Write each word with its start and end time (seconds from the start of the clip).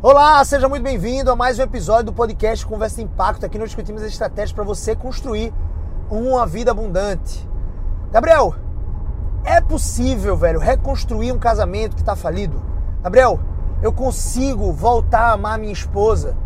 Olá, 0.00 0.44
seja 0.44 0.68
muito 0.68 0.84
bem-vindo 0.84 1.28
a 1.28 1.34
mais 1.34 1.58
um 1.58 1.62
episódio 1.62 2.04
do 2.04 2.12
podcast 2.12 2.64
Conversa 2.64 3.02
Impacto. 3.02 3.44
Aqui 3.44 3.58
nós 3.58 3.70
discutimos 3.70 4.00
estratégias 4.00 4.52
para 4.52 4.62
você 4.62 4.94
construir 4.94 5.52
uma 6.08 6.46
vida 6.46 6.70
abundante. 6.70 7.44
Gabriel, 8.12 8.54
é 9.44 9.60
possível, 9.60 10.36
velho, 10.36 10.60
reconstruir 10.60 11.32
um 11.32 11.38
casamento 11.38 11.96
que 11.96 12.02
está 12.02 12.14
falido? 12.14 12.62
Gabriel, 13.02 13.40
eu 13.82 13.92
consigo 13.92 14.72
voltar 14.72 15.30
a 15.30 15.32
amar 15.32 15.58
minha 15.58 15.72
esposa? 15.72 16.36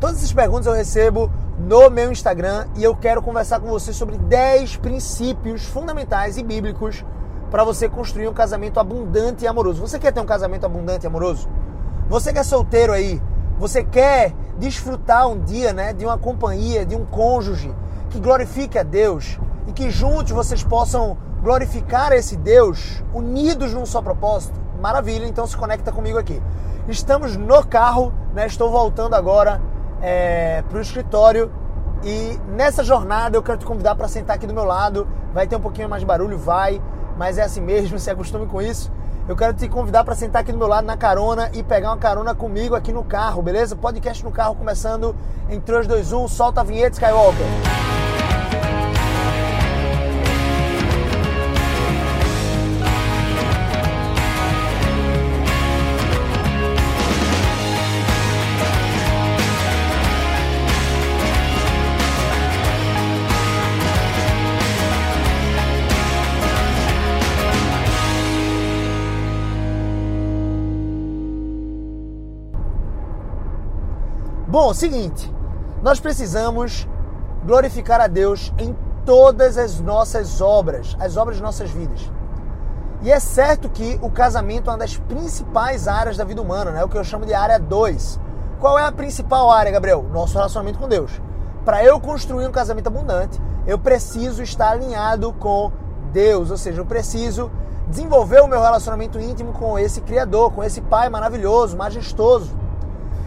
Todas 0.00 0.16
essas 0.16 0.32
perguntas 0.32 0.64
eu 0.64 0.72
recebo 0.72 1.30
no 1.58 1.90
meu 1.90 2.10
Instagram 2.10 2.66
e 2.76 2.82
eu 2.82 2.96
quero 2.96 3.20
conversar 3.20 3.60
com 3.60 3.68
você 3.68 3.92
sobre 3.92 4.16
10 4.16 4.78
princípios 4.78 5.66
fundamentais 5.66 6.38
e 6.38 6.42
bíblicos 6.42 7.04
para 7.50 7.62
você 7.62 7.90
construir 7.90 8.26
um 8.28 8.32
casamento 8.32 8.80
abundante 8.80 9.44
e 9.44 9.46
amoroso. 9.46 9.82
Você 9.82 9.98
quer 9.98 10.14
ter 10.14 10.20
um 10.20 10.24
casamento 10.24 10.64
abundante 10.64 11.04
e 11.04 11.06
amoroso? 11.06 11.46
Você 12.12 12.30
que 12.30 12.38
é 12.38 12.42
solteiro 12.42 12.92
aí, 12.92 13.22
você 13.58 13.82
quer 13.82 14.34
desfrutar 14.58 15.26
um 15.28 15.40
dia, 15.42 15.72
né, 15.72 15.94
de 15.94 16.04
uma 16.04 16.18
companhia, 16.18 16.84
de 16.84 16.94
um 16.94 17.06
cônjuge 17.06 17.74
que 18.10 18.20
glorifique 18.20 18.78
a 18.78 18.82
Deus 18.82 19.40
e 19.66 19.72
que 19.72 19.88
juntos 19.88 20.30
vocês 20.30 20.62
possam 20.62 21.16
glorificar 21.40 22.12
esse 22.12 22.36
Deus 22.36 23.02
unidos 23.14 23.72
num 23.72 23.86
só 23.86 24.02
propósito? 24.02 24.60
Maravilha, 24.78 25.24
então 25.24 25.46
se 25.46 25.56
conecta 25.56 25.90
comigo 25.90 26.18
aqui. 26.18 26.38
Estamos 26.86 27.34
no 27.34 27.66
carro, 27.66 28.12
né? 28.34 28.46
Estou 28.46 28.70
voltando 28.70 29.14
agora 29.14 29.58
é, 30.02 30.62
para 30.68 30.76
o 30.76 30.82
escritório 30.82 31.50
e 32.04 32.38
nessa 32.46 32.84
jornada 32.84 33.38
eu 33.38 33.42
quero 33.42 33.56
te 33.56 33.64
convidar 33.64 33.94
para 33.94 34.06
sentar 34.06 34.36
aqui 34.36 34.46
do 34.46 34.52
meu 34.52 34.64
lado. 34.64 35.08
Vai 35.32 35.46
ter 35.46 35.56
um 35.56 35.60
pouquinho 35.60 35.88
mais 35.88 36.00
de 36.02 36.06
barulho, 36.06 36.36
vai, 36.36 36.78
mas 37.16 37.38
é 37.38 37.42
assim 37.42 37.62
mesmo, 37.62 37.96
se 37.98 38.10
acostume 38.10 38.44
com 38.44 38.60
isso 38.60 38.92
eu 39.28 39.36
quero 39.36 39.54
te 39.54 39.68
convidar 39.68 40.04
para 40.04 40.14
sentar 40.14 40.42
aqui 40.42 40.52
do 40.52 40.58
meu 40.58 40.66
lado 40.66 40.84
na 40.84 40.96
carona 40.96 41.50
e 41.52 41.62
pegar 41.62 41.90
uma 41.90 41.96
carona 41.96 42.34
comigo 42.34 42.74
aqui 42.74 42.92
no 42.92 43.04
carro, 43.04 43.40
beleza? 43.40 43.76
Podcast 43.76 44.24
no 44.24 44.32
carro 44.32 44.54
começando 44.54 45.14
em 45.48 45.60
3, 45.60 45.86
2, 45.86 46.12
1, 46.12 46.28
solta 46.28 46.60
a 46.60 46.64
vinheta 46.64 46.94
Skywalker. 46.94 47.46
Bom, 74.52 74.74
seguinte, 74.74 75.32
nós 75.82 75.98
precisamos 75.98 76.86
glorificar 77.42 78.02
a 78.02 78.06
Deus 78.06 78.52
em 78.58 78.76
todas 79.02 79.56
as 79.56 79.80
nossas 79.80 80.42
obras, 80.42 80.94
as 81.00 81.16
obras 81.16 81.38
de 81.38 81.42
nossas 81.42 81.70
vidas. 81.70 82.12
E 83.00 83.10
é 83.10 83.18
certo 83.18 83.70
que 83.70 83.98
o 84.02 84.10
casamento 84.10 84.68
é 84.68 84.74
uma 84.74 84.78
das 84.78 84.98
principais 84.98 85.88
áreas 85.88 86.18
da 86.18 86.24
vida 86.24 86.42
humana, 86.42 86.70
né? 86.70 86.84
o 86.84 86.88
que 86.90 86.98
eu 86.98 87.02
chamo 87.02 87.24
de 87.24 87.32
área 87.32 87.58
2. 87.58 88.20
Qual 88.60 88.78
é 88.78 88.84
a 88.84 88.92
principal 88.92 89.50
área, 89.50 89.72
Gabriel? 89.72 90.04
Nosso 90.12 90.34
relacionamento 90.34 90.78
com 90.78 90.86
Deus. 90.86 91.18
Para 91.64 91.82
eu 91.82 91.98
construir 91.98 92.46
um 92.46 92.52
casamento 92.52 92.88
abundante, 92.88 93.40
eu 93.66 93.78
preciso 93.78 94.42
estar 94.42 94.72
alinhado 94.72 95.32
com 95.32 95.72
Deus, 96.12 96.50
ou 96.50 96.58
seja, 96.58 96.78
eu 96.78 96.84
preciso 96.84 97.50
desenvolver 97.88 98.42
o 98.42 98.46
meu 98.46 98.60
relacionamento 98.60 99.18
íntimo 99.18 99.54
com 99.54 99.78
esse 99.78 100.02
Criador, 100.02 100.52
com 100.52 100.62
esse 100.62 100.82
Pai 100.82 101.08
maravilhoso, 101.08 101.74
majestoso. 101.74 102.60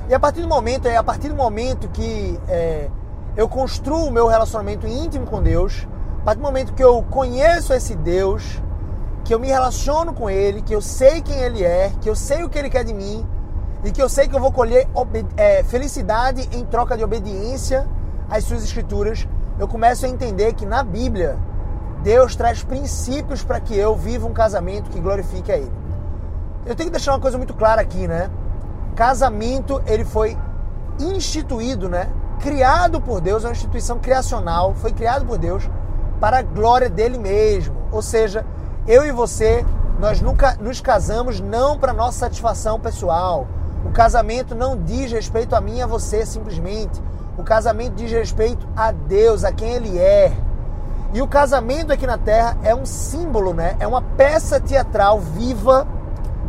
E 0.08 0.14
a 0.14 0.20
partir 0.20 0.42
do 0.42 0.48
momento, 0.48 0.88
é 0.88 0.96
a 0.96 1.04
partir 1.04 1.30
do 1.30 1.36
momento 1.36 1.88
que 1.90 2.40
é, 2.48 2.90
eu 3.36 3.50
construo 3.50 4.06
o 4.06 4.12
meu 4.12 4.28
relacionamento 4.28 4.86
íntimo 4.86 5.26
com 5.26 5.42
Deus, 5.42 5.88
a 6.22 6.26
partir 6.26 6.40
do 6.40 6.46
momento 6.46 6.74
que 6.74 6.84
eu 6.84 7.04
conheço 7.10 7.74
esse 7.74 7.96
Deus, 7.96 8.62
que 9.24 9.34
eu 9.34 9.40
me 9.40 9.48
relaciono 9.48 10.14
com 10.14 10.30
Ele, 10.30 10.62
que 10.62 10.76
eu 10.76 10.82
sei 10.82 11.24
quem 11.24 11.40
Ele 11.40 11.64
é, 11.64 11.92
que 12.02 12.08
eu 12.08 12.16
sei 12.16 12.44
o 12.44 12.50
que 12.50 12.60
Ele 12.60 12.70
quer 12.70 12.84
de 12.84 12.94
mim 12.94 13.26
e 13.84 13.92
que 13.92 14.02
eu 14.02 14.08
sei 14.08 14.28
que 14.28 14.36
eu 14.36 14.40
vou 14.40 14.52
colher 14.52 14.88
é, 15.38 15.64
felicidade 15.64 16.48
em 16.52 16.64
troca 16.66 16.96
de 16.96 17.04
obediência 17.04 17.88
às 18.30 18.44
Suas 18.44 18.64
Escrituras, 18.64 19.28
eu 19.58 19.68
começo 19.68 20.06
a 20.06 20.10
entender 20.10 20.54
que 20.54 20.68
na 20.68 20.84
Bíblia 20.84 21.38
Deus 22.04 22.36
traz 22.36 22.64
princípios 22.64 23.44
para 23.44 23.60
que 23.60 23.76
eu 23.76 23.96
viva 23.96 24.28
um 24.28 24.34
casamento 24.34 24.92
que 24.92 25.00
glorifique 25.00 25.52
a 25.52 25.58
Ele. 25.58 25.72
Eu 26.64 26.76
tenho 26.76 26.90
que 26.90 26.96
deixar 26.96 27.14
uma 27.14 27.20
coisa 27.20 27.38
muito 27.40 27.56
clara 27.56 27.82
aqui, 27.82 28.08
né? 28.08 28.30
Casamento, 28.96 29.82
ele 29.86 30.06
foi 30.06 30.38
instituído, 31.00 31.90
né? 31.90 32.10
Criado 32.40 33.02
por 33.02 33.20
Deus, 33.20 33.44
é 33.44 33.48
uma 33.48 33.54
instituição 33.54 34.00
criacional, 34.00 34.74
foi 34.76 34.92
criado 34.94 35.26
por 35.26 35.38
Deus 35.38 35.70
para 36.20 36.40
a 36.40 36.42
glória 36.42 36.90
dele 36.90 37.18
mesmo. 37.18 37.76
Ou 37.92 38.02
seja, 38.02 38.46
eu 38.88 39.06
e 39.06 39.12
você, 39.12 39.66
nós 40.00 40.22
nunca 40.22 40.56
nos 40.60 40.80
casamos 40.80 41.40
não 41.40 41.78
para 41.78 41.94
nossa 41.94 42.20
satisfação 42.20 42.80
pessoal. 42.80 43.48
O 43.86 43.92
casamento 43.92 44.56
não 44.56 44.78
diz 44.78 45.12
respeito 45.12 45.56
a 45.56 45.62
mim 45.62 45.78
e 45.78 45.82
a 45.82 45.88
você 45.88 46.26
simplesmente. 46.26 47.02
O 47.38 47.44
casamento 47.44 47.96
diz 47.96 48.12
respeito 48.12 48.66
a 48.76 48.92
Deus, 48.92 49.44
a 49.44 49.52
quem 49.52 49.74
ele 49.74 50.00
é. 50.00 50.32
E 51.14 51.22
o 51.22 51.28
casamento 51.28 51.92
aqui 51.92 52.08
na 52.08 52.18
terra 52.18 52.58
é 52.64 52.74
um 52.74 52.86
símbolo, 52.86 53.54
né? 53.54 53.76
É 53.80 53.88
uma 53.88 54.02
peça 54.02 54.60
teatral 54.60 55.20
viva 55.20 55.88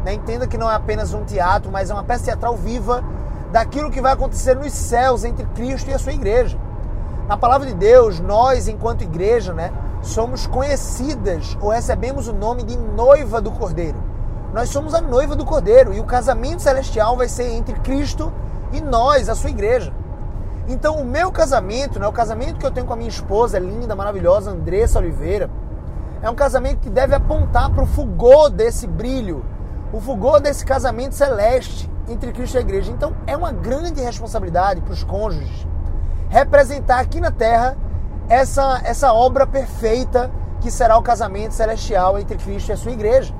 né? 0.06 0.15
Entenda 0.15 0.47
que 0.47 0.56
não 0.56 0.71
é 0.71 0.75
apenas 0.77 1.12
um 1.12 1.25
teatro, 1.25 1.69
mas 1.72 1.91
é 1.91 1.93
uma 1.93 2.05
peça 2.05 2.27
teatral 2.27 2.56
viva 2.56 3.03
daquilo 3.50 3.91
que 3.91 4.00
vai 4.00 4.12
acontecer 4.12 4.55
nos 4.55 4.72
céus 4.72 5.25
entre 5.25 5.44
Cristo 5.47 5.91
e 5.91 5.94
a 5.94 5.99
sua 5.99 6.12
igreja. 6.12 6.56
Na 7.27 7.37
palavra 7.37 7.67
de 7.67 7.75
Deus, 7.75 8.21
nós, 8.21 8.69
enquanto 8.69 9.03
igreja, 9.03 9.53
né, 9.53 9.72
somos 10.03 10.47
conhecidas 10.47 11.59
ou 11.61 11.71
recebemos 11.71 12.28
o 12.28 12.33
nome 12.33 12.62
de 12.62 12.77
noiva 12.77 13.41
do 13.41 13.50
Cordeiro. 13.50 13.99
Nós 14.55 14.69
somos 14.69 14.94
a 14.94 15.00
noiva 15.00 15.34
do 15.34 15.44
Cordeiro 15.44 15.93
e 15.93 15.99
o 15.99 16.05
casamento 16.05 16.62
celestial 16.62 17.17
vai 17.17 17.28
ser 17.28 17.50
entre 17.55 17.75
Cristo 17.81 18.33
e 18.73 18.81
nós, 18.81 19.28
a 19.28 19.34
sua 19.34 19.50
igreja. 19.50 19.93
Então, 20.69 21.00
o 21.00 21.05
meu 21.05 21.33
casamento, 21.33 21.99
né, 21.99 22.06
o 22.06 22.12
casamento 22.12 22.61
que 22.61 22.67
eu 22.67 22.71
tenho 22.71 22.87
com 22.87 22.93
a 22.93 22.97
minha 22.97 23.09
esposa 23.09 23.59
linda, 23.59 23.97
maravilhosa, 23.97 24.53
Andressa 24.53 25.00
Oliveira, 25.00 25.50
é 26.23 26.31
um 26.31 26.34
casamento 26.37 26.78
que 26.78 26.91
deve 26.91 27.12
apontar 27.12 27.71
para 27.71 27.83
o 27.83 27.87
fulgor 27.87 28.50
desse 28.50 28.87
brilho 28.87 29.44
o 29.96 30.00
fulgor 30.00 30.40
desse 30.40 30.62
casamento 30.62 31.14
celeste 31.14 31.90
entre 32.06 32.30
Cristo 32.30 32.56
e 32.56 32.58
a 32.58 32.60
igreja. 32.60 32.92
Então 32.92 33.16
é 33.26 33.34
uma 33.34 33.50
grande 33.50 34.02
responsabilidade 34.02 34.82
para 34.82 34.92
os 34.92 35.02
cônjuges 35.02 35.66
representar 36.28 37.00
aqui 37.00 37.18
na 37.18 37.30
terra 37.30 37.78
essa, 38.28 38.82
essa 38.84 39.14
obra 39.14 39.46
perfeita 39.46 40.30
que 40.60 40.70
será 40.70 40.98
o 40.98 41.02
casamento 41.02 41.52
celestial 41.52 42.18
entre 42.18 42.36
Cristo 42.36 42.68
e 42.68 42.72
a 42.72 42.76
sua 42.76 42.92
igreja. 42.92 43.32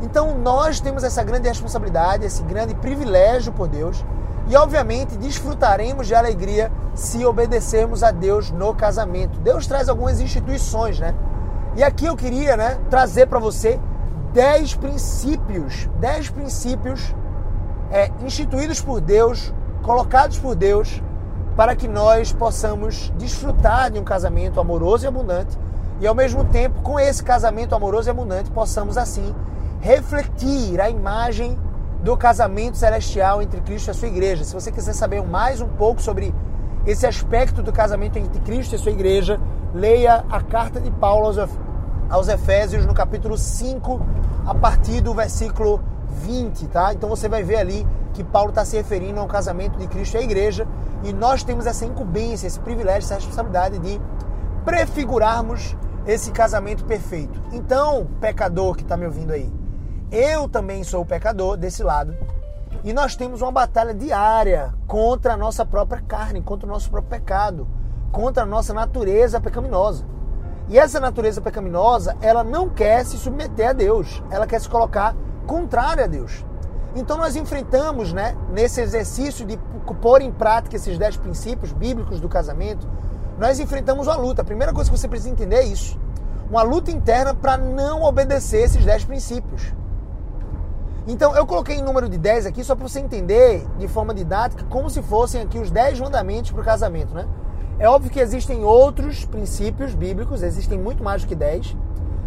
Então 0.00 0.38
nós 0.38 0.80
temos 0.80 1.04
essa 1.04 1.22
grande 1.22 1.48
responsabilidade, 1.48 2.24
esse 2.24 2.42
grande 2.44 2.74
privilégio 2.74 3.52
por 3.52 3.68
Deus 3.68 4.02
e 4.46 4.56
obviamente 4.56 5.18
desfrutaremos 5.18 6.06
de 6.06 6.14
alegria 6.14 6.72
se 6.94 7.26
obedecermos 7.26 8.02
a 8.02 8.10
Deus 8.10 8.50
no 8.50 8.74
casamento. 8.74 9.38
Deus 9.40 9.66
traz 9.66 9.90
algumas 9.90 10.18
instituições, 10.18 10.98
né? 10.98 11.14
E 11.76 11.82
aqui 11.82 12.06
eu 12.06 12.16
queria, 12.16 12.56
né, 12.56 12.78
trazer 12.88 13.26
para 13.26 13.38
você 13.38 13.78
dez 14.32 14.74
princípios, 14.74 15.88
dez 15.98 16.28
princípios 16.30 17.14
é, 17.90 18.10
instituídos 18.22 18.80
por 18.80 19.00
Deus, 19.00 19.52
colocados 19.82 20.38
por 20.38 20.54
Deus, 20.54 21.02
para 21.56 21.74
que 21.74 21.88
nós 21.88 22.32
possamos 22.32 23.12
desfrutar 23.18 23.90
de 23.90 23.98
um 23.98 24.04
casamento 24.04 24.60
amoroso 24.60 25.04
e 25.04 25.08
abundante 25.08 25.58
e 26.00 26.06
ao 26.06 26.14
mesmo 26.14 26.44
tempo, 26.44 26.80
com 26.82 26.98
esse 26.98 27.22
casamento 27.24 27.74
amoroso 27.74 28.08
e 28.08 28.12
abundante, 28.12 28.50
possamos 28.50 28.96
assim 28.96 29.34
refletir 29.80 30.80
a 30.80 30.88
imagem 30.88 31.58
do 32.02 32.16
casamento 32.16 32.76
celestial 32.76 33.42
entre 33.42 33.60
Cristo 33.60 33.88
e 33.88 33.90
a 33.90 33.94
sua 33.94 34.08
igreja. 34.08 34.44
Se 34.44 34.54
você 34.54 34.70
quiser 34.70 34.92
saber 34.92 35.22
mais 35.22 35.60
um 35.60 35.66
pouco 35.66 36.00
sobre 36.00 36.32
esse 36.86 37.04
aspecto 37.04 37.62
do 37.62 37.72
casamento 37.72 38.16
entre 38.16 38.40
Cristo 38.40 38.74
e 38.74 38.76
a 38.76 38.78
sua 38.78 38.92
igreja, 38.92 39.40
leia 39.74 40.24
a 40.30 40.40
carta 40.40 40.80
de 40.80 40.90
Paulo 40.92 41.26
aos 41.26 41.38
aos 42.08 42.28
Efésios 42.28 42.86
no 42.86 42.94
capítulo 42.94 43.36
5, 43.36 44.00
a 44.46 44.54
partir 44.54 45.00
do 45.00 45.12
versículo 45.12 45.80
20, 46.22 46.66
tá? 46.68 46.92
Então 46.94 47.08
você 47.08 47.28
vai 47.28 47.42
ver 47.42 47.56
ali 47.56 47.86
que 48.14 48.24
Paulo 48.24 48.48
está 48.48 48.64
se 48.64 48.76
referindo 48.76 49.20
ao 49.20 49.26
casamento 49.26 49.78
de 49.78 49.86
Cristo 49.86 50.14
e 50.14 50.18
a 50.18 50.22
igreja, 50.22 50.66
e 51.04 51.12
nós 51.12 51.42
temos 51.42 51.66
essa 51.66 51.84
incumbência, 51.84 52.46
esse 52.46 52.58
privilégio, 52.58 53.06
essa 53.06 53.14
responsabilidade 53.16 53.78
de 53.78 54.00
prefigurarmos 54.64 55.76
esse 56.06 56.30
casamento 56.32 56.84
perfeito. 56.84 57.40
Então, 57.52 58.06
pecador 58.20 58.74
que 58.74 58.82
está 58.82 58.96
me 58.96 59.06
ouvindo 59.06 59.32
aí, 59.32 59.52
eu 60.10 60.48
também 60.48 60.82
sou 60.82 61.04
pecador 61.04 61.56
desse 61.56 61.82
lado, 61.82 62.16
e 62.82 62.92
nós 62.92 63.14
temos 63.14 63.42
uma 63.42 63.52
batalha 63.52 63.94
diária 63.94 64.72
contra 64.86 65.34
a 65.34 65.36
nossa 65.36 65.64
própria 65.64 66.00
carne, 66.00 66.40
contra 66.40 66.66
o 66.66 66.70
nosso 66.70 66.90
próprio 66.90 67.20
pecado, 67.20 67.68
contra 68.10 68.44
a 68.44 68.46
nossa 68.46 68.72
natureza 68.72 69.40
pecaminosa. 69.40 70.04
E 70.68 70.78
essa 70.78 71.00
natureza 71.00 71.40
pecaminosa, 71.40 72.16
ela 72.20 72.44
não 72.44 72.68
quer 72.68 73.04
se 73.04 73.16
submeter 73.16 73.70
a 73.70 73.72
Deus, 73.72 74.22
ela 74.30 74.46
quer 74.46 74.60
se 74.60 74.68
colocar 74.68 75.16
contrária 75.46 76.04
a 76.04 76.06
Deus. 76.06 76.44
Então 76.94 77.16
nós 77.16 77.36
enfrentamos, 77.36 78.12
né, 78.12 78.36
nesse 78.50 78.80
exercício 78.80 79.46
de 79.46 79.58
pôr 80.02 80.20
em 80.20 80.30
prática 80.30 80.76
esses 80.76 80.98
dez 80.98 81.16
princípios 81.16 81.72
bíblicos 81.72 82.20
do 82.20 82.28
casamento, 82.28 82.86
nós 83.38 83.58
enfrentamos 83.58 84.06
uma 84.06 84.16
luta. 84.16 84.42
A 84.42 84.44
primeira 84.44 84.72
coisa 84.72 84.90
que 84.90 84.98
você 84.98 85.08
precisa 85.08 85.30
entender 85.30 85.56
é 85.56 85.64
isso. 85.64 85.98
Uma 86.50 86.62
luta 86.62 86.90
interna 86.90 87.34
para 87.34 87.56
não 87.56 88.02
obedecer 88.02 88.64
esses 88.64 88.84
dez 88.84 89.04
princípios. 89.04 89.72
Então 91.06 91.34
eu 91.34 91.46
coloquei 91.46 91.76
em 91.76 91.82
número 91.82 92.06
de 92.06 92.18
10 92.18 92.44
aqui 92.44 92.62
só 92.62 92.76
para 92.76 92.86
você 92.86 93.00
entender 93.00 93.66
de 93.78 93.88
forma 93.88 94.12
didática 94.12 94.64
como 94.68 94.90
se 94.90 95.00
fossem 95.00 95.40
aqui 95.40 95.58
os 95.58 95.70
10 95.70 96.00
mandamentos 96.00 96.50
para 96.50 96.60
o 96.60 96.64
casamento, 96.64 97.14
né? 97.14 97.26
É 97.78 97.88
óbvio 97.88 98.10
que 98.10 98.18
existem 98.18 98.64
outros 98.64 99.24
princípios 99.24 99.94
bíblicos, 99.94 100.42
existem 100.42 100.78
muito 100.78 101.02
mais 101.02 101.22
do 101.22 101.28
que 101.28 101.34
10. 101.34 101.76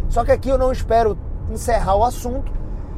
Só 0.08 0.24
que 0.24 0.32
aqui 0.32 0.48
eu 0.48 0.56
não 0.56 0.72
espero 0.72 1.16
encerrar 1.50 1.94
o 1.96 2.04
assunto 2.04 2.50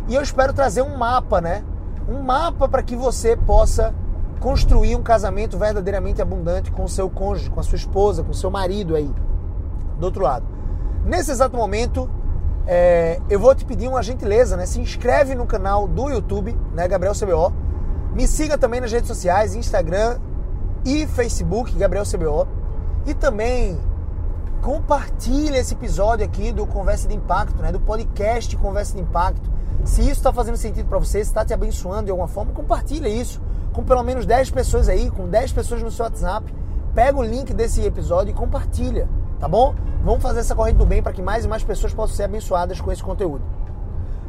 e 0.08 0.14
eu 0.14 0.22
espero 0.22 0.52
trazer 0.52 0.82
um 0.82 0.96
mapa, 0.96 1.40
né? 1.40 1.64
Um 2.08 2.22
mapa 2.22 2.68
para 2.68 2.82
que 2.82 2.94
você 2.94 3.36
possa 3.36 3.92
construir 4.38 4.94
um 4.94 5.02
casamento 5.02 5.58
verdadeiramente 5.58 6.22
abundante 6.22 6.70
com 6.70 6.84
o 6.84 6.88
seu 6.88 7.10
cônjuge, 7.10 7.50
com 7.50 7.58
a 7.58 7.62
sua 7.62 7.76
esposa, 7.76 8.22
com 8.22 8.30
o 8.30 8.34
seu 8.34 8.50
marido 8.50 8.94
aí 8.94 9.10
do 9.98 10.04
outro 10.04 10.22
lado. 10.22 10.46
Nesse 11.04 11.32
exato 11.32 11.56
momento, 11.56 12.08
é, 12.66 13.20
eu 13.28 13.40
vou 13.40 13.52
te 13.54 13.64
pedir 13.64 13.88
uma 13.88 14.02
gentileza, 14.02 14.56
né? 14.56 14.64
Se 14.64 14.80
inscreve 14.80 15.34
no 15.34 15.44
canal 15.44 15.88
do 15.88 16.08
YouTube, 16.08 16.56
né, 16.72 16.86
Gabriel 16.86 17.14
CBO. 17.14 17.52
Me 18.14 18.28
siga 18.28 18.56
também 18.56 18.80
nas 18.80 18.92
redes 18.92 19.08
sociais, 19.08 19.56
Instagram 19.56 20.18
e 20.84 21.06
Facebook, 21.06 21.74
Gabriel 21.76 22.04
CBO. 22.04 22.46
E 23.06 23.14
também 23.14 23.78
compartilhe 24.62 25.56
esse 25.56 25.74
episódio 25.74 26.24
aqui 26.24 26.52
do 26.52 26.66
Conversa 26.66 27.06
de 27.06 27.14
Impacto, 27.14 27.60
né? 27.60 27.70
Do 27.70 27.80
podcast 27.80 28.56
Conversa 28.56 28.96
de 28.96 29.02
Impacto. 29.02 29.50
Se 29.84 30.00
isso 30.00 30.12
está 30.12 30.32
fazendo 30.32 30.56
sentido 30.56 30.88
para 30.88 30.98
você, 30.98 31.22
se 31.22 31.30
está 31.30 31.44
te 31.44 31.52
abençoando 31.52 32.04
de 32.04 32.10
alguma 32.10 32.28
forma, 32.28 32.52
compartilha 32.52 33.08
isso 33.08 33.40
com 33.72 33.84
pelo 33.84 34.02
menos 34.02 34.24
10 34.24 34.50
pessoas 34.50 34.88
aí, 34.88 35.10
com 35.10 35.28
10 35.28 35.52
pessoas 35.52 35.82
no 35.82 35.90
seu 35.90 36.04
WhatsApp. 36.04 36.54
Pega 36.94 37.18
o 37.18 37.22
link 37.22 37.52
desse 37.52 37.82
episódio 37.82 38.30
e 38.30 38.34
compartilha, 38.34 39.08
tá 39.38 39.48
bom? 39.48 39.74
Vamos 40.02 40.22
fazer 40.22 40.40
essa 40.40 40.54
corrente 40.54 40.78
do 40.78 40.86
bem 40.86 41.02
para 41.02 41.12
que 41.12 41.20
mais 41.20 41.44
e 41.44 41.48
mais 41.48 41.64
pessoas 41.64 41.92
possam 41.92 42.16
ser 42.16 42.22
abençoadas 42.24 42.80
com 42.80 42.90
esse 42.92 43.02
conteúdo. 43.02 43.42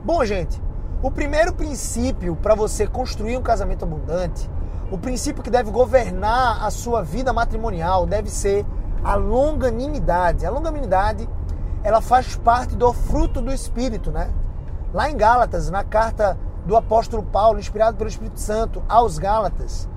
Bom, 0.04 0.26
gente, 0.26 0.60
o 1.02 1.12
primeiro 1.12 1.54
princípio 1.54 2.36
para 2.36 2.56
você 2.56 2.88
construir 2.88 3.38
um 3.38 3.42
casamento 3.42 3.86
abundante, 3.86 4.50
o 4.92 4.98
princípio 4.98 5.44
que 5.44 5.50
deve 5.50 5.72
governar 5.72 6.64
a 6.64 6.70
sua 6.70 7.02
vida 7.02 7.34
matrimonial 7.34 8.06
deve 8.06 8.30
ser 8.30 8.66
a 9.04 9.16
longanimidade. 9.16 10.46
A 10.46 10.50
longanimidade, 10.50 11.28
ela 11.84 12.02
faz 12.02 12.36
parte 12.36 12.76
do 12.76 12.92
fruto 12.94 13.42
do 13.42 13.52
espírito, 13.52 14.12
né? 14.12 14.30
Lá 14.94 15.10
em 15.10 15.18
Gálatas, 15.18 15.70
na 15.70 15.84
carta 15.84 16.38
do 16.66 16.76
apóstolo 16.76 17.24
Paulo, 17.24 17.60
inspirado 17.60 17.98
pelo 17.98 18.10
Espírito 18.10 18.40
Santo 18.40 18.82
aos 18.88 19.20
Gálatas, 19.20 19.88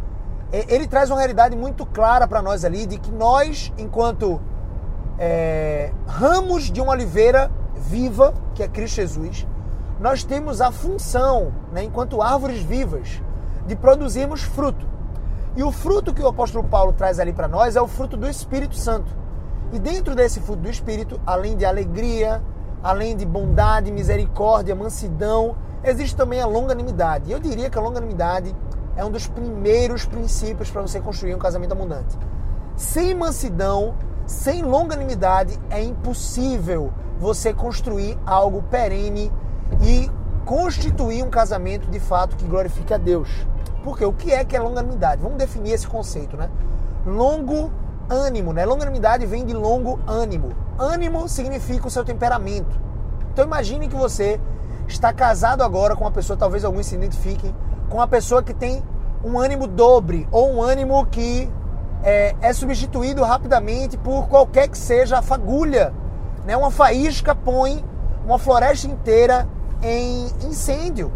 ele 0.50 0.86
traz 0.86 1.10
uma 1.10 1.18
realidade 1.18 1.56
muito 1.56 1.86
clara 1.86 2.26
para 2.26 2.42
nós 2.42 2.64
ali 2.64 2.86
de 2.86 2.98
que 2.98 3.10
nós, 3.10 3.72
enquanto 3.78 4.40
é, 5.18 5.92
ramos 6.06 6.70
de 6.70 6.80
uma 6.80 6.92
oliveira 6.92 7.50
viva, 7.76 8.34
que 8.54 8.62
é 8.62 8.68
Cristo 8.68 8.96
Jesus, 8.96 9.46
nós 10.00 10.24
temos 10.24 10.60
a 10.60 10.70
função, 10.70 11.52
né, 11.72 11.84
enquanto 11.84 12.22
árvores 12.22 12.62
vivas, 12.62 13.22
de 13.68 13.76
produzirmos 13.76 14.42
fruto. 14.42 14.86
E 15.54 15.62
o 15.62 15.70
fruto 15.70 16.14
que 16.14 16.22
o 16.22 16.26
apóstolo 16.26 16.64
Paulo 16.64 16.92
traz 16.92 17.20
ali 17.20 17.32
para 17.32 17.46
nós 17.46 17.76
é 17.76 17.82
o 17.82 17.86
fruto 17.86 18.16
do 18.16 18.28
Espírito 18.28 18.74
Santo. 18.74 19.14
E 19.72 19.78
dentro 19.78 20.14
desse 20.14 20.40
fruto 20.40 20.62
do 20.62 20.70
Espírito, 20.70 21.20
além 21.26 21.54
de 21.56 21.66
alegria, 21.66 22.42
além 22.82 23.14
de 23.14 23.26
bondade, 23.26 23.92
misericórdia, 23.92 24.74
mansidão, 24.74 25.54
existe 25.84 26.16
também 26.16 26.40
a 26.40 26.46
longanimidade. 26.46 27.28
E 27.28 27.32
eu 27.32 27.38
diria 27.38 27.68
que 27.68 27.78
a 27.78 27.80
longanimidade 27.80 28.56
é 28.96 29.04
um 29.04 29.10
dos 29.10 29.26
primeiros 29.26 30.06
princípios 30.06 30.70
para 30.70 30.80
você 30.80 31.00
construir 31.00 31.34
um 31.34 31.38
casamento 31.38 31.72
abundante. 31.72 32.18
Sem 32.74 33.14
mansidão, 33.14 33.94
sem 34.26 34.62
longanimidade, 34.62 35.58
é 35.68 35.82
impossível 35.82 36.90
você 37.18 37.52
construir 37.52 38.18
algo 38.24 38.62
perene 38.62 39.30
e 39.82 40.10
constituir 40.46 41.22
um 41.22 41.28
casamento 41.28 41.90
de 41.90 42.00
fato 42.00 42.34
que 42.36 42.46
glorifique 42.46 42.94
a 42.94 42.96
Deus. 42.96 43.28
Porque 43.82 44.04
o 44.04 44.12
que 44.12 44.32
é 44.32 44.44
que 44.44 44.56
é 44.56 44.60
longanimidade? 44.60 45.22
Vamos 45.22 45.38
definir 45.38 45.72
esse 45.72 45.86
conceito, 45.86 46.36
né? 46.36 46.50
Longo 47.06 47.70
ânimo, 48.08 48.52
né? 48.52 48.64
Longanimidade 48.64 49.26
vem 49.26 49.44
de 49.44 49.54
longo 49.54 50.00
ânimo. 50.06 50.52
Ânimo 50.78 51.28
significa 51.28 51.86
o 51.86 51.90
seu 51.90 52.04
temperamento. 52.04 52.78
Então 53.32 53.44
imagine 53.44 53.88
que 53.88 53.94
você 53.94 54.40
está 54.86 55.12
casado 55.12 55.62
agora 55.62 55.94
com 55.94 56.04
uma 56.04 56.10
pessoa, 56.10 56.36
talvez 56.36 56.64
alguns 56.64 56.86
se 56.86 56.94
identifiquem, 56.94 57.54
com 57.88 57.98
uma 57.98 58.08
pessoa 58.08 58.42
que 58.42 58.54
tem 58.54 58.82
um 59.22 59.38
ânimo 59.38 59.66
dobre 59.66 60.26
ou 60.30 60.52
um 60.52 60.62
ânimo 60.62 61.04
que 61.06 61.50
é, 62.02 62.34
é 62.40 62.52
substituído 62.52 63.22
rapidamente 63.22 63.96
por 63.96 64.28
qualquer 64.28 64.68
que 64.68 64.78
seja 64.78 65.18
a 65.18 65.22
fagulha. 65.22 65.92
Né? 66.44 66.56
Uma 66.56 66.70
faísca 66.70 67.34
põe 67.34 67.84
uma 68.24 68.38
floresta 68.38 68.86
inteira 68.86 69.48
em 69.82 70.26
incêndio. 70.46 71.12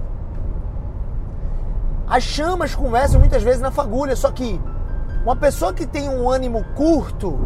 As 2.07 2.23
chamas 2.23 2.75
conversam 2.75 3.21
muitas 3.21 3.43
vezes 3.43 3.61
na 3.61 3.71
fagulha, 3.71 4.15
só 4.17 4.31
que 4.31 4.61
uma 5.25 5.37
pessoa 5.37 5.73
que 5.73 5.87
tem 5.87 6.09
um 6.09 6.29
ânimo 6.29 6.65
curto, 6.75 7.39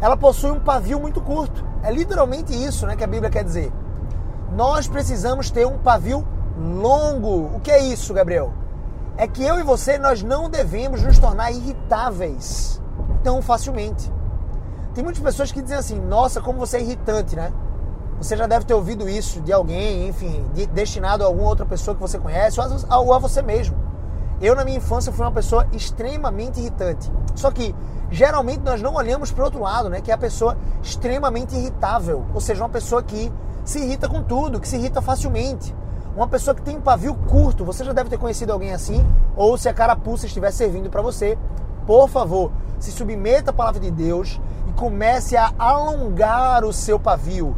ela 0.00 0.16
possui 0.16 0.50
um 0.50 0.60
pavio 0.60 0.98
muito 0.98 1.20
curto. 1.20 1.64
É 1.82 1.92
literalmente 1.92 2.52
isso 2.52 2.86
né, 2.86 2.96
que 2.96 3.04
a 3.04 3.06
Bíblia 3.06 3.30
quer 3.30 3.44
dizer. 3.44 3.72
Nós 4.52 4.88
precisamos 4.88 5.50
ter 5.50 5.66
um 5.66 5.78
pavio 5.78 6.26
longo. 6.58 7.54
O 7.54 7.60
que 7.60 7.70
é 7.70 7.82
isso, 7.82 8.14
Gabriel? 8.14 8.52
É 9.16 9.26
que 9.26 9.44
eu 9.44 9.58
e 9.58 9.62
você, 9.62 9.98
nós 9.98 10.22
não 10.22 10.48
devemos 10.48 11.02
nos 11.02 11.18
tornar 11.18 11.50
irritáveis 11.50 12.80
tão 13.22 13.42
facilmente. 13.42 14.10
Tem 14.94 15.04
muitas 15.04 15.22
pessoas 15.22 15.52
que 15.52 15.60
dizem 15.60 15.76
assim, 15.76 16.00
nossa, 16.00 16.40
como 16.40 16.58
você 16.58 16.78
é 16.78 16.80
irritante, 16.80 17.36
né? 17.36 17.52
Você 18.20 18.36
já 18.36 18.46
deve 18.46 18.64
ter 18.64 18.74
ouvido 18.74 19.08
isso 19.08 19.40
de 19.40 19.52
alguém, 19.52 20.08
enfim, 20.08 20.44
de, 20.54 20.66
destinado 20.66 21.22
a 21.22 21.26
alguma 21.26 21.48
outra 21.48 21.64
pessoa 21.64 21.94
que 21.94 22.00
você 22.00 22.18
conhece, 22.18 22.58
ou 22.58 22.66
a, 22.66 22.98
ou 22.98 23.14
a 23.14 23.18
você 23.18 23.42
mesmo. 23.42 23.76
Eu, 24.40 24.54
na 24.54 24.64
minha 24.64 24.76
infância, 24.76 25.12
fui 25.12 25.24
uma 25.24 25.32
pessoa 25.32 25.66
extremamente 25.72 26.60
irritante. 26.60 27.10
Só 27.34 27.50
que, 27.50 27.74
geralmente, 28.10 28.60
nós 28.60 28.80
não 28.80 28.94
olhamos 28.94 29.32
para 29.32 29.42
o 29.42 29.44
outro 29.44 29.60
lado, 29.60 29.88
né? 29.88 30.00
Que 30.00 30.10
é 30.10 30.14
a 30.14 30.18
pessoa 30.18 30.56
extremamente 30.82 31.56
irritável. 31.56 32.24
Ou 32.32 32.40
seja, 32.40 32.62
uma 32.62 32.68
pessoa 32.68 33.02
que 33.02 33.32
se 33.64 33.80
irrita 33.80 34.08
com 34.08 34.22
tudo, 34.22 34.60
que 34.60 34.68
se 34.68 34.76
irrita 34.76 35.02
facilmente. 35.02 35.74
Uma 36.16 36.28
pessoa 36.28 36.54
que 36.54 36.62
tem 36.62 36.76
um 36.76 36.80
pavio 36.80 37.14
curto. 37.14 37.64
Você 37.64 37.84
já 37.84 37.92
deve 37.92 38.10
ter 38.10 38.18
conhecido 38.18 38.52
alguém 38.52 38.72
assim. 38.72 39.04
Ou 39.36 39.58
se 39.58 39.68
a 39.68 39.74
carapuça 39.74 40.26
estiver 40.26 40.52
servindo 40.52 40.88
para 40.88 41.02
você, 41.02 41.36
por 41.84 42.08
favor, 42.08 42.52
se 42.78 42.92
submeta 42.92 43.50
à 43.50 43.54
palavra 43.54 43.80
de 43.80 43.90
Deus 43.90 44.40
e 44.68 44.72
comece 44.72 45.36
a 45.36 45.52
alongar 45.58 46.64
o 46.64 46.72
seu 46.72 46.98
pavio. 46.98 47.56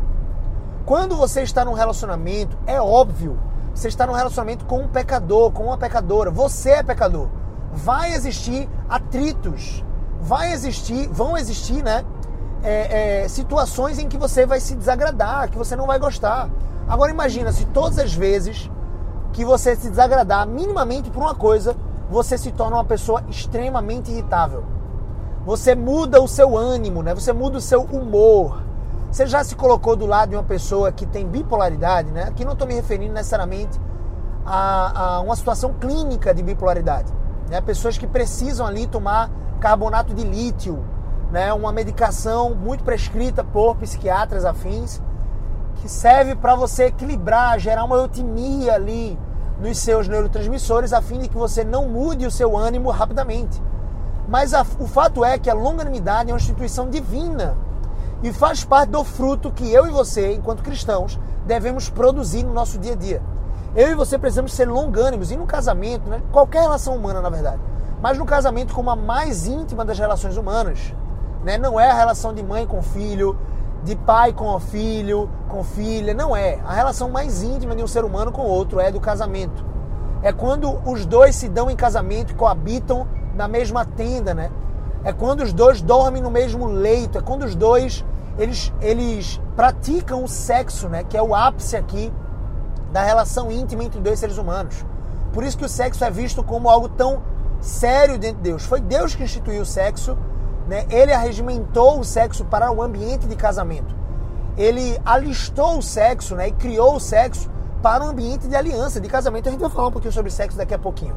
Quando 0.86 1.14
você 1.14 1.42
está 1.42 1.64
num 1.64 1.74
relacionamento, 1.74 2.56
é 2.66 2.80
óbvio 2.80 3.38
você 3.74 3.88
está 3.88 4.06
num 4.06 4.12
relacionamento 4.12 4.64
com 4.64 4.80
um 4.80 4.88
pecador, 4.88 5.50
com 5.52 5.64
uma 5.64 5.78
pecadora. 5.78 6.30
Você 6.30 6.70
é 6.70 6.82
pecador. 6.82 7.28
Vai 7.72 8.12
existir 8.12 8.68
atritos, 8.88 9.84
vai 10.20 10.52
existir, 10.52 11.08
vão 11.08 11.36
existir, 11.36 11.82
né? 11.82 12.04
É, 12.62 13.22
é, 13.22 13.28
situações 13.28 13.98
em 13.98 14.08
que 14.08 14.18
você 14.18 14.44
vai 14.44 14.60
se 14.60 14.74
desagradar, 14.74 15.50
que 15.50 15.56
você 15.56 15.74
não 15.76 15.86
vai 15.86 15.98
gostar. 15.98 16.50
Agora 16.88 17.10
imagina 17.10 17.52
se 17.52 17.64
todas 17.66 17.98
as 17.98 18.12
vezes 18.12 18.70
que 19.32 19.44
você 19.44 19.76
se 19.76 19.88
desagradar 19.88 20.46
minimamente 20.46 21.10
por 21.10 21.22
uma 21.22 21.34
coisa, 21.34 21.76
você 22.10 22.36
se 22.36 22.50
torna 22.50 22.76
uma 22.76 22.84
pessoa 22.84 23.22
extremamente 23.28 24.10
irritável. 24.10 24.64
Você 25.46 25.74
muda 25.74 26.20
o 26.20 26.28
seu 26.28 26.56
ânimo, 26.56 27.02
né? 27.02 27.14
Você 27.14 27.32
muda 27.32 27.58
o 27.58 27.60
seu 27.60 27.82
humor. 27.82 28.62
Você 29.10 29.26
já 29.26 29.42
se 29.42 29.56
colocou 29.56 29.96
do 29.96 30.06
lado 30.06 30.30
de 30.30 30.36
uma 30.36 30.44
pessoa 30.44 30.92
que 30.92 31.04
tem 31.04 31.26
bipolaridade, 31.26 32.12
né? 32.12 32.24
Aqui 32.24 32.44
não 32.44 32.52
estou 32.52 32.66
me 32.66 32.74
referindo 32.74 33.12
necessariamente 33.12 33.80
a, 34.46 35.16
a, 35.16 35.20
uma 35.20 35.34
situação 35.34 35.74
clínica 35.74 36.32
de 36.32 36.44
bipolaridade. 36.44 37.12
Né? 37.48 37.60
Pessoas 37.60 37.98
que 37.98 38.06
precisam 38.06 38.64
ali 38.64 38.86
tomar 38.86 39.28
carbonato 39.58 40.14
de 40.14 40.22
lítio, 40.22 40.84
né? 41.32 41.52
uma 41.52 41.72
medicação 41.72 42.54
muito 42.54 42.84
prescrita 42.84 43.42
por 43.42 43.76
psiquiatras 43.76 44.44
afins, 44.44 45.02
que 45.76 45.88
serve 45.88 46.36
para 46.36 46.54
você 46.54 46.84
equilibrar, 46.84 47.58
gerar 47.58 47.84
uma 47.84 47.96
eutimia 47.96 48.74
ali 48.74 49.18
nos 49.60 49.78
seus 49.78 50.06
neurotransmissores, 50.06 50.92
a 50.92 51.02
fim 51.02 51.18
de 51.18 51.28
que 51.28 51.36
você 51.36 51.64
não 51.64 51.88
mude 51.88 52.26
o 52.26 52.30
seu 52.30 52.56
ânimo 52.56 52.90
rapidamente. 52.90 53.60
Mas 54.28 54.54
a, 54.54 54.64
o 54.78 54.86
fato 54.86 55.24
é 55.24 55.36
que 55.36 55.50
a 55.50 55.54
longanimidade 55.54 56.30
é 56.30 56.32
uma 56.32 56.38
instituição 56.38 56.88
divina 56.88 57.56
e 58.22 58.32
faz 58.32 58.64
parte 58.64 58.90
do 58.90 59.02
fruto 59.02 59.50
que 59.50 59.72
eu 59.72 59.86
e 59.86 59.90
você, 59.90 60.34
enquanto 60.34 60.62
cristãos, 60.62 61.18
devemos 61.46 61.88
produzir 61.88 62.44
no 62.44 62.52
nosso 62.52 62.78
dia 62.78 62.92
a 62.92 62.96
dia. 62.96 63.22
Eu 63.74 63.90
e 63.90 63.94
você 63.94 64.18
precisamos 64.18 64.52
ser 64.52 64.68
longânimos, 64.68 65.30
e 65.30 65.36
no 65.36 65.46
casamento, 65.46 66.08
né? 66.08 66.20
qualquer 66.32 66.62
relação 66.62 66.96
humana, 66.96 67.20
na 67.20 67.30
verdade, 67.30 67.60
mas 68.02 68.18
no 68.18 68.26
casamento 68.26 68.74
como 68.74 68.90
a 68.90 68.96
mais 68.96 69.46
íntima 69.46 69.84
das 69.84 69.98
relações 69.98 70.36
humanas, 70.36 70.94
né? 71.44 71.56
não 71.56 71.78
é 71.78 71.90
a 71.90 71.94
relação 71.94 72.34
de 72.34 72.42
mãe 72.42 72.66
com 72.66 72.82
filho, 72.82 73.38
de 73.82 73.96
pai 73.96 74.32
com 74.32 74.58
filho, 74.58 75.30
com 75.48 75.64
filha, 75.64 76.12
não 76.12 76.36
é. 76.36 76.58
A 76.66 76.74
relação 76.74 77.08
mais 77.08 77.42
íntima 77.42 77.74
de 77.74 77.82
um 77.82 77.86
ser 77.86 78.04
humano 78.04 78.30
com 78.30 78.42
o 78.42 78.48
outro 78.48 78.78
é 78.78 78.90
do 78.90 79.00
casamento. 79.00 79.64
É 80.22 80.32
quando 80.32 80.78
os 80.84 81.06
dois 81.06 81.34
se 81.34 81.48
dão 81.48 81.70
em 81.70 81.76
casamento 81.76 82.32
e 82.32 82.34
coabitam 82.34 83.06
na 83.34 83.48
mesma 83.48 83.86
tenda, 83.86 84.34
né? 84.34 84.50
É 85.02 85.14
quando 85.14 85.40
os 85.40 85.52
dois 85.52 85.80
dormem 85.80 86.20
no 86.22 86.30
mesmo 86.30 86.66
leito, 86.66 87.16
é 87.16 87.22
quando 87.22 87.44
os 87.44 87.54
dois 87.54 88.04
eles, 88.38 88.72
eles 88.80 89.40
praticam 89.56 90.24
o 90.24 90.28
sexo, 90.28 90.88
né? 90.88 91.04
Que 91.04 91.16
é 91.16 91.22
o 91.22 91.34
ápice 91.34 91.76
aqui 91.76 92.12
da 92.92 93.02
relação 93.02 93.50
íntima 93.50 93.84
entre 93.84 94.00
dois 94.00 94.18
seres 94.18 94.38
humanos. 94.38 94.84
Por 95.32 95.44
isso 95.44 95.56
que 95.56 95.64
o 95.64 95.68
sexo 95.68 96.04
é 96.04 96.10
visto 96.10 96.42
como 96.42 96.68
algo 96.68 96.88
tão 96.88 97.22
sério 97.60 98.18
dentro 98.18 98.38
de 98.38 98.50
Deus. 98.50 98.64
Foi 98.64 98.80
Deus 98.80 99.14
que 99.14 99.22
instituiu 99.22 99.62
o 99.62 99.66
sexo, 99.66 100.16
né? 100.66 100.86
Ele 100.90 101.12
arregimentou 101.12 102.00
o 102.00 102.04
sexo 102.04 102.44
para 102.44 102.70
o 102.72 102.82
ambiente 102.82 103.26
de 103.26 103.36
casamento. 103.36 103.94
Ele 104.56 105.00
alistou 105.04 105.78
o 105.78 105.82
sexo, 105.82 106.34
né? 106.34 106.48
E 106.48 106.52
criou 106.52 106.96
o 106.96 107.00
sexo 107.00 107.50
para 107.82 108.04
um 108.04 108.08
ambiente 108.08 108.48
de 108.48 108.56
aliança, 108.56 109.00
de 109.00 109.08
casamento. 109.08 109.48
A 109.48 109.52
gente 109.52 109.60
vai 109.60 109.70
falar 109.70 109.88
um 109.88 109.92
pouquinho 109.92 110.12
sobre 110.12 110.30
sexo 110.30 110.56
daqui 110.56 110.74
a 110.74 110.78
pouquinho. 110.78 111.16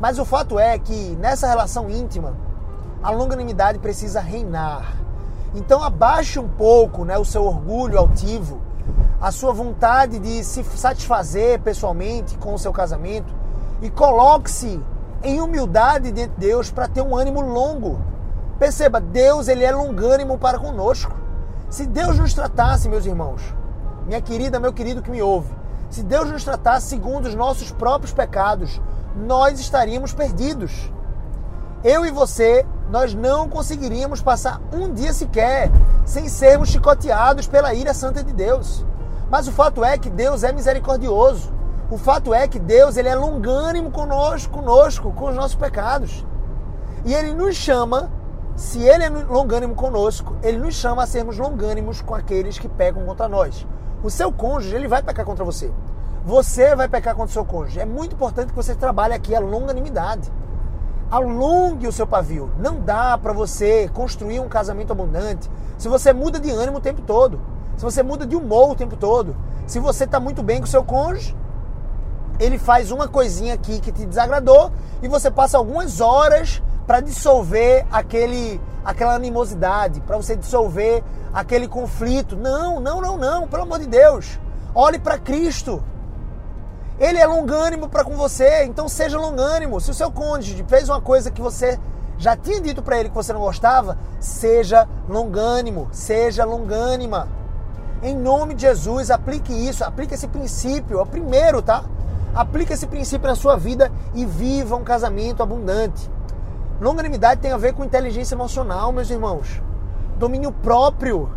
Mas 0.00 0.18
o 0.18 0.24
fato 0.24 0.58
é 0.58 0.78
que 0.78 1.16
nessa 1.20 1.46
relação 1.46 1.90
íntima, 1.90 2.34
a 3.02 3.10
longanimidade 3.10 3.78
precisa 3.78 4.20
reinar. 4.20 4.99
Então 5.54 5.82
abaixe 5.82 6.38
um 6.38 6.48
pouco 6.48 7.04
né, 7.04 7.18
o 7.18 7.24
seu 7.24 7.44
orgulho 7.44 7.98
altivo, 7.98 8.60
a 9.20 9.30
sua 9.32 9.52
vontade 9.52 10.18
de 10.18 10.42
se 10.44 10.62
satisfazer 10.64 11.60
pessoalmente 11.60 12.38
com 12.38 12.54
o 12.54 12.58
seu 12.58 12.72
casamento 12.72 13.34
e 13.82 13.90
coloque-se 13.90 14.80
em 15.22 15.40
humildade 15.40 16.12
diante 16.12 16.32
de 16.32 16.40
Deus 16.40 16.70
para 16.70 16.88
ter 16.88 17.02
um 17.02 17.16
ânimo 17.16 17.40
longo. 17.40 18.00
Perceba, 18.58 19.00
Deus 19.00 19.48
ele 19.48 19.64
é 19.64 19.72
longânimo 19.72 20.38
para 20.38 20.58
conosco. 20.58 21.14
Se 21.68 21.86
Deus 21.86 22.18
nos 22.18 22.34
tratasse, 22.34 22.88
meus 22.88 23.06
irmãos, 23.06 23.42
minha 24.06 24.20
querida, 24.20 24.60
meu 24.60 24.72
querido 24.72 25.02
que 25.02 25.10
me 25.10 25.22
ouve, 25.22 25.54
se 25.90 26.02
Deus 26.02 26.30
nos 26.30 26.44
tratasse 26.44 26.88
segundo 26.88 27.26
os 27.26 27.34
nossos 27.34 27.70
próprios 27.72 28.12
pecados, 28.12 28.80
nós 29.16 29.58
estaríamos 29.58 30.12
perdidos. 30.12 30.90
Eu 31.82 32.04
e 32.04 32.10
você, 32.10 32.66
nós 32.90 33.14
não 33.14 33.48
conseguiríamos 33.48 34.20
passar 34.20 34.60
um 34.72 34.92
dia 34.92 35.12
sequer 35.12 35.70
sem 36.04 36.28
sermos 36.28 36.68
chicoteados 36.68 37.46
pela 37.46 37.72
ira 37.72 37.94
santa 37.94 38.22
de 38.22 38.32
Deus. 38.32 38.84
Mas 39.30 39.46
o 39.46 39.52
fato 39.52 39.84
é 39.84 39.96
que 39.96 40.10
Deus 40.10 40.42
é 40.42 40.52
misericordioso. 40.52 41.52
O 41.88 41.96
fato 41.96 42.34
é 42.34 42.48
que 42.48 42.58
Deus 42.58 42.96
ele 42.96 43.08
é 43.08 43.14
longânimo 43.14 43.90
conosco, 43.92 44.52
conosco, 44.52 45.12
com 45.12 45.28
os 45.28 45.36
nossos 45.36 45.54
pecados. 45.54 46.26
E 47.04 47.14
ele 47.14 47.32
nos 47.32 47.54
chama, 47.54 48.10
se 48.56 48.82
ele 48.82 49.04
é 49.04 49.08
longânimo 49.08 49.74
conosco, 49.76 50.36
ele 50.42 50.58
nos 50.58 50.74
chama 50.74 51.04
a 51.04 51.06
sermos 51.06 51.38
longânimos 51.38 52.02
com 52.02 52.14
aqueles 52.14 52.58
que 52.58 52.68
pecam 52.68 53.04
contra 53.06 53.28
nós. 53.28 53.66
O 54.02 54.10
seu 54.10 54.32
cônjuge, 54.32 54.74
ele 54.74 54.88
vai 54.88 55.02
pecar 55.02 55.24
contra 55.24 55.44
você. 55.44 55.70
Você 56.24 56.74
vai 56.74 56.88
pecar 56.88 57.14
contra 57.14 57.30
o 57.30 57.32
seu 57.32 57.44
cônjuge. 57.44 57.78
É 57.78 57.84
muito 57.84 58.14
importante 58.14 58.48
que 58.48 58.56
você 58.56 58.74
trabalhe 58.74 59.14
aqui 59.14 59.34
a 59.34 59.40
longanimidade. 59.40 60.30
Alongue 61.10 61.88
o 61.88 61.92
seu 61.92 62.06
pavio. 62.06 62.50
Não 62.58 62.80
dá 62.80 63.18
para 63.18 63.32
você 63.32 63.90
construir 63.92 64.38
um 64.40 64.48
casamento 64.48 64.92
abundante 64.92 65.50
se 65.76 65.88
você 65.88 66.12
muda 66.12 66.38
de 66.38 66.50
ânimo 66.50 66.78
o 66.78 66.80
tempo 66.80 67.02
todo. 67.02 67.40
Se 67.76 67.82
você 67.82 68.02
muda 68.02 68.26
de 68.26 68.36
humor 68.36 68.70
o 68.70 68.74
tempo 68.74 68.96
todo. 68.96 69.34
Se 69.66 69.80
você 69.80 70.04
está 70.04 70.20
muito 70.20 70.42
bem 70.42 70.60
com 70.60 70.66
seu 70.66 70.84
cônjuge, 70.84 71.36
ele 72.38 72.58
faz 72.58 72.90
uma 72.90 73.08
coisinha 73.08 73.54
aqui 73.54 73.80
que 73.80 73.92
te 73.92 74.06
desagradou 74.06 74.70
e 75.02 75.08
você 75.08 75.30
passa 75.30 75.58
algumas 75.58 76.00
horas 76.00 76.62
para 76.86 77.00
dissolver 77.00 77.86
aquele, 77.90 78.60
aquela 78.84 79.14
animosidade, 79.14 80.00
para 80.00 80.16
você 80.16 80.36
dissolver 80.36 81.02
aquele 81.32 81.68
conflito. 81.68 82.36
Não, 82.36 82.80
não, 82.80 83.00
não, 83.00 83.16
não, 83.16 83.48
pelo 83.48 83.62
amor 83.62 83.78
de 83.78 83.86
Deus. 83.86 84.38
Olhe 84.74 84.98
para 84.98 85.18
Cristo. 85.18 85.82
Ele 87.00 87.18
é 87.18 87.26
longânimo 87.26 87.88
para 87.88 88.04
com 88.04 88.14
você, 88.14 88.64
então 88.64 88.86
seja 88.86 89.18
longânimo. 89.18 89.80
Se 89.80 89.90
o 89.90 89.94
seu 89.94 90.12
cônjuge 90.12 90.62
fez 90.68 90.86
uma 90.86 91.00
coisa 91.00 91.30
que 91.30 91.40
você 91.40 91.80
já 92.18 92.36
tinha 92.36 92.60
dito 92.60 92.82
para 92.82 93.00
ele 93.00 93.08
que 93.08 93.14
você 93.14 93.32
não 93.32 93.40
gostava, 93.40 93.96
seja 94.20 94.86
longânimo, 95.08 95.88
seja 95.92 96.44
longânima. 96.44 97.26
Em 98.02 98.14
nome 98.14 98.52
de 98.52 98.62
Jesus, 98.62 99.10
aplique 99.10 99.50
isso, 99.50 99.82
aplique 99.82 100.12
esse 100.12 100.28
princípio, 100.28 100.98
é 100.98 101.02
o 101.02 101.06
primeiro, 101.06 101.62
tá? 101.62 101.84
Aplique 102.34 102.74
esse 102.74 102.86
princípio 102.86 103.26
na 103.26 103.34
sua 103.34 103.56
vida 103.56 103.90
e 104.14 104.26
viva 104.26 104.76
um 104.76 104.84
casamento 104.84 105.42
abundante. 105.42 106.10
Longanimidade 106.82 107.40
tem 107.40 107.52
a 107.52 107.56
ver 107.56 107.72
com 107.72 107.82
inteligência 107.82 108.34
emocional, 108.34 108.92
meus 108.92 109.08
irmãos. 109.08 109.62
Domínio 110.18 110.52
próprio 110.52 111.30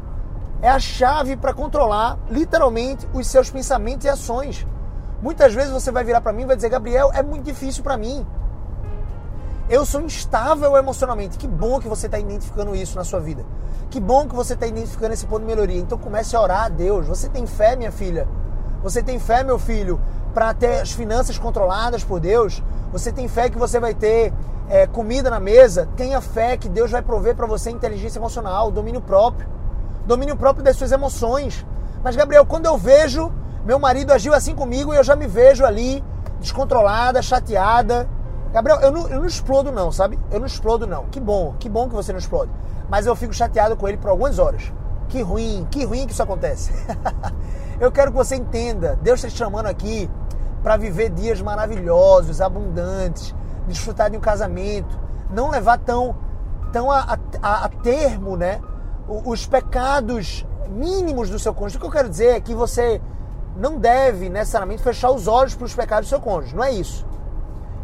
é 0.62 0.68
a 0.68 0.80
chave 0.80 1.38
para 1.38 1.54
controlar, 1.54 2.20
literalmente, 2.30 3.08
os 3.14 3.28
seus 3.28 3.50
pensamentos 3.50 4.06
e 4.06 4.10
ações. 4.10 4.68
Muitas 5.24 5.54
vezes 5.54 5.72
você 5.72 5.90
vai 5.90 6.04
virar 6.04 6.20
para 6.20 6.34
mim 6.34 6.42
e 6.42 6.46
vai 6.46 6.56
dizer: 6.58 6.68
Gabriel, 6.68 7.10
é 7.14 7.24
muito 7.24 7.46
difícil 7.46 7.82
para 7.82 7.96
mim. 7.96 8.28
Eu 9.70 9.86
sou 9.86 10.02
instável 10.02 10.76
emocionalmente. 10.76 11.38
Que 11.38 11.48
bom 11.48 11.80
que 11.80 11.88
você 11.88 12.08
está 12.08 12.20
identificando 12.20 12.76
isso 12.76 12.98
na 12.98 13.06
sua 13.06 13.22
vida. 13.22 13.46
Que 13.90 14.02
bom 14.02 14.28
que 14.28 14.36
você 14.36 14.54
está 14.54 14.68
identificando 14.68 15.14
esse 15.14 15.26
ponto 15.26 15.40
de 15.40 15.48
melhoria. 15.48 15.80
Então 15.80 15.98
comece 15.98 16.36
a 16.36 16.42
orar 16.42 16.66
a 16.66 16.70
Deus. 16.70 17.08
Você 17.08 17.30
tem 17.30 17.48
fé, 17.48 17.74
minha 17.78 17.92
filha? 17.92 18.28
Você 18.84 19.02
tem 19.02 19.18
fé, 19.18 19.46
meu 19.46 19.58
filho, 19.58 19.98
para 20.34 20.54
ter 20.54 20.82
as 20.82 20.92
finanças 20.92 21.38
controladas 21.38 22.04
por 22.04 22.20
Deus? 22.20 22.62
Você 22.92 23.10
tem 23.10 23.30
fé 23.30 23.50
que 23.50 23.58
você 23.58 23.80
vai 23.80 23.94
ter 23.94 24.34
é, 24.68 24.86
comida 24.88 25.30
na 25.30 25.40
mesa? 25.40 25.88
Tenha 25.96 26.20
fé 26.20 26.58
que 26.58 26.68
Deus 26.68 26.92
vai 26.92 27.02
prover 27.02 27.34
para 27.34 27.48
você 27.48 27.72
inteligência 27.72 28.20
emocional, 28.20 28.70
domínio 28.70 29.00
próprio. 29.00 29.48
Domínio 30.06 30.36
próprio 30.36 30.66
das 30.66 30.76
suas 30.76 30.92
emoções. 30.92 31.66
Mas, 32.04 32.14
Gabriel, 32.14 32.46
quando 32.46 32.66
eu 32.66 32.78
vejo 32.78 33.32
meu 33.66 33.80
marido 33.80 34.12
agiu 34.12 34.34
assim 34.34 34.54
comigo 34.54 34.94
e 34.94 34.98
eu 34.98 35.04
já 35.04 35.16
me 35.16 35.26
vejo 35.26 35.66
ali, 35.66 36.04
descontrolada, 36.40 37.22
chateada. 37.22 38.10
Gabriel, 38.52 38.80
eu 38.82 38.92
não, 38.92 39.08
eu 39.08 39.20
não 39.20 39.26
explodo 39.26 39.72
não, 39.72 39.92
sabe? 39.92 40.20
Eu 40.30 40.40
não 40.40 40.46
explodo 40.46 40.86
não. 40.86 41.06
Que 41.06 41.20
bom, 41.20 41.56
que 41.58 41.70
bom 41.70 41.88
que 41.88 41.96
você 41.96 42.12
não 42.12 42.20
explode. 42.20 42.52
Mas 42.90 43.06
eu 43.06 43.16
fico 43.16 43.34
chateado 43.34 43.78
com 43.78 43.88
ele 43.88 43.98
por 43.98 44.10
algumas 44.10 44.38
horas. 44.38 44.72
Que 45.08 45.22
ruim, 45.22 45.66
que 45.72 45.86
ruim 45.86 46.06
que 46.06 46.12
isso 46.12 46.24
acontece. 46.24 46.74
eu 47.80 47.92
quero 47.92 48.12
que 48.12 48.18
você 48.18 48.36
entenda, 48.36 49.00
Deus 49.02 49.20
está 49.20 49.30
te 49.30 49.38
chamando 49.38 49.68
aqui 49.68 50.10
para 50.62 50.78
viver 50.78 51.10
dias 51.10 51.42
maravilhosos, 51.42 52.42
abundantes, 52.42 53.34
desfrutar 53.68 54.10
de 54.10 54.18
um 54.18 54.22
casamento, 54.22 55.00
não 55.30 55.50
levar 55.50 55.78
tão, 55.78 56.16
tão 56.72 56.92
a, 56.92 57.18
a, 57.42 57.66
a 57.66 57.70
termo, 57.70 58.36
né? 58.36 58.62
Os 59.08 59.46
pecados 59.46 60.46
mínimos 60.70 61.30
do 61.30 61.40
seu 61.40 61.54
cônjuge. 61.54 61.78
O 61.78 61.80
que 61.80 61.86
eu 61.86 61.92
quero 61.92 62.10
dizer 62.10 62.36
é 62.36 62.40
que 62.40 62.54
você 62.54 63.02
não 63.56 63.78
deve 63.78 64.30
necessariamente 64.30 64.82
fechar 64.82 65.12
os 65.12 65.28
olhos 65.28 65.56
para 65.56 65.66
os 65.66 65.76
pecados 65.76 66.08
do 66.08 66.10
seu 66.10 66.20
cônjuge. 66.20 66.56
Não 66.56 66.64
é 66.64 66.72
isso. 66.72 67.06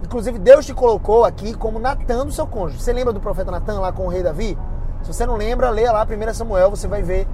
Inclusive, 0.04 0.40
Deus 0.40 0.66
te 0.66 0.74
colocou 0.74 1.26
aqui 1.26 1.54
como 1.54 1.78
Natan 1.78 2.26
do 2.26 2.32
seu 2.32 2.48
cônjuge. 2.48 2.82
Você 2.82 2.94
lembra 2.94 3.14
do 3.14 3.20
profeta 3.20 3.52
Natan 3.52 3.80
lá 3.80 3.92
com 3.92 4.06
o 4.06 4.10
rei 4.10 4.24
Davi? 4.24 4.58
Se 5.04 5.14
você 5.14 5.26
não 5.26 5.36
lembra, 5.36 5.70
leia 5.70 5.92
lá 5.92 6.06
1 6.06 6.34
Samuel, 6.34 6.70
você 6.70 6.88
vai 6.88 7.02
ver 7.02 7.28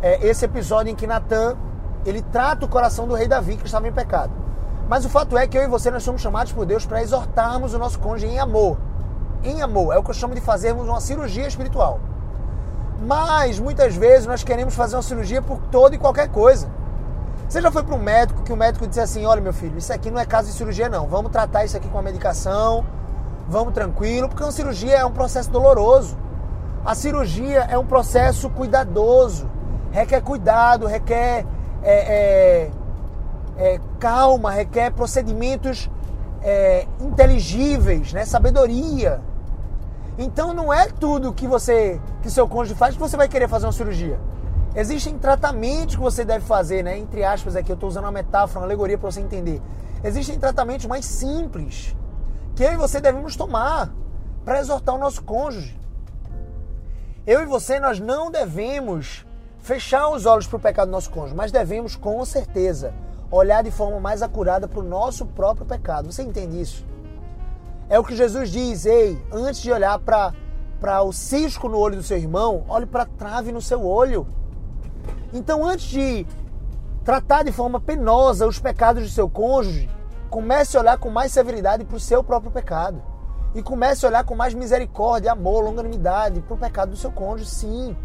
é, 0.00 0.26
esse 0.26 0.44
episódio 0.44 0.90
em 0.90 0.94
que 0.94 1.06
Natan 1.06 1.56
ele 2.04 2.22
trata 2.22 2.64
o 2.64 2.68
coração 2.68 3.06
do 3.06 3.14
rei 3.14 3.26
Davi 3.26 3.56
que 3.56 3.66
estava 3.66 3.88
em 3.88 3.92
pecado. 3.92 4.32
Mas 4.88 5.04
o 5.04 5.08
fato 5.08 5.36
é 5.36 5.46
que 5.46 5.56
eu 5.56 5.62
e 5.62 5.68
você 5.68 5.90
nós 5.90 6.02
somos 6.02 6.20
chamados 6.20 6.52
por 6.52 6.66
Deus 6.66 6.84
para 6.84 7.02
exortarmos 7.02 7.72
o 7.72 7.78
nosso 7.78 7.98
cônjuge 7.98 8.26
em 8.26 8.38
amor. 8.38 8.76
Em 9.42 9.62
amor. 9.62 9.94
É 9.94 9.98
o 9.98 10.02
que 10.02 10.10
eu 10.10 10.14
chamo 10.14 10.34
de 10.34 10.40
fazermos 10.40 10.86
uma 10.88 11.00
cirurgia 11.00 11.46
espiritual. 11.46 12.00
Mas 13.06 13.58
muitas 13.58 13.94
vezes 13.96 14.26
nós 14.26 14.42
queremos 14.42 14.74
fazer 14.74 14.96
uma 14.96 15.02
cirurgia 15.02 15.42
por 15.42 15.58
toda 15.70 15.94
e 15.94 15.98
qualquer 15.98 16.28
coisa. 16.28 16.68
Você 17.48 17.60
já 17.60 17.70
foi 17.70 17.82
para 17.82 17.94
um 17.94 18.02
médico 18.02 18.42
que 18.42 18.52
o 18.52 18.56
médico 18.56 18.86
disse 18.86 19.00
assim: 19.00 19.24
olha, 19.26 19.40
meu 19.40 19.52
filho, 19.52 19.78
isso 19.78 19.92
aqui 19.92 20.10
não 20.10 20.18
é 20.18 20.24
caso 20.24 20.48
de 20.48 20.54
cirurgia, 20.54 20.88
não. 20.88 21.06
Vamos 21.06 21.30
tratar 21.30 21.64
isso 21.64 21.76
aqui 21.76 21.88
com 21.88 21.98
a 21.98 22.02
medicação, 22.02 22.84
vamos 23.48 23.74
tranquilo, 23.74 24.28
porque 24.28 24.42
uma 24.42 24.52
cirurgia 24.52 24.96
é 24.96 25.04
um 25.04 25.12
processo 25.12 25.50
doloroso. 25.50 26.16
A 26.84 26.94
cirurgia 26.94 27.60
é 27.60 27.78
um 27.78 27.86
processo 27.86 28.50
cuidadoso, 28.50 29.48
requer 29.90 30.20
cuidado, 30.20 30.86
requer 30.86 31.46
é, 31.82 31.94
é, 31.94 32.70
é, 33.56 33.80
calma, 33.98 34.50
requer 34.50 34.90
procedimentos 34.90 35.88
é, 36.42 36.86
inteligíveis, 37.00 38.12
né? 38.12 38.24
sabedoria. 38.24 39.20
Então 40.18 40.52
não 40.52 40.72
é 40.72 40.88
tudo 40.88 41.32
que 41.32 41.46
você 41.46 42.00
que 42.22 42.30
seu 42.30 42.46
cônjuge 42.46 42.74
faz 42.74 42.94
que 42.94 43.00
você 43.00 43.16
vai 43.16 43.28
querer 43.28 43.48
fazer 43.48 43.66
uma 43.66 43.72
cirurgia. 43.72 44.18
Existem 44.74 45.16
tratamentos 45.18 45.94
que 45.94 46.02
você 46.02 46.24
deve 46.24 46.44
fazer, 46.44 46.82
né? 46.82 46.98
Entre 46.98 47.22
aspas 47.22 47.54
aqui, 47.54 47.70
eu 47.70 47.74
estou 47.74 47.88
usando 47.88 48.04
uma 48.04 48.12
metáfora, 48.12 48.60
uma 48.60 48.66
alegoria 48.66 48.98
para 48.98 49.10
você 49.10 49.20
entender. 49.20 49.62
Existem 50.02 50.38
tratamentos 50.38 50.86
mais 50.86 51.04
simples 51.04 51.94
que 52.56 52.62
eu 52.62 52.72
e 52.72 52.76
você 52.76 53.00
devemos 53.00 53.36
tomar 53.36 53.92
para 54.44 54.58
exortar 54.58 54.94
o 54.94 54.98
nosso 54.98 55.22
cônjuge. 55.22 55.78
Eu 57.26 57.42
e 57.42 57.46
você, 57.46 57.80
nós 57.80 57.98
não 57.98 58.30
devemos 58.30 59.24
fechar 59.60 60.08
os 60.08 60.26
olhos 60.26 60.46
para 60.46 60.56
o 60.56 60.60
pecado 60.60 60.88
do 60.88 60.92
nosso 60.92 61.10
cônjuge, 61.10 61.34
mas 61.34 61.50
devemos, 61.50 61.96
com 61.96 62.22
certeza, 62.24 62.92
olhar 63.30 63.62
de 63.62 63.70
forma 63.70 63.98
mais 63.98 64.22
acurada 64.22 64.68
para 64.68 64.80
o 64.80 64.82
nosso 64.82 65.24
próprio 65.24 65.64
pecado. 65.64 66.12
Você 66.12 66.22
entende 66.22 66.60
isso? 66.60 66.84
É 67.88 67.98
o 67.98 68.04
que 68.04 68.14
Jesus 68.14 68.50
diz, 68.50 68.84
ei, 68.86 69.18
antes 69.32 69.62
de 69.62 69.72
olhar 69.72 69.98
para 70.00 71.02
o 71.02 71.12
cisco 71.12 71.68
no 71.68 71.78
olho 71.78 71.96
do 71.96 72.02
seu 72.02 72.18
irmão, 72.18 72.64
olhe 72.68 72.86
para 72.86 73.04
a 73.04 73.06
trave 73.06 73.52
no 73.52 73.62
seu 73.62 73.84
olho. 73.84 74.26
Então, 75.34 75.66
antes 75.66 75.86
de 75.86 76.26
tratar 77.04 77.42
de 77.42 77.52
forma 77.52 77.78
penosa 77.78 78.46
os 78.46 78.58
pecados 78.58 79.02
do 79.02 79.10
seu 79.10 79.28
cônjuge, 79.28 79.90
Comece 80.34 80.76
a 80.76 80.80
olhar 80.80 80.98
com 80.98 81.10
mais 81.10 81.30
severidade 81.30 81.84
para 81.84 81.96
o 81.96 82.00
seu 82.00 82.24
próprio 82.24 82.50
pecado. 82.50 83.00
E 83.54 83.62
comece 83.62 84.04
a 84.04 84.08
olhar 84.08 84.24
com 84.24 84.34
mais 84.34 84.52
misericórdia, 84.52 85.30
amor, 85.30 85.62
longanimidade 85.62 86.40
para 86.40 86.54
o 86.54 86.58
pecado 86.58 86.90
do 86.90 86.96
seu 86.96 87.12
cônjuge, 87.12 87.48
sim. 87.48 87.96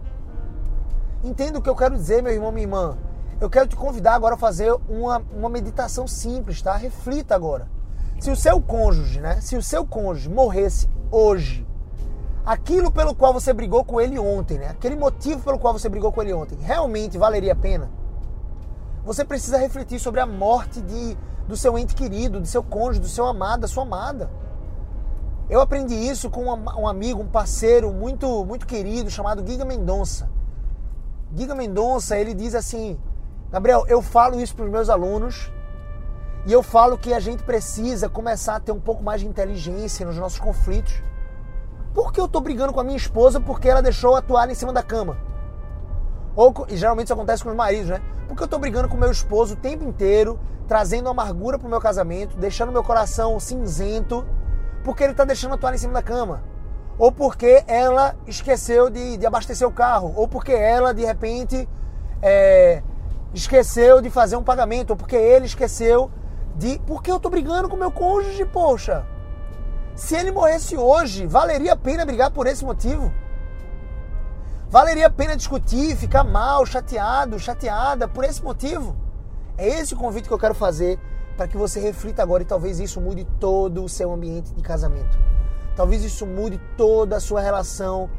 Entenda 1.24 1.58
o 1.58 1.62
que 1.64 1.68
eu 1.68 1.76
quero 1.76 1.96
dizer, 1.96 2.22
meu 2.22 2.32
irmão, 2.32 2.52
minha 2.52 2.66
irmã. 2.66 2.96
Eu 3.42 3.50
quero 3.50 3.68
te 3.68 3.76
convidar 3.76 4.14
agora 4.14 4.36
a 4.36 4.38
fazer 4.38 4.72
uma, 4.88 5.24
uma 5.36 5.50
meditação 5.50 6.08
simples, 6.08 6.62
tá? 6.62 6.76
Reflita 6.76 7.34
agora. 7.34 7.68
Se 8.20 8.30
o 8.30 8.36
seu 8.36 8.62
cônjuge, 8.62 9.20
né? 9.20 9.42
Se 9.42 9.58
o 9.58 9.64
seu 9.64 9.84
cônjuge 9.84 10.30
morresse 10.30 10.88
hoje, 11.10 11.66
aquilo 12.46 12.92
pelo 12.92 13.14
qual 13.16 13.34
você 13.34 13.54
brigou 13.54 13.84
com 13.84 14.00
ele 14.00 14.18
ontem, 14.18 14.58
né? 14.58 14.70
Aquele 14.70 14.96
motivo 14.96 15.42
pelo 15.42 15.60
qual 15.60 15.74
você 15.74 15.90
brigou 15.90 16.12
com 16.12 16.22
ele 16.22 16.34
ontem, 16.34 16.58
realmente 16.62 17.18
valeria 17.18 17.54
a 17.54 17.56
pena? 17.56 17.90
Você 19.06 19.24
precisa 19.26 19.58
refletir 19.58 20.00
sobre 20.00 20.20
a 20.20 20.26
morte 20.26 20.82
de, 20.82 21.18
do 21.48 21.56
seu 21.56 21.78
ente 21.78 21.96
querido, 21.96 22.40
do 22.40 22.48
seu 22.48 22.62
cônjuge, 22.62 23.00
do 23.00 23.08
seu 23.08 23.26
amado, 23.26 23.62
da 23.62 23.68
sua 23.68 23.84
amada. 23.84 24.30
Eu 25.50 25.62
aprendi 25.62 25.96
isso 25.96 26.30
com 26.30 26.46
um 26.46 26.88
amigo, 26.88 27.22
um 27.22 27.28
parceiro 27.28 27.92
muito, 27.92 28.46
muito 28.46 28.68
querido 28.68 29.10
chamado 29.10 29.46
Giga 29.46 29.66
Mendonça. 29.66 30.30
Giga 31.36 31.56
Mendonça, 31.56 32.18
ele 32.18 32.36
diz 32.36 32.54
assim: 32.54 33.00
Gabriel, 33.52 33.84
eu 33.88 34.02
falo 34.02 34.40
isso 34.40 34.56
para 34.56 34.66
os 34.66 34.72
meus 34.72 34.90
alunos 34.90 35.52
e 36.46 36.54
eu 36.54 36.62
falo 36.62 36.98
que 36.98 37.14
a 37.14 37.20
gente 37.20 37.44
precisa 37.44 38.08
começar 38.08 38.58
a 38.58 38.60
ter 38.60 38.72
um 38.72 38.80
pouco 38.80 39.04
mais 39.04 39.22
de 39.22 39.28
inteligência 39.28 40.06
nos 40.06 40.18
nossos 40.18 40.40
conflitos. 40.40 41.02
Por 41.94 42.14
que 42.14 42.20
eu 42.20 42.26
estou 42.26 42.42
brigando 42.42 42.74
com 42.74 42.80
a 42.80 42.84
minha 42.84 42.98
esposa 42.98 43.40
porque 43.40 43.68
ela 43.68 43.82
deixou 43.82 44.16
a 44.16 44.22
toalha 44.22 44.52
em 44.52 44.56
cima 44.56 44.72
da 44.72 44.84
cama? 44.84 45.18
Ou, 46.36 46.54
e 46.70 46.78
geralmente 46.78 47.08
isso 47.08 47.14
acontece 47.14 47.44
com 47.44 47.50
os 47.50 47.56
maridos, 47.56 47.90
né? 47.90 48.02
Porque 48.28 48.44
eu 48.44 48.46
estou 48.46 48.60
brigando 48.60 48.88
com 48.88 48.96
meu 48.96 49.12
esposo 49.12 49.56
o 49.56 49.58
tempo 49.58 49.84
inteiro, 49.84 50.40
trazendo 50.68 51.10
amargura 51.10 51.58
para 51.58 51.68
o 51.68 51.70
meu 51.70 51.80
casamento, 51.80 52.38
deixando 52.38 52.72
meu 52.72 52.84
coração 52.84 53.40
cinzento 53.40 54.26
porque 54.84 55.04
ele 55.04 55.12
está 55.12 55.24
deixando 55.24 55.54
a 55.54 55.58
toalha 55.58 55.76
em 55.76 55.80
cima 55.80 55.94
da 55.94 56.02
cama. 56.02 56.44
Ou 56.98 57.12
porque 57.12 57.64
ela 57.68 58.16
esqueceu 58.28 58.90
de, 58.90 59.18
de 59.18 59.26
abastecer 59.26 59.68
o 59.68 59.72
carro. 59.72 60.14
Ou 60.16 60.28
porque 60.28 60.52
ela, 60.52 60.94
de 60.94 61.06
repente, 61.06 61.68
é, 62.22 62.82
esqueceu 63.34 64.02
de 64.02 64.10
fazer 64.10 64.36
um 64.36 64.44
pagamento. 64.44 64.92
Ou 64.92 64.96
porque 64.98 65.16
ele 65.16 65.46
esqueceu 65.46 66.12
de. 66.56 66.80
Porque 66.86 67.10
eu 67.12 67.18
estou 67.18 67.32
brigando 67.32 67.70
com 67.70 67.78
meu 67.78 67.92
cônjuge, 67.92 68.46
poxa. 68.46 69.06
Se 69.96 70.16
ele 70.16 70.32
morresse 70.32 70.78
hoje, 70.78 71.26
valeria 71.26 71.74
a 71.74 71.78
pena 71.78 72.06
brigar 72.06 72.32
por 72.32 72.48
esse 72.48 72.64
motivo? 72.64 73.14
Valeria 74.70 75.08
a 75.08 75.10
pena 75.10 75.36
discutir, 75.36 75.96
ficar 75.96 76.24
mal, 76.24 76.66
chateado, 76.66 77.40
chateada 77.40 78.08
por 78.08 78.24
esse 78.24 78.44
motivo? 78.44 78.96
É 79.58 79.68
esse 79.68 79.94
o 79.94 79.98
convite 79.98 80.28
que 80.28 80.34
eu 80.34 80.40
quero 80.40 80.54
fazer 80.54 81.00
para 81.36 81.48
que 81.48 81.58
você 81.58 81.80
reflita 81.80 82.22
agora 82.22 82.44
e 82.44 82.46
talvez 82.46 82.80
isso 82.80 83.02
mude 83.02 83.26
todo 83.40 83.84
o 83.84 83.90
seu 83.90 84.14
ambiente 84.14 84.54
de 84.54 84.62
casamento. 84.62 85.18
Talvez 85.76 86.04
isso 86.04 86.26
mude 86.26 86.60
toda 86.78 87.16
a 87.16 87.20
sua 87.20 87.42
relação 87.42 88.10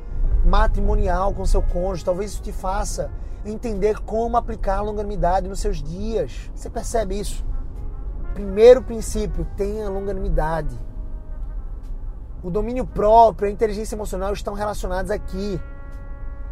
matrimonial 0.45 1.33
com 1.35 1.45
seu 1.45 1.63
cônjuge. 1.63 2.05
Talvez 2.05 2.33
isso 2.33 2.43
te 2.43 2.53
faça 2.53 3.11
entender 3.45 4.01
como 4.01 4.37
aplicar 4.37 4.79
a 4.79 4.83
longanimidade 4.83 5.49
nos 5.49 5.61
seus 5.61 5.83
dias. 5.83 6.51
Você 6.55 6.69
percebe 6.69 7.19
isso? 7.19 7.45
Primeiro 8.35 8.83
princípio, 8.83 9.47
tenha 9.57 9.89
longanimidade. 9.89 10.79
O 12.43 12.51
domínio 12.51 12.87
próprio, 12.87 13.49
a 13.49 13.53
inteligência 13.53 13.95
emocional 13.95 14.33
estão 14.33 14.55
relacionados 14.55 15.11
aqui. 15.11 15.61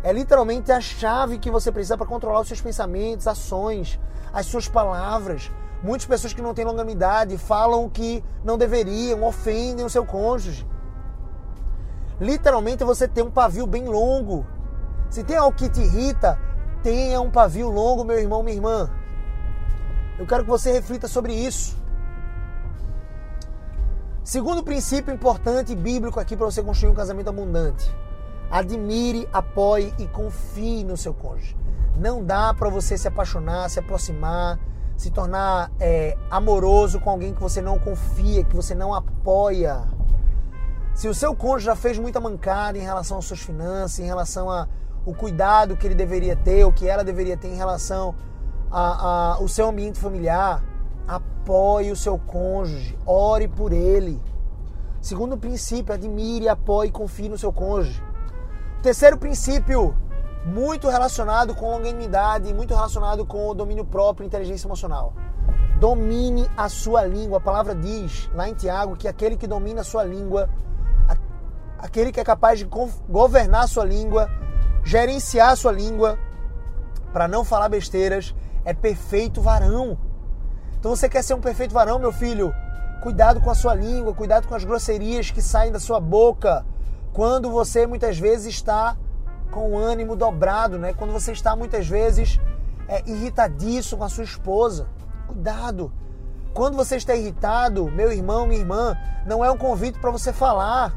É 0.03 0.13
literalmente 0.13 0.71
a 0.71 0.81
chave 0.81 1.39
que 1.39 1.51
você 1.51 1.73
precisa 1.73 1.97
para 1.97 2.07
controlar 2.07 2.41
os 2.41 2.49
seus 2.49 2.61
pensamentos, 2.61 3.27
ações, 3.27 3.99
as 4.33 4.47
suas 4.47 4.69
palavras, 4.69 5.51
Muitas 5.83 6.07
pessoas 6.07 6.33
que 6.33 6.43
não 6.43 6.55
têm 6.55 6.65
longanimidade 6.65 7.39
falam 7.39 7.89
que 7.89 8.23
não 8.43 8.59
deveriam, 8.59 9.23
ofendem 9.23 9.85
o 9.85 9.91
seu 9.91 10.05
cônjuge. 10.05 10.67
Literalmente 12.21 12.83
você 12.83 13.07
tem 13.07 13.23
um 13.23 13.31
pavio 13.31 13.65
bem 13.65 13.85
longo. 13.85 14.45
Se 15.09 15.23
tem 15.23 15.37
algo 15.37 15.57
que 15.57 15.69
te 15.69 15.81
irrita, 15.81 16.39
tenha 16.83 17.21
um 17.21 17.31
pavio 17.31 17.69
longo, 17.69 18.05
meu 18.05 18.19
irmão, 18.19 18.43
minha 18.43 18.57
irmã. 18.57 18.91
Eu 20.19 20.27
quero 20.27 20.43
que 20.43 20.51
você 20.51 20.73
reflita 20.73 21.07
sobre 21.07 21.33
isso. 21.33 21.77
Segundo 24.29 24.63
princípio 24.63 25.15
importante 25.15 25.75
bíblico 25.75 26.21
aqui 26.21 26.37
para 26.37 26.45
você 26.45 26.63
construir 26.63 26.91
um 26.91 26.95
casamento 26.95 27.31
abundante. 27.31 27.91
Admire, 28.51 29.27
apoie 29.33 29.95
e 29.99 30.07
confie 30.07 30.85
no 30.85 30.99
seu 30.99 31.15
cônjuge. 31.15 31.57
Não 31.97 32.23
dá 32.23 32.53
para 32.53 32.69
você 32.69 32.99
se 32.99 33.09
apaixonar, 33.09 33.71
se 33.71 33.79
aproximar, 33.79 34.59
se 34.99 35.11
tornar 35.11 35.73
é, 35.81 36.15
amoroso 36.31 37.01
com 37.01 37.09
alguém 37.09 37.33
que 37.33 37.41
você 37.41 37.63
não 37.63 37.79
confia, 37.79 38.45
que 38.45 38.55
você 38.55 38.75
não 38.75 38.93
apoia. 38.93 39.85
Se 40.95 41.09
o 41.09 41.15
seu 41.15 41.35
cônjuge 41.35 41.65
já 41.65 41.75
fez 41.75 41.99
muita 41.99 42.21
mancada 42.21 42.77
em 42.77 42.83
relação 42.83 43.17
às 43.17 43.25
suas 43.25 43.41
finanças, 43.41 43.99
em 43.99 44.05
relação 44.05 44.51
ao 44.51 45.15
cuidado 45.15 45.75
que 45.75 45.87
ele 45.87 45.95
deveria 45.95 46.37
ter, 46.37 46.67
o 46.67 46.71
que 46.71 46.87
ela 46.87 47.03
deveria 47.03 47.39
ter 47.39 47.49
em 47.49 47.57
relação 47.57 48.15
ao 48.71 49.49
seu 49.49 49.71
ambiente 49.71 49.99
familiar, 49.99 50.63
apoie 51.09 51.91
o 51.91 51.97
seu 51.97 52.19
cônjuge, 52.19 52.97
ore 53.07 53.49
por 53.49 53.73
ele. 53.73 54.21
Segundo 55.01 55.39
princípio, 55.39 55.95
admire, 55.95 56.49
apoie 56.49 56.89
e 56.89 56.93
confie 56.93 57.31
no 57.31 57.39
seu 57.39 57.51
cônjuge. 57.51 58.03
terceiro 58.83 59.17
princípio, 59.17 59.97
muito 60.45 60.89
relacionado 60.89 61.55
com 61.55 61.71
longanimidade, 61.71 62.53
muito 62.53 62.75
relacionado 62.75 63.25
com 63.25 63.49
o 63.49 63.55
domínio 63.55 63.85
próprio, 63.85 64.27
inteligência 64.27 64.67
emocional. 64.67 65.15
Domine 65.81 66.49
a 66.57 66.69
sua 66.69 67.05
língua. 67.05 67.39
A 67.39 67.41
palavra 67.41 67.75
diz 67.75 68.29
lá 68.35 68.49
em 68.49 68.55
Tiago 68.55 68.97
que 68.97 69.09
aquele 69.09 69.37
que 69.37 69.47
domina 69.47 69.81
a 69.81 69.85
sua 69.85 70.05
língua, 70.05 70.51
aquele 71.79 72.13
que 72.13 72.21
é 72.21 72.25
capaz 72.25 72.59
de 72.59 72.69
governar 73.09 73.65
a 73.65 73.69
sua 73.69 73.85
língua, 73.85 74.29
gerenciar 74.85 75.51
a 75.51 75.57
sua 75.57 75.73
língua, 75.73 76.19
para 77.13 77.27
não 77.29 77.45
falar 77.45 77.69
besteiras, 77.69 78.35
é 78.65 78.75
perfeito 78.75 79.41
varão. 79.41 79.97
Então 80.79 80.95
você 80.95 81.09
quer 81.09 81.23
ser 81.23 81.35
um 81.35 81.41
perfeito 81.41 81.75
varão, 81.75 81.99
meu 81.99 82.13
filho? 82.13 82.55
Cuidado 83.03 83.41
com 83.41 83.51
a 83.51 83.55
sua 83.55 83.75
língua, 83.75 84.15
cuidado 84.15 84.47
com 84.47 84.55
as 84.55 84.65
grosserias 84.65 85.31
que 85.31 85.43
saem 85.43 85.73
da 85.73 85.81
sua 85.81 86.01
boca 86.01 86.65
quando 87.13 87.51
você 87.51 87.87
muitas 87.87 88.19
vezes 88.19 88.55
está 88.55 88.97
com 89.51 89.73
o 89.73 89.79
ânimo 89.79 90.15
dobrado, 90.15 90.79
né? 90.79 90.93
Quando 90.93 91.13
você 91.13 91.33
está 91.33 91.57
muitas 91.57 91.89
vezes 91.89 92.39
é, 92.87 93.03
irritadiço 93.11 93.97
com 93.97 94.05
a 94.05 94.09
sua 94.09 94.25
esposa. 94.25 94.89
Cuidado. 95.27 95.93
Quando 96.55 96.77
você 96.77 96.97
está 96.97 97.15
irritado, 97.15 97.91
meu 97.91 98.13
irmão, 98.13 98.47
minha 98.47 98.61
irmã, 98.61 98.97
não 99.27 99.45
é 99.45 99.51
um 99.51 99.59
convite 99.59 99.99
para 99.99 100.11
você 100.11 100.33
falar. 100.33 100.95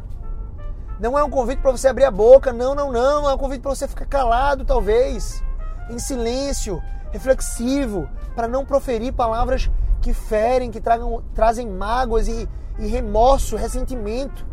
Não 0.99 1.17
é 1.17 1.23
um 1.23 1.29
convite 1.29 1.59
para 1.59 1.71
você 1.71 1.87
abrir 1.87 2.05
a 2.05 2.11
boca. 2.11 2.53
Não, 2.53 2.75
não, 2.75 2.91
não. 2.91 3.29
É 3.29 3.33
um 3.33 3.37
convite 3.37 3.61
para 3.61 3.73
você 3.73 3.87
ficar 3.87 4.05
calado, 4.05 4.63
talvez. 4.63 5.43
Em 5.89 5.97
silêncio, 5.97 6.81
reflexivo, 7.12 8.10
para 8.36 8.47
não 8.47 8.65
proferir 8.65 9.13
palavras 9.13 9.69
que 10.02 10.13
ferem, 10.13 10.71
que 10.71 10.82
tragam, 10.82 11.24
trazem 11.34 11.67
mágoas 11.67 12.28
e, 12.28 12.47
e 12.80 12.88
remorso, 12.88 13.56
ressentimento. 13.56 14.45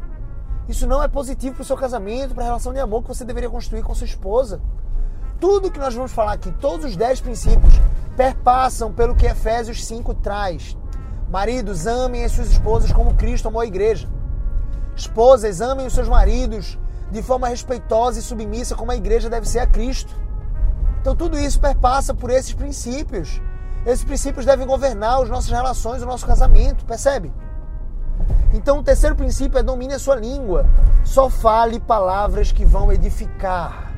Isso 0.69 0.87
não 0.87 1.03
é 1.03 1.09
positivo 1.09 1.57
para 1.57 1.63
o 1.63 1.67
seu 1.67 1.77
casamento, 1.77 2.35
para 2.35 2.45
a 2.45 2.47
relação 2.47 2.73
de 2.73 2.81
amor 2.81 3.03
que 3.03 3.09
você 3.09 3.25
deveria 3.25 3.49
construir 3.49 3.83
com 3.83 3.95
sua 3.95 4.05
esposa. 4.05 4.61
Tudo 5.41 5.71
que 5.71 5.79
nós 5.79 5.95
vamos 5.95 6.13
falar 6.13 6.33
aqui, 6.33 6.51
todos 6.61 6.85
os 6.85 6.97
dez 6.97 7.21
princípios, 7.21 7.73
perpassam 8.17 8.93
pelo 8.93 9.15
que 9.15 9.25
Efésios 9.25 9.85
5 9.87 10.13
traz. 10.15 10.77
Maridos, 11.31 11.87
amem 11.87 12.25
as 12.25 12.33
suas 12.33 12.51
esposas 12.51 12.93
como 12.93 13.15
Cristo 13.15 13.49
amou 13.49 13.61
a 13.61 13.67
igreja. 13.67 14.09
Esposas, 14.97 15.61
amem 15.61 15.87
os 15.87 15.93
seus 15.93 16.09
maridos 16.09 16.79
de 17.11 17.23
forma 17.23 17.49
respeitosa 17.49 18.19
e 18.19 18.23
submissa, 18.23 18.75
como 18.75 18.91
a 18.91 18.97
igreja 18.97 19.31
deve 19.31 19.49
ser 19.49 19.61
a 19.61 19.67
Cristo. 19.67 20.15
Então, 21.01 21.15
tudo 21.15 21.39
isso 21.39 21.61
perpassa 21.61 22.13
por 22.13 22.31
esses 22.31 22.53
princípios. 22.53 23.41
Esses 23.87 24.05
princípios 24.05 24.45
devem 24.45 24.67
governar 24.67 25.23
as 25.23 25.29
nossas 25.29 25.51
relações, 25.51 26.03
o 26.03 26.07
nosso 26.07 26.27
casamento, 26.27 26.85
percebe? 26.85 27.33
Então, 28.53 28.79
o 28.79 28.83
terceiro 28.83 29.15
princípio 29.15 29.59
é 29.59 29.63
domine 29.63 29.95
a 29.95 29.99
sua 29.99 30.17
língua. 30.17 30.67
Só 31.05 31.31
fale 31.31 31.79
palavras 31.79 32.51
que 32.53 32.65
vão 32.65 32.93
edificar. 32.93 33.93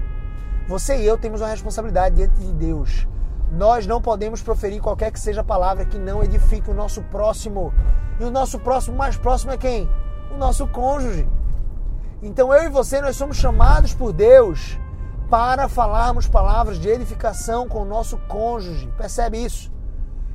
Você 0.69 0.99
e 0.99 1.07
eu 1.07 1.19
temos 1.19 1.41
uma 1.41 1.49
responsabilidade 1.49 2.17
diante 2.17 2.39
de 2.39 2.53
Deus. 2.53 3.09
Nós 3.51 3.87
não 3.87 4.01
podemos 4.01 4.43
proferir 4.43 4.81
qualquer 4.81 5.11
que 5.11 5.19
seja 5.19 5.43
palavra 5.43 5.85
que 5.85 5.99
não 5.99 6.23
edifique 6.23 6.71
o 6.71 6.75
nosso 6.75 7.03
próximo. 7.03 7.75
E 8.21 8.25
o 8.25 8.31
nosso 8.31 8.59
próximo 8.59 8.97
mais 8.97 9.17
próximo 9.17 9.51
é 9.51 9.57
quem? 9.57 9.89
O 10.33 10.37
nosso 10.37 10.69
cônjuge. 10.69 11.27
Então 12.23 12.55
eu 12.55 12.65
e 12.65 12.69
você 12.69 13.01
nós 13.01 13.17
somos 13.17 13.37
chamados 13.37 13.95
por 13.95 14.13
Deus 14.13 14.79
para 15.31 15.69
falarmos 15.69 16.27
palavras 16.27 16.77
de 16.77 16.89
edificação 16.89 17.69
com 17.69 17.83
o 17.83 17.85
nosso 17.85 18.19
cônjuge. 18.27 18.93
Percebe 18.99 19.39
isso? 19.39 19.71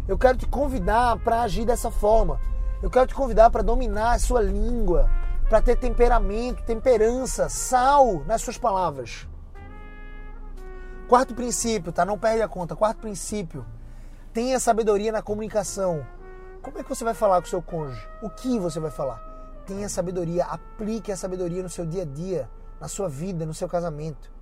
Eu 0.08 0.18
quero 0.18 0.38
te 0.38 0.48
convidar 0.48 1.20
para 1.20 1.42
agir 1.42 1.66
dessa 1.66 1.92
forma. 1.92 2.40
Eu 2.82 2.90
quero 2.90 3.06
te 3.06 3.14
convidar 3.14 3.50
para 3.50 3.62
dominar 3.62 4.14
a 4.14 4.20
sua 4.20 4.42
língua, 4.42 5.10
para 5.50 5.62
ter 5.62 5.76
temperamento, 5.76 6.64
temperança, 6.64 7.50
sal 7.50 8.24
nas 8.26 8.42
suas 8.42 8.58
palavras. 8.58 9.28
Quarto 11.10 11.36
princípio, 11.36 11.92
tá? 11.92 12.06
Não 12.06 12.18
perde 12.18 12.42
a 12.42 12.48
conta. 12.48 12.74
Quarto 12.74 13.00
princípio, 13.00 13.66
tenha 14.32 14.58
sabedoria 14.62 15.12
na 15.12 15.22
comunicação. 15.22 16.08
Como 16.62 16.80
é 16.80 16.84
que 16.84 16.90
você 16.90 17.04
vai 17.04 17.14
falar 17.14 17.42
com 17.42 17.48
o 17.48 17.50
seu 17.50 17.62
cônjuge? 17.62 18.08
O 18.22 18.30
que 18.30 18.58
você 18.58 18.80
vai 18.80 18.92
falar? 18.92 19.20
Tenha 19.66 19.90
sabedoria, 19.90 20.46
aplique 20.46 21.12
a 21.12 21.18
sabedoria 21.18 21.62
no 21.62 21.70
seu 21.70 21.86
dia 21.86 22.04
a 22.04 22.06
dia, 22.06 22.50
na 22.80 22.88
sua 22.88 23.10
vida, 23.10 23.46
no 23.46 23.54
seu 23.54 23.68
casamento. 23.68 24.35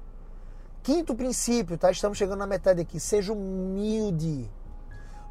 Quinto 0.83 1.15
princípio, 1.15 1.77
tá? 1.77 1.89
Estamos 1.89 2.17
chegando 2.17 2.39
na 2.39 2.45
metade 2.45 2.81
aqui. 2.81 2.99
Seja 2.99 3.31
humilde. 3.31 4.51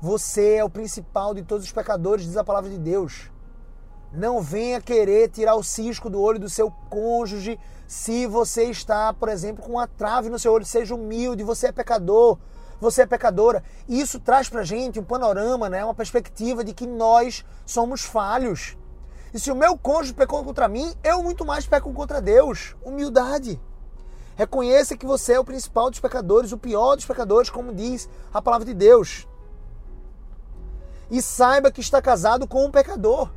Você 0.00 0.54
é 0.54 0.64
o 0.64 0.70
principal 0.70 1.34
de 1.34 1.42
todos 1.42 1.66
os 1.66 1.72
pecadores, 1.72 2.24
diz 2.24 2.38
a 2.38 2.42
palavra 2.42 2.70
de 2.70 2.78
Deus. 2.78 3.30
Não 4.14 4.40
venha 4.40 4.80
querer 4.80 5.28
tirar 5.28 5.54
o 5.54 5.62
cisco 5.62 6.08
do 6.08 6.18
olho 6.18 6.38
do 6.38 6.48
seu 6.48 6.70
cônjuge 6.88 7.60
se 7.86 8.26
você 8.26 8.64
está, 8.64 9.12
por 9.12 9.28
exemplo, 9.28 9.62
com 9.62 9.72
uma 9.72 9.86
trave 9.86 10.30
no 10.30 10.38
seu 10.38 10.50
olho. 10.52 10.64
Seja 10.64 10.94
humilde, 10.94 11.44
você 11.44 11.66
é 11.66 11.72
pecador, 11.72 12.38
você 12.80 13.02
é 13.02 13.06
pecadora. 13.06 13.62
Isso 13.86 14.18
traz 14.18 14.48
pra 14.48 14.64
gente 14.64 14.98
um 14.98 15.04
panorama, 15.04 15.68
né? 15.68 15.84
uma 15.84 15.94
perspectiva 15.94 16.64
de 16.64 16.72
que 16.72 16.86
nós 16.86 17.44
somos 17.66 18.00
falhos. 18.00 18.74
E 19.34 19.38
se 19.38 19.52
o 19.52 19.56
meu 19.56 19.76
cônjuge 19.76 20.14
pecou 20.14 20.42
contra 20.42 20.66
mim, 20.66 20.94
eu 21.04 21.22
muito 21.22 21.44
mais 21.44 21.66
peco 21.66 21.92
contra 21.92 22.22
Deus. 22.22 22.74
Humildade. 22.82 23.60
Reconheça 24.34 24.96
que 24.96 25.04
você 25.04 25.34
é 25.34 25.40
o 25.40 25.44
principal 25.44 25.90
dos 25.90 26.00
pecadores, 26.00 26.52
o 26.52 26.58
pior 26.58 26.96
dos 26.96 27.04
pecadores, 27.04 27.50
como 27.50 27.74
diz 27.74 28.08
a 28.32 28.40
palavra 28.40 28.66
de 28.66 28.74
Deus. 28.74 29.28
E 31.10 31.20
saiba 31.20 31.70
que 31.70 31.80
está 31.80 32.00
casado 32.00 32.46
com 32.46 32.64
um 32.64 32.70
pecador. 32.70 33.30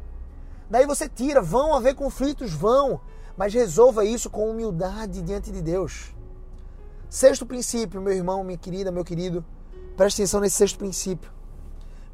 Daí 0.69 0.85
você 0.85 1.09
tira, 1.09 1.41
vão 1.41 1.75
haver 1.75 1.95
conflitos, 1.95 2.53
vão, 2.53 3.01
mas 3.37 3.53
resolva 3.53 4.05
isso 4.05 4.29
com 4.29 4.49
humildade 4.49 5.21
diante 5.21 5.51
de 5.51 5.61
Deus. 5.61 6.15
Sexto 7.09 7.45
princípio, 7.45 8.01
meu 8.01 8.13
irmão, 8.13 8.43
minha 8.43 8.57
querida, 8.57 8.91
meu 8.91 9.03
querido, 9.03 9.45
preste 9.97 10.21
atenção 10.21 10.39
nesse 10.39 10.55
sexto 10.55 10.79
princípio. 10.79 11.29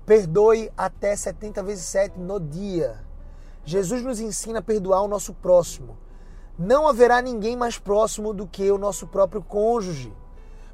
Perdoe 0.05 0.71
até 0.75 1.15
70 1.15 1.61
vezes 1.63 1.85
7 1.85 2.19
no 2.19 2.39
dia. 2.39 2.99
Jesus 3.63 4.01
nos 4.01 4.19
ensina 4.19 4.59
a 4.59 4.63
perdoar 4.63 5.03
o 5.03 5.07
nosso 5.07 5.33
próximo 5.35 5.97
não 6.61 6.87
haverá 6.87 7.21
ninguém 7.23 7.57
mais 7.57 7.79
próximo 7.79 8.33
do 8.33 8.45
que 8.45 8.71
o 8.71 8.77
nosso 8.77 9.07
próprio 9.07 9.41
cônjuge. 9.41 10.13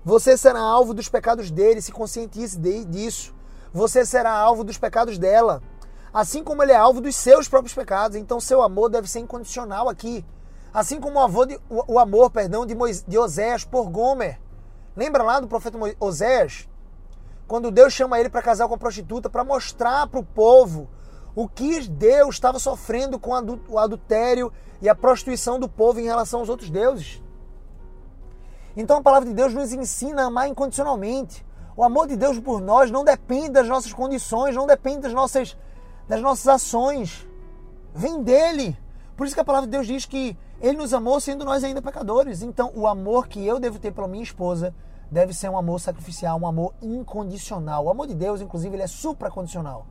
Você 0.04 0.38
será 0.38 0.60
alvo 0.60 0.94
dos 0.94 1.08
pecados 1.08 1.50
dele, 1.50 1.82
se 1.82 1.94
conscientize 1.94 2.60
disso. 2.86 3.34
Você 3.74 4.06
será 4.06 4.32
alvo 4.32 4.66
dos 4.66 4.78
pecados 4.78 5.18
dela, 5.18 5.62
assim 6.14 6.44
como 6.44 6.62
ele 6.62 6.74
é 6.74 6.76
alvo 6.76 7.00
dos 7.00 7.16
seus 7.16 7.48
próprios 7.48 7.74
pecados. 7.74 8.18
Então, 8.18 8.40
seu 8.40 8.62
amor 8.62 8.90
deve 8.90 9.08
ser 9.08 9.20
incondicional 9.20 9.88
aqui. 9.88 10.26
Assim 10.74 11.00
como 11.00 11.20
o, 11.20 11.46
de, 11.46 11.58
o, 11.70 11.94
o 11.94 12.00
amor 12.00 12.32
perdão, 12.32 12.66
de, 12.66 12.76
Moisés, 12.76 13.06
de 13.08 13.18
Oséias 13.18 13.64
por 13.64 13.90
Gomer. 13.90 14.40
Lembra 14.96 15.24
lá 15.24 15.40
do 15.40 15.48
profeta 15.48 15.78
Oséias? 16.00 16.68
Quando 17.48 17.72
Deus 17.72 17.94
chama 17.94 18.20
ele 18.20 18.30
para 18.30 18.42
casar 18.42 18.68
com 18.68 18.76
a 18.76 18.78
prostituta, 18.78 19.30
para 19.30 19.44
mostrar 19.46 20.08
para 20.08 20.20
o 20.20 20.26
povo 20.26 20.90
o 21.38 21.48
que 21.48 21.88
Deus 21.88 22.34
estava 22.34 22.58
sofrendo 22.58 23.20
com 23.20 23.30
o 23.70 23.78
adultério 23.78 24.52
e 24.82 24.90
a 24.90 24.96
prostituição 24.96 25.60
do 25.60 25.70
povo 25.70 26.00
em 26.00 26.06
relação 26.06 26.40
aos 26.40 26.50
outros 26.50 26.72
deuses. 26.72 27.22
Então 28.76 28.98
a 28.98 29.04
palavra 29.04 29.30
de 29.30 29.36
Deus 29.36 29.54
nos 29.54 29.72
ensina 29.72 30.24
a 30.24 30.26
amar 30.26 30.48
incondicionalmente. 30.48 31.46
O 31.76 31.84
amor 31.84 32.08
de 32.08 32.16
Deus 32.16 32.40
por 32.40 32.60
nós 32.60 32.90
não 32.90 33.04
depende 33.04 33.52
das 33.52 33.68
nossas 33.68 33.94
condições, 33.94 34.56
não 34.56 34.66
depende 34.66 35.02
das 35.02 35.14
nossas, 35.14 35.56
das 36.08 36.24
nossas 36.24 36.48
ações. 36.48 37.28
Vem 37.94 38.24
dele. 38.24 38.76
Por 39.16 39.28
isso 39.28 39.36
que 39.36 39.42
a 39.42 39.46
palavra 39.46 39.68
de 39.68 39.72
Deus 39.74 39.86
diz 39.86 40.08
que 40.08 40.36
ele 40.60 40.76
nos 40.76 40.92
amou 40.92 41.20
sendo 41.22 41.46
nós 41.46 41.64
ainda 41.64 41.84
pecadores. 41.84 42.42
Então 42.42 42.72
o 42.74 42.88
amor 42.88 43.28
que 43.28 43.46
eu 43.46 43.60
devo 43.60 43.78
ter 43.78 43.92
pela 43.92 44.08
minha 44.08 44.24
esposa 44.24 44.74
deve 45.12 45.36
ser 45.36 45.50
um 45.50 45.58
amor 45.58 45.80
sacrificial, 45.80 46.40
um 46.40 46.48
amor 46.48 46.74
incondicional. 46.82 47.86
O 47.86 47.92
amor 47.92 48.08
de 48.08 48.16
Deus, 48.16 48.42
inclusive, 48.42 48.76
ele 48.76 48.82
é 48.82 48.88
supracondicional 48.88 49.86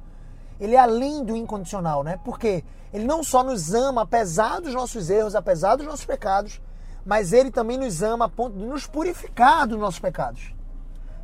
ele 0.61 0.75
é 0.75 0.79
além 0.79 1.25
do 1.25 1.37
incondicional, 1.37 2.03
né? 2.03 2.19
Porque 2.25 2.65
ele 2.93 3.05
não 3.05 3.23
só 3.23 3.43
nos 3.43 3.75
ama 3.75 4.03
apesar 4.03 4.61
dos 4.61 4.73
nossos 4.73 5.11
erros, 5.11 5.35
apesar 5.35 5.77
dos 5.77 5.87
nossos 5.87 6.05
pecados, 6.05 6.61
mas 7.05 7.33
ele 7.33 7.51
também 7.51 7.79
nos 7.79 8.03
ama 8.03 8.25
a 8.25 8.29
ponto 8.29 8.59
de 8.59 8.65
nos 8.65 8.87
purificar 8.87 9.67
dos 9.67 9.79
nossos 9.79 10.01
pecados. 10.01 10.55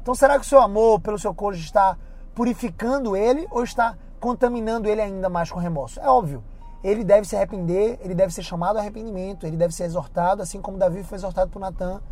Então, 0.00 0.14
será 0.14 0.38
que 0.38 0.44
o 0.44 0.48
seu 0.48 0.60
amor 0.60 1.00
pelo 1.00 1.18
seu 1.18 1.34
cônjuge 1.34 1.64
está 1.64 1.96
purificando 2.34 3.16
ele 3.16 3.46
ou 3.50 3.62
está 3.62 3.96
contaminando 4.20 4.88
ele 4.88 5.00
ainda 5.00 5.28
mais 5.28 5.50
com 5.50 5.58
remorso? 5.58 6.00
É 6.00 6.08
óbvio. 6.08 6.42
Ele 6.82 7.04
deve 7.04 7.26
se 7.26 7.36
arrepender, 7.36 7.98
ele 8.02 8.14
deve 8.14 8.34
ser 8.34 8.42
chamado 8.42 8.76
a 8.76 8.80
arrependimento, 8.80 9.46
ele 9.46 9.56
deve 9.56 9.72
ser 9.72 9.84
exortado, 9.84 10.42
assim 10.42 10.60
como 10.60 10.76
Davi 10.76 11.04
foi 11.04 11.16
exortado 11.16 11.50
por 11.50 11.60
Natan, 11.60 12.02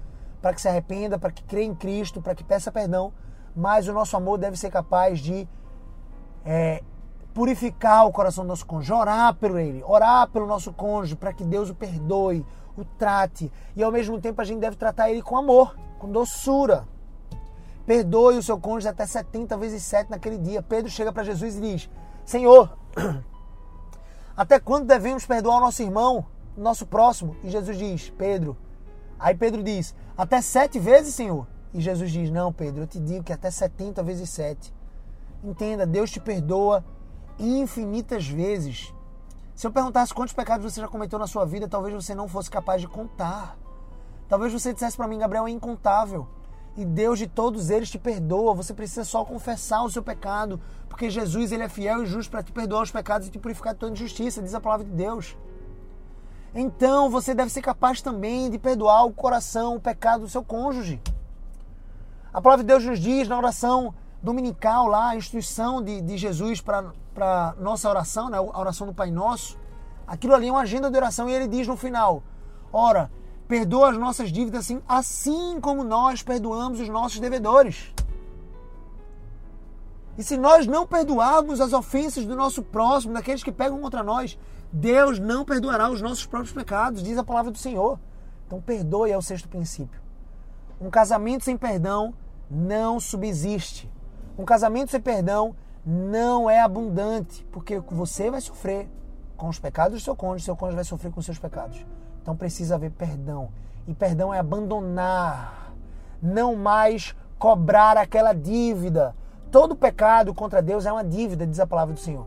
para 0.40 0.54
que 0.54 0.60
se 0.60 0.68
arrependa, 0.68 1.18
para 1.18 1.32
que 1.32 1.42
crê 1.42 1.64
em 1.64 1.74
Cristo, 1.74 2.22
para 2.22 2.34
que 2.34 2.44
peça 2.44 2.70
perdão. 2.70 3.12
Mas 3.54 3.88
o 3.88 3.92
nosso 3.92 4.16
amor 4.16 4.38
deve 4.38 4.56
ser 4.56 4.70
capaz 4.70 5.18
de 5.18 5.48
é, 6.44 6.82
purificar 7.34 8.06
o 8.06 8.12
coração 8.12 8.44
do 8.44 8.48
nosso 8.48 8.66
cônjuge, 8.66 8.92
orar 8.92 9.34
por 9.34 9.58
ele, 9.58 9.82
orar 9.84 10.28
pelo 10.28 10.46
nosso 10.46 10.72
cônjuge 10.72 11.16
para 11.16 11.32
que 11.32 11.44
Deus 11.44 11.70
o 11.70 11.74
perdoe, 11.74 12.44
o 12.76 12.84
trate. 12.84 13.50
E 13.76 13.82
ao 13.82 13.92
mesmo 13.92 14.20
tempo 14.20 14.40
a 14.40 14.44
gente 14.44 14.60
deve 14.60 14.76
tratar 14.76 15.10
ele 15.10 15.22
com 15.22 15.36
amor, 15.36 15.76
com 15.98 16.10
doçura. 16.10 16.86
Perdoe 17.86 18.38
o 18.38 18.42
seu 18.42 18.58
cônjuge 18.58 18.88
até 18.88 19.06
70 19.06 19.56
vezes 19.56 19.82
7 19.82 20.10
naquele 20.10 20.38
dia. 20.38 20.62
Pedro 20.62 20.90
chega 20.90 21.12
para 21.12 21.24
Jesus 21.24 21.56
e 21.56 21.60
diz: 21.60 21.90
Senhor, 22.24 22.76
até 24.36 24.60
quando 24.60 24.86
devemos 24.86 25.26
perdoar 25.26 25.58
o 25.58 25.60
nosso 25.60 25.82
irmão, 25.82 26.26
o 26.56 26.60
nosso 26.60 26.86
próximo? 26.86 27.36
E 27.42 27.50
Jesus 27.50 27.76
diz: 27.76 28.10
Pedro. 28.10 28.56
Aí 29.18 29.34
Pedro 29.34 29.62
diz: 29.62 29.94
Até 30.16 30.40
sete 30.40 30.78
vezes, 30.78 31.14
Senhor? 31.14 31.46
E 31.72 31.80
Jesus 31.80 32.10
diz: 32.10 32.30
Não, 32.30 32.52
Pedro, 32.52 32.82
eu 32.82 32.86
te 32.86 32.98
digo 32.98 33.24
que 33.24 33.32
até 33.32 33.50
70 33.50 34.02
vezes 34.02 34.30
7. 34.30 34.72
Entenda, 35.42 35.86
Deus 35.86 36.10
te 36.10 36.20
perdoa 36.20 36.84
infinitas 37.40 38.26
vezes. 38.26 38.94
Se 39.54 39.66
eu 39.66 39.70
perguntasse 39.72 40.14
quantos 40.14 40.34
pecados 40.34 40.72
você 40.72 40.80
já 40.80 40.88
cometeu 40.88 41.18
na 41.18 41.26
sua 41.26 41.44
vida, 41.44 41.68
talvez 41.68 41.94
você 41.94 42.14
não 42.14 42.28
fosse 42.28 42.50
capaz 42.50 42.80
de 42.80 42.88
contar. 42.88 43.58
Talvez 44.28 44.52
você 44.52 44.72
dissesse 44.72 44.96
para 44.96 45.08
mim, 45.08 45.18
Gabriel, 45.18 45.46
é 45.46 45.50
incontável. 45.50 46.26
E 46.76 46.84
Deus 46.84 47.18
de 47.18 47.26
todos 47.26 47.68
eles 47.68 47.90
te 47.90 47.98
perdoa. 47.98 48.54
Você 48.54 48.72
precisa 48.72 49.04
só 49.04 49.24
confessar 49.24 49.82
o 49.82 49.90
seu 49.90 50.02
pecado, 50.02 50.60
porque 50.88 51.10
Jesus 51.10 51.52
ele 51.52 51.64
é 51.64 51.68
fiel 51.68 52.02
e 52.02 52.06
justo 52.06 52.30
para 52.30 52.42
te 52.42 52.52
perdoar 52.52 52.82
os 52.82 52.90
pecados 52.90 53.26
e 53.26 53.30
te 53.30 53.38
purificar 53.38 53.74
de 53.74 53.80
toda 53.80 53.92
injustiça, 53.92 54.40
diz 54.40 54.54
a 54.54 54.60
palavra 54.60 54.86
de 54.86 54.92
Deus. 54.92 55.36
Então 56.54 57.10
você 57.10 57.34
deve 57.34 57.50
ser 57.50 57.62
capaz 57.62 58.00
também 58.00 58.50
de 58.50 58.58
perdoar 58.58 59.04
o 59.04 59.12
coração, 59.12 59.76
o 59.76 59.80
pecado 59.80 60.22
do 60.22 60.28
seu 60.28 60.42
cônjuge. 60.42 61.00
A 62.32 62.40
palavra 62.40 62.64
de 62.64 62.68
Deus 62.68 62.84
nos 62.84 62.98
diz 62.98 63.28
na 63.28 63.36
oração 63.36 63.94
dominical 64.22 64.86
lá, 64.86 65.10
a 65.10 65.16
instituição 65.16 65.82
de, 65.82 66.00
de 66.00 66.16
Jesus 66.16 66.60
para 67.20 67.54
nossa 67.58 67.86
oração, 67.86 68.30
né, 68.30 68.38
a 68.38 68.58
oração 68.58 68.86
do 68.86 68.94
Pai 68.94 69.10
Nosso, 69.10 69.58
aquilo 70.06 70.34
ali 70.34 70.48
é 70.48 70.50
uma 70.50 70.62
agenda 70.62 70.90
de 70.90 70.96
oração 70.96 71.28
e 71.28 71.32
ele 71.34 71.46
diz 71.46 71.68
no 71.68 71.76
final: 71.76 72.22
Ora, 72.72 73.10
perdoa 73.46 73.90
as 73.90 73.98
nossas 73.98 74.32
dívidas 74.32 74.60
assim, 74.60 74.80
assim 74.88 75.60
como 75.60 75.84
nós 75.84 76.22
perdoamos 76.22 76.80
os 76.80 76.88
nossos 76.88 77.20
devedores. 77.20 77.92
E 80.16 80.22
se 80.22 80.38
nós 80.38 80.66
não 80.66 80.86
perdoarmos 80.86 81.60
as 81.60 81.74
ofensas 81.74 82.24
do 82.24 82.34
nosso 82.34 82.62
próximo, 82.62 83.12
daqueles 83.12 83.42
que 83.42 83.52
pegam 83.52 83.78
contra 83.80 84.02
nós, 84.02 84.38
Deus 84.72 85.18
não 85.18 85.44
perdoará 85.44 85.90
os 85.90 86.00
nossos 86.00 86.24
próprios 86.24 86.52
pecados, 86.52 87.02
diz 87.02 87.18
a 87.18 87.24
palavra 87.24 87.50
do 87.50 87.58
Senhor. 87.58 87.98
Então, 88.46 88.62
perdoe 88.62 89.10
é 89.10 89.16
o 89.16 89.22
sexto 89.22 89.48
princípio. 89.48 90.00
Um 90.80 90.88
casamento 90.88 91.44
sem 91.44 91.56
perdão 91.56 92.14
não 92.50 92.98
subsiste. 92.98 93.90
Um 94.38 94.44
casamento 94.44 94.90
sem 94.90 95.00
perdão 95.00 95.54
não 95.84 96.48
é 96.48 96.60
abundante, 96.60 97.46
porque 97.50 97.78
você 97.78 98.30
vai 98.30 98.40
sofrer 98.40 98.88
com 99.36 99.48
os 99.48 99.58
pecados 99.58 100.00
do 100.00 100.04
seu 100.04 100.14
cônjuge, 100.14 100.44
seu 100.44 100.56
cônjuge 100.56 100.76
vai 100.76 100.84
sofrer 100.84 101.10
com 101.10 101.20
os 101.20 101.26
seus 101.26 101.38
pecados. 101.38 101.84
Então 102.22 102.36
precisa 102.36 102.74
haver 102.74 102.90
perdão. 102.90 103.48
E 103.88 103.94
perdão 103.94 104.32
é 104.32 104.38
abandonar, 104.38 105.72
não 106.22 106.54
mais 106.54 107.14
cobrar 107.38 107.96
aquela 107.96 108.34
dívida. 108.34 109.16
Todo 109.50 109.74
pecado 109.74 110.34
contra 110.34 110.60
Deus 110.60 110.84
é 110.84 110.92
uma 110.92 111.02
dívida, 111.02 111.46
diz 111.46 111.58
a 111.58 111.66
palavra 111.66 111.94
do 111.94 112.00
Senhor. 112.00 112.26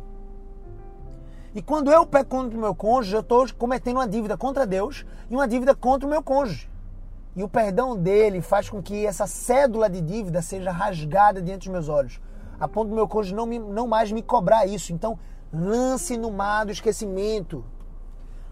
E 1.56 1.62
quando 1.62 1.92
eu 1.92 2.06
peco 2.06 2.32
contra 2.32 2.58
o 2.58 2.62
meu 2.62 2.74
cônjuge, 2.74 3.16
eu 3.16 3.22
estou 3.22 3.48
cometendo 3.54 3.98
uma 3.98 4.08
dívida 4.08 4.36
contra 4.36 4.66
Deus 4.66 5.06
e 5.30 5.36
uma 5.36 5.48
dívida 5.48 5.76
contra 5.76 6.08
o 6.08 6.10
meu 6.10 6.24
cônjuge. 6.24 6.68
E 7.36 7.44
o 7.44 7.48
perdão 7.48 7.96
dele 7.96 8.42
faz 8.42 8.70
com 8.70 8.82
que 8.82 9.06
essa 9.06 9.28
cédula 9.28 9.88
de 9.88 10.02
dívida 10.02 10.42
seja 10.42 10.72
rasgada 10.72 11.42
diante 11.42 11.70
dos 11.70 11.74
meus 11.74 11.90
olhos, 11.90 12.20
a 12.64 12.68
ponto 12.70 12.88
do 12.88 12.96
meu 12.96 13.10
cônjuge 13.10 13.36
não, 13.36 13.46
me, 13.46 13.60
não 13.60 13.86
mais 13.86 14.10
me 14.10 14.24
cobrar 14.24 14.66
isso. 14.66 14.94
Então, 14.94 15.20
lance 15.52 16.16
no 16.16 16.32
mar 16.32 16.66
do 16.66 16.72
esquecimento. 16.72 17.66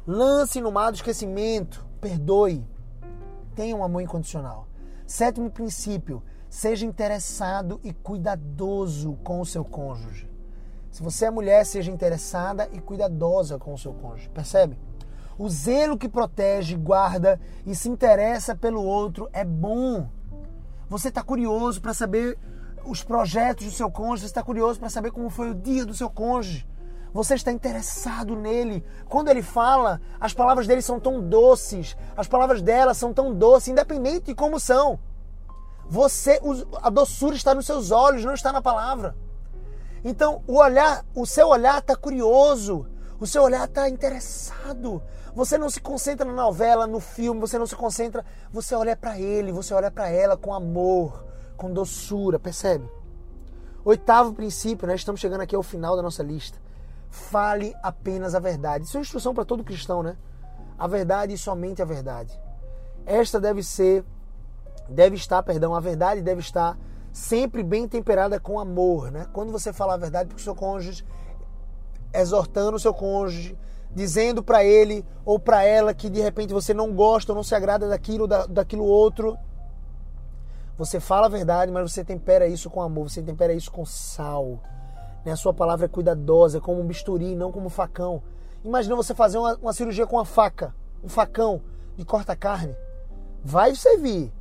Lance 0.06 0.60
no 0.60 0.70
mar 0.70 0.92
do 0.92 0.96
esquecimento. 0.96 1.86
Perdoe. 2.02 2.68
Tenha 3.56 3.74
um 3.74 3.82
amor 3.82 4.02
incondicional. 4.02 4.68
Sétimo 5.08 5.50
princípio: 5.50 6.22
seja 6.50 6.86
interessado 6.86 7.80
e 7.86 7.94
cuidadoso 7.94 9.18
com 9.24 9.40
o 9.40 9.46
seu 9.46 9.64
cônjuge. 9.64 10.30
Se 10.92 11.02
você 11.02 11.28
é 11.28 11.32
mulher, 11.32 11.66
seja 11.66 11.90
interessada 11.90 12.68
e 12.74 12.82
cuidadosa 12.82 13.58
com 13.58 13.74
o 13.74 13.78
seu 13.78 13.94
cônjuge. 13.94 14.28
Percebe? 14.32 14.78
O 15.40 15.48
zelo 15.48 15.98
que 15.98 16.10
protege, 16.10 16.76
guarda 16.76 17.40
e 17.66 17.74
se 17.74 17.88
interessa 17.88 18.58
pelo 18.58 18.84
outro 18.84 19.30
é 19.32 19.46
bom. 19.46 20.10
Você 20.90 21.08
está 21.08 21.24
curioso 21.24 21.82
para 21.82 21.94
saber 21.94 22.38
os 22.86 23.04
projetos 23.04 23.66
do 23.66 23.72
seu 23.72 23.90
cônjuge, 23.92 24.22
você 24.22 24.26
está 24.28 24.44
curioso 24.44 24.80
para 24.80 24.90
saber 24.90 25.12
como 25.12 25.30
foi 25.30 25.52
o 25.52 25.56
dia 25.56 25.86
do 25.86 25.94
seu 25.94 26.10
cônjuge. 26.10 26.68
Você 27.14 27.36
está 27.36 27.52
interessado 27.52 28.36
nele. 28.36 28.86
Quando 29.10 29.30
ele 29.30 29.42
fala, 29.42 30.00
as 30.20 30.34
palavras 30.34 30.66
dele 30.66 30.82
são 30.82 31.00
tão 31.00 31.22
doces, 31.22 31.98
as 32.16 32.28
palavras 32.28 32.62
dela 32.62 32.94
são 32.94 33.14
tão 33.14 33.34
doces, 33.34 33.68
independente 33.68 34.28
de 34.28 34.36
como 34.36 34.60
são. 34.60 35.00
Você, 35.90 36.40
a 36.82 36.90
doçura 36.90 37.36
está 37.36 37.54
nos 37.54 37.66
seus 37.66 37.92
olhos, 37.92 38.24
não 38.24 38.34
está 38.34 38.52
na 38.54 38.62
palavra. 38.62 39.16
Então, 40.04 40.42
o 40.48 40.58
olhar, 40.58 41.06
o 41.14 41.26
seu 41.26 41.50
olhar 41.50 41.80
está 41.80 41.96
curioso, 41.96 42.88
o 43.20 43.28
seu 43.28 43.44
olhar 43.44 43.66
está 43.66 43.90
interessado. 43.90 45.04
Você 45.36 45.58
não 45.58 45.70
se 45.70 45.82
concentra 45.82 46.26
na 46.26 46.34
novela, 46.34 46.88
no 46.88 47.00
filme, 47.00 47.42
você 47.42 47.60
não 47.60 47.68
se 47.68 47.76
concentra, 47.76 48.26
você 48.52 48.74
olha 48.74 48.96
para 48.96 49.20
ele, 49.20 49.52
você 49.52 49.74
olha 49.74 49.92
para 49.92 50.10
ela 50.10 50.38
com 50.38 50.54
amor, 50.54 51.26
com 51.62 51.72
doçura, 51.72 52.40
percebe? 52.40 52.90
Oitavo 53.86 54.34
princípio, 54.34 54.88
nós 54.88 55.02
estamos 55.02 55.22
chegando 55.22 55.42
aqui 55.42 55.56
ao 55.56 55.62
final 55.62 55.96
da 55.96 56.02
nossa 56.02 56.24
lista. 56.24 56.58
Fale 57.12 57.76
apenas 57.84 58.34
a 58.34 58.40
verdade. 58.40 58.86
Isso 58.86 58.98
é 58.98 59.00
uma 59.00 59.04
instrução 59.04 59.32
para 59.32 59.46
todo 59.46 59.64
cristão, 59.64 60.02
né? 60.02 60.18
A 60.76 60.88
verdade 60.88 61.36
e 61.36 61.38
somente 61.38 61.80
a 61.80 61.86
verdade. 61.86 62.34
Esta 63.06 63.40
deve 63.40 63.62
ser 63.62 64.04
deve 64.90 65.16
estar, 65.16 65.44
perdão, 65.44 65.76
a 65.76 65.80
verdade 65.80 66.22
deve 66.22 66.42
estar 66.42 66.78
sempre 67.14 67.62
bem 67.62 67.88
temperada 67.88 68.40
com 68.40 68.60
amor, 68.60 69.12
né? 69.12 69.28
Quando 69.32 69.52
você 69.52 69.72
fala 69.72 69.94
a 69.94 69.98
verdade 69.98 70.30
para 70.30 70.38
o 70.38 70.42
seu 70.42 70.56
cônjuge, 70.56 71.06
exortando 72.12 72.78
o 72.78 72.80
seu 72.80 72.94
cônjuge, 72.94 73.56
dizendo 73.94 74.42
para 74.42 74.64
ele 74.64 75.06
ou 75.24 75.38
para 75.38 75.64
ela 75.64 75.94
que 75.94 76.10
de 76.10 76.22
repente 76.22 76.54
você 76.54 76.74
não 76.74 76.92
gosta 76.92 77.32
ou 77.32 77.36
não 77.36 77.44
se 77.44 77.54
agrada 77.54 77.88
daquilo 77.88 78.26
da, 78.26 78.48
daquilo 78.48 78.84
outro, 78.84 79.38
você 80.78 81.00
fala 81.00 81.28
a 81.28 81.30
verdade, 81.30 81.72
mas 81.72 81.92
você 81.92 82.04
tempera 82.04 82.48
isso 82.48 82.70
com 82.70 82.82
amor, 82.82 83.10
você 83.10 83.22
tempera 83.22 83.54
isso 83.54 83.72
com 83.72 83.86
sal. 83.86 84.60
Né? 85.26 85.32
A 85.32 85.36
sua 85.36 85.54
palavra 85.54 85.86
é 85.86 85.90
cuidadosa, 85.90 86.58
é 86.58 86.62
como 86.62 86.82
um 86.82 86.88
bisturi, 86.88 87.36
não 87.36 87.52
como 87.52 87.68
um 87.68 87.70
facão. 87.70 88.22
Imagina 88.64 88.96
você 88.96 89.14
fazer 89.14 89.38
uma, 89.38 89.56
uma 89.56 89.74
cirurgia 89.74 90.08
com 90.08 90.18
uma 90.18 90.26
faca, 90.26 90.74
um 91.04 91.10
facão 91.10 91.62
de 91.98 92.06
corta-carne. 92.06 92.76
Vai 93.44 93.76
servir, 93.76 94.32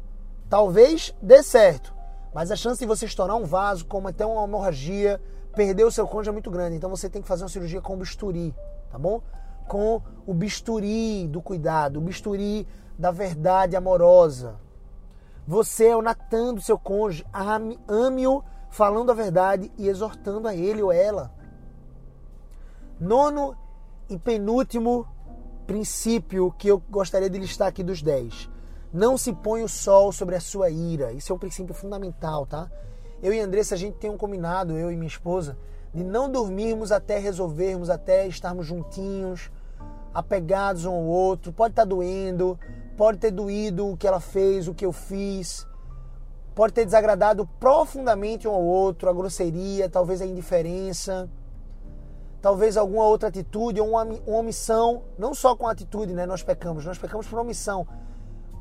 Talvez 0.51 1.15
dê 1.23 1.45
certo, 1.45 1.95
mas 2.35 2.51
a 2.51 2.57
chance 2.57 2.81
de 2.81 2.85
você 2.87 3.07
estourar 3.07 3.37
um 3.37 3.45
vaso, 3.45 3.87
como 3.87 4.09
até 4.09 4.27
uma 4.27 4.43
hemorragia, 4.43 5.21
perder 5.55 5.85
o 5.85 5.93
seu 5.93 6.09
cônjuge 6.09 6.31
é 6.31 6.33
muito 6.33 6.51
grande. 6.51 6.75
Então 6.75 6.91
você 6.91 7.09
tem 7.09 7.23
que 7.23 7.29
fazer 7.29 7.45
uma 7.45 7.49
cirurgia 7.49 7.81
com 7.81 7.97
bisturi, 7.97 8.53
tá 8.91 8.99
bom? 8.99 9.23
Com 9.69 10.03
o 10.27 10.35
bisturi 10.35 11.29
do 11.29 11.41
cuidado, 11.41 11.99
o 11.99 12.01
bisturi 12.01 12.67
da 12.99 13.13
verdade 13.13 13.77
amorosa. 13.77 14.57
Você 15.51 15.87
é 15.89 15.97
o 15.97 16.01
Natan 16.01 16.55
do 16.55 16.61
seu 16.61 16.79
cônjuge, 16.79 17.27
ame-o 17.89 18.45
falando 18.69 19.11
a 19.11 19.15
verdade 19.15 19.69
e 19.77 19.89
exortando 19.89 20.47
a 20.47 20.55
ele 20.55 20.81
ou 20.81 20.93
ela. 20.93 21.35
Nono 23.01 23.57
e 24.09 24.17
penúltimo 24.17 25.09
princípio 25.67 26.55
que 26.57 26.69
eu 26.69 26.81
gostaria 26.89 27.29
de 27.29 27.37
listar 27.37 27.67
aqui 27.67 27.83
dos 27.83 28.01
dez 28.01 28.49
não 28.93 29.19
se 29.19 29.33
põe 29.33 29.65
o 29.65 29.69
sol 29.69 30.13
sobre 30.13 30.37
a 30.37 30.41
sua 30.41 30.71
ira. 30.71 31.13
Isso 31.13 31.33
é 31.33 31.35
um 31.35 31.39
princípio 31.39 31.75
fundamental, 31.75 32.47
tá? 32.47 32.71
Eu 33.21 33.35
e 33.35 33.41
Andressa, 33.41 33.75
a 33.75 33.79
gente 33.79 33.97
tem 33.97 34.09
um 34.09 34.17
combinado, 34.17 34.79
eu 34.79 34.93
e 34.93 34.97
minha 34.97 35.09
esposa, 35.09 35.59
de 35.93 36.05
não 36.05 36.31
dormirmos 36.31 36.93
até 36.93 37.19
resolvermos, 37.19 37.91
até 37.91 38.25
estarmos 38.29 38.67
juntinhos, 38.67 39.51
apegados 40.15 40.85
um 40.85 40.93
ao 40.93 41.05
outro. 41.05 41.53
Pode 41.53 41.73
estar 41.73 41.83
tá 41.83 41.89
doendo, 41.89 42.59
pode 42.97 43.19
ter 43.19 43.31
doído 43.31 43.89
o 43.89 43.97
que 43.97 44.07
ela 44.07 44.21
fez, 44.21 44.69
o 44.69 44.75
que 44.75 44.85
eu 44.85 44.93
fiz, 44.93 45.67
pode 46.55 46.73
ter 46.73 46.85
desagradado 46.85 47.47
profundamente 47.59 48.47
um 48.47 48.53
ao 48.53 48.63
outro, 48.63 49.09
a 49.09 49.13
grosseria, 49.13 49.89
talvez 49.89 50.21
a 50.21 50.27
indiferença, 50.27 51.29
talvez 52.41 52.77
alguma 52.77 53.05
outra 53.05 53.29
atitude 53.29 53.81
ou 53.81 53.91
uma, 53.91 54.05
uma 54.05 54.39
omissão. 54.39 55.03
Não 55.19 55.35
só 55.35 55.57
com 55.57 55.67
a 55.67 55.73
atitude, 55.73 56.13
né? 56.13 56.27
Nós 56.27 56.43
pecamos, 56.43 56.85
nós 56.85 56.99
pecamos 56.99 57.27
por 57.27 57.39
omissão 57.39 57.87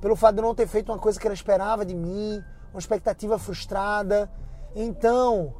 pelo 0.01 0.15
fato 0.15 0.35
de 0.35 0.41
eu 0.41 0.45
não 0.45 0.55
ter 0.55 0.67
feito 0.67 0.91
uma 0.91 0.97
coisa 0.97 1.19
que 1.19 1.27
ela 1.27 1.33
esperava 1.33 1.85
de 1.85 1.93
mim, 1.93 2.43
uma 2.73 2.79
expectativa 2.79 3.37
frustrada. 3.37 4.29
Então, 4.75 5.53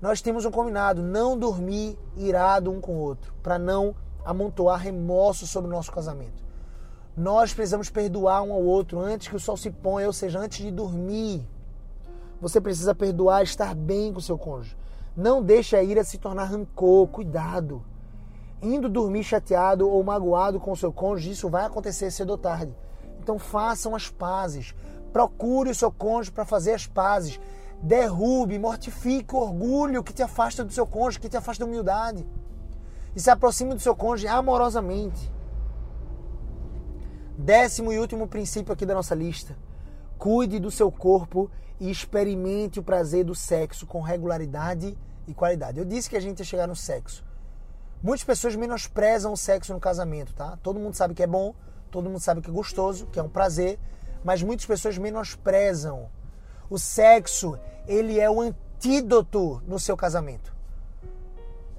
nós 0.00 0.22
temos 0.22 0.44
um 0.44 0.50
combinado: 0.50 1.02
não 1.02 1.38
dormir 1.38 1.98
irado 2.16 2.70
um 2.70 2.80
com 2.80 2.94
o 2.96 2.98
outro, 2.98 3.34
para 3.42 3.58
não 3.58 3.94
amontoar 4.30 4.80
remorso 4.80 5.46
sobre 5.46 5.68
o 5.68 5.72
nosso 5.72 5.92
casamento. 5.92 6.42
Nós 7.16 7.52
precisamos 7.52 7.90
perdoar 7.90 8.42
um 8.42 8.52
ao 8.52 8.62
outro 8.62 8.98
antes 9.00 9.28
que 9.28 9.36
o 9.36 9.40
sol 9.40 9.56
se 9.56 9.70
ponha, 9.70 10.06
ou 10.06 10.12
seja, 10.12 10.38
antes 10.38 10.58
de 10.58 10.70
dormir. 10.70 11.46
Você 12.40 12.60
precisa 12.60 12.94
perdoar, 12.94 13.42
estar 13.42 13.74
bem 13.74 14.12
com 14.12 14.20
seu 14.20 14.38
cônjuge. 14.38 14.76
Não 15.16 15.42
deixe 15.42 15.76
a 15.76 15.82
ira 15.82 16.02
se 16.04 16.16
tornar 16.16 16.44
rancor, 16.44 17.08
cuidado. 17.08 17.84
Indo 18.62 18.88
dormir 18.88 19.24
chateado 19.24 19.88
ou 19.88 20.02
magoado 20.02 20.60
com 20.60 20.74
seu 20.76 20.92
cônjuge, 20.92 21.32
isso 21.32 21.50
vai 21.50 21.64
acontecer 21.64 22.10
cedo 22.10 22.30
ou 22.30 22.38
tarde. 22.38 22.74
Então 23.22 23.38
façam 23.38 23.94
as 23.94 24.08
pazes. 24.08 24.74
Procure 25.12 25.70
o 25.70 25.74
seu 25.74 25.90
cônjuge 25.90 26.30
para 26.30 26.44
fazer 26.44 26.72
as 26.72 26.86
pazes. 26.86 27.40
Derrube, 27.82 28.58
mortifique 28.58 29.34
o 29.34 29.38
orgulho 29.38 30.02
que 30.02 30.12
te 30.12 30.22
afasta 30.22 30.64
do 30.64 30.72
seu 30.72 30.86
cônjuge, 30.86 31.20
que 31.20 31.28
te 31.28 31.36
afasta 31.36 31.64
da 31.64 31.68
humildade. 31.68 32.26
E 33.14 33.20
se 33.20 33.30
aproxime 33.30 33.74
do 33.74 33.80
seu 33.80 33.94
cônjuge 33.94 34.28
amorosamente. 34.28 35.32
Décimo 37.36 37.92
e 37.92 37.98
último 37.98 38.28
princípio 38.28 38.72
aqui 38.72 38.86
da 38.86 38.94
nossa 38.94 39.14
lista. 39.14 39.56
Cuide 40.18 40.58
do 40.58 40.70
seu 40.70 40.92
corpo 40.92 41.50
e 41.78 41.90
experimente 41.90 42.78
o 42.78 42.82
prazer 42.82 43.24
do 43.24 43.34
sexo 43.34 43.86
com 43.86 44.00
regularidade 44.00 44.96
e 45.26 45.34
qualidade. 45.34 45.78
Eu 45.78 45.84
disse 45.84 46.10
que 46.10 46.16
a 46.16 46.20
gente 46.20 46.40
ia 46.40 46.44
chegar 46.44 46.66
no 46.66 46.76
sexo. 46.76 47.24
Muitas 48.02 48.24
pessoas 48.24 48.54
menosprezam 48.54 49.32
o 49.32 49.36
sexo 49.36 49.72
no 49.72 49.80
casamento, 49.80 50.34
tá? 50.34 50.58
Todo 50.62 50.78
mundo 50.78 50.94
sabe 50.94 51.14
que 51.14 51.22
é 51.22 51.26
bom, 51.26 51.54
Todo 51.90 52.08
mundo 52.08 52.20
sabe 52.20 52.40
que 52.40 52.48
é 52.48 52.52
gostoso, 52.52 53.06
que 53.06 53.18
é 53.18 53.22
um 53.22 53.28
prazer, 53.28 53.78
mas 54.22 54.42
muitas 54.42 54.64
pessoas 54.64 54.96
menosprezam. 54.96 56.08
O 56.68 56.78
sexo, 56.78 57.58
ele 57.86 58.20
é 58.20 58.30
o 58.30 58.40
antídoto 58.40 59.60
no 59.66 59.78
seu 59.78 59.96
casamento. 59.96 60.54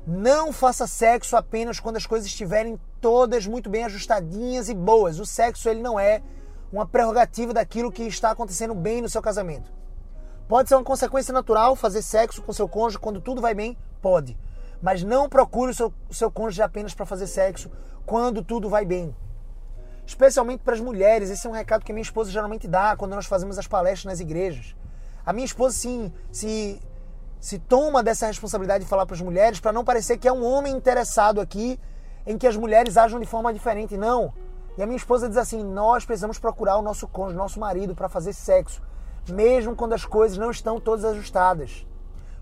Não 0.05 0.51
faça 0.51 0.87
sexo 0.87 1.35
apenas 1.35 1.79
quando 1.79 1.97
as 1.97 2.05
coisas 2.05 2.27
estiverem 2.27 2.79
todas 2.99 3.45
muito 3.45 3.69
bem 3.69 3.83
ajustadinhas 3.83 4.69
e 4.69 4.73
boas. 4.73 5.19
O 5.19 5.25
sexo 5.25 5.69
ele 5.69 5.81
não 5.81 5.99
é 5.99 6.21
uma 6.71 6.87
prerrogativa 6.87 7.53
daquilo 7.53 7.91
que 7.91 8.03
está 8.03 8.31
acontecendo 8.31 8.73
bem 8.73 9.01
no 9.01 9.09
seu 9.09 9.21
casamento. 9.21 9.71
Pode 10.47 10.69
ser 10.69 10.75
uma 10.75 10.83
consequência 10.83 11.33
natural 11.33 11.75
fazer 11.75 12.01
sexo 12.01 12.41
com 12.41 12.51
seu 12.51 12.67
cônjuge 12.67 12.99
quando 12.99 13.21
tudo 13.21 13.41
vai 13.41 13.53
bem? 13.53 13.77
Pode. 14.01 14.37
Mas 14.81 15.03
não 15.03 15.29
procure 15.29 15.71
o 15.71 15.75
seu, 15.75 15.93
o 16.09 16.13
seu 16.13 16.31
cônjuge 16.31 16.61
apenas 16.61 16.93
para 16.93 17.05
fazer 17.05 17.27
sexo 17.27 17.69
quando 18.05 18.43
tudo 18.43 18.69
vai 18.69 18.85
bem 18.85 19.15
especialmente 20.11 20.61
para 20.61 20.73
as 20.73 20.79
mulheres. 20.79 21.29
Esse 21.29 21.47
é 21.47 21.49
um 21.49 21.53
recado 21.53 21.83
que 21.83 21.93
minha 21.93 22.01
esposa 22.01 22.29
geralmente 22.29 22.67
dá 22.67 22.95
quando 22.95 23.15
nós 23.15 23.25
fazemos 23.25 23.57
as 23.57 23.67
palestras 23.67 24.05
nas 24.05 24.19
igrejas. 24.19 24.75
A 25.25 25.31
minha 25.31 25.45
esposa 25.45 25.75
sim, 25.75 26.11
se, 26.31 26.81
se 27.41 27.57
toma 27.57 28.03
dessa 28.03 28.27
responsabilidade 28.27 28.83
de 28.83 28.89
falar 28.89 29.07
para 29.07 29.15
as 29.15 29.21
mulheres 29.21 29.59
para 29.59 29.73
não 29.73 29.83
parecer 29.83 30.17
que 30.17 30.27
é 30.27 30.31
um 30.31 30.45
homem 30.45 30.73
interessado 30.73 31.41
aqui 31.41 31.79
em 32.25 32.37
que 32.37 32.45
as 32.45 32.55
mulheres 32.55 32.95
ajam 32.97 33.19
de 33.19 33.25
forma 33.25 33.51
diferente. 33.51 33.97
Não. 33.97 34.31
E 34.77 34.83
a 34.83 34.85
minha 34.85 34.95
esposa 34.95 35.27
diz 35.27 35.37
assim: 35.37 35.63
nós 35.63 36.05
precisamos 36.05 36.37
procurar 36.37 36.77
o 36.77 36.83
nosso 36.83 37.07
cônjuge, 37.07 37.35
nosso 37.35 37.59
marido, 37.59 37.95
para 37.95 38.07
fazer 38.07 38.31
sexo, 38.31 38.79
mesmo 39.27 39.75
quando 39.75 39.93
as 39.93 40.05
coisas 40.05 40.37
não 40.37 40.51
estão 40.51 40.79
todas 40.79 41.03
ajustadas. 41.03 41.85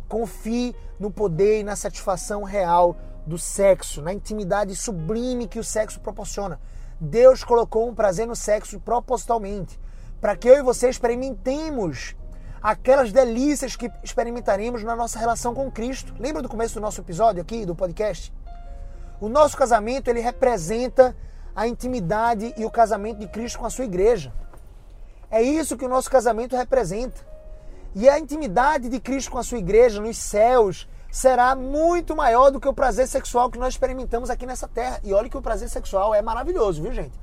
Confie 0.09 0.75
no 0.99 1.09
poder 1.09 1.61
e 1.61 1.63
na 1.63 1.77
satisfação 1.77 2.43
real 2.43 2.97
do 3.25 3.37
sexo, 3.37 4.01
na 4.01 4.11
intimidade 4.11 4.75
sublime 4.75 5.47
que 5.47 5.59
o 5.59 5.63
sexo 5.63 6.01
proporciona. 6.01 6.59
Deus 6.99 7.41
colocou 7.41 7.87
um 7.87 7.95
prazer 7.95 8.27
no 8.27 8.35
sexo 8.35 8.81
propositalmente, 8.81 9.79
para 10.19 10.35
que 10.35 10.49
eu 10.49 10.57
e 10.57 10.61
você 10.61 10.89
experimentemos 10.89 12.17
aquelas 12.61 13.11
delícias 13.11 13.75
que 13.75 13.91
experimentaremos 14.03 14.83
na 14.83 14.95
nossa 14.95 15.17
relação 15.17 15.53
com 15.53 15.71
Cristo. 15.71 16.13
Lembra 16.19 16.41
do 16.41 16.49
começo 16.49 16.75
do 16.75 16.81
nosso 16.81 17.01
episódio 17.01 17.41
aqui 17.41 17.65
do 17.65 17.75
podcast? 17.75 18.33
O 19.19 19.29
nosso 19.29 19.57
casamento, 19.57 20.09
ele 20.09 20.19
representa 20.19 21.15
a 21.55 21.67
intimidade 21.67 22.53
e 22.57 22.65
o 22.65 22.71
casamento 22.71 23.19
de 23.19 23.27
Cristo 23.27 23.59
com 23.59 23.65
a 23.65 23.69
sua 23.69 23.85
igreja. 23.85 24.33
É 25.29 25.41
isso 25.41 25.77
que 25.77 25.85
o 25.85 25.89
nosso 25.89 26.09
casamento 26.09 26.55
representa. 26.55 27.27
E 27.95 28.07
a 28.07 28.19
intimidade 28.19 28.87
de 28.87 28.99
Cristo 28.99 29.31
com 29.31 29.37
a 29.37 29.43
sua 29.43 29.57
igreja 29.57 30.01
nos 30.01 30.17
céus 30.17 30.87
será 31.11 31.55
muito 31.55 32.15
maior 32.15 32.51
do 32.51 32.59
que 32.59 32.67
o 32.67 32.73
prazer 32.73 33.07
sexual 33.07 33.49
que 33.49 33.57
nós 33.57 33.73
experimentamos 33.73 34.29
aqui 34.29 34.45
nessa 34.45 34.67
terra. 34.67 34.99
E 35.03 35.13
olha 35.13 35.29
que 35.29 35.37
o 35.37 35.41
prazer 35.41 35.69
sexual 35.69 36.13
é 36.13 36.21
maravilhoso, 36.21 36.81
viu, 36.81 36.93
gente? 36.93 37.19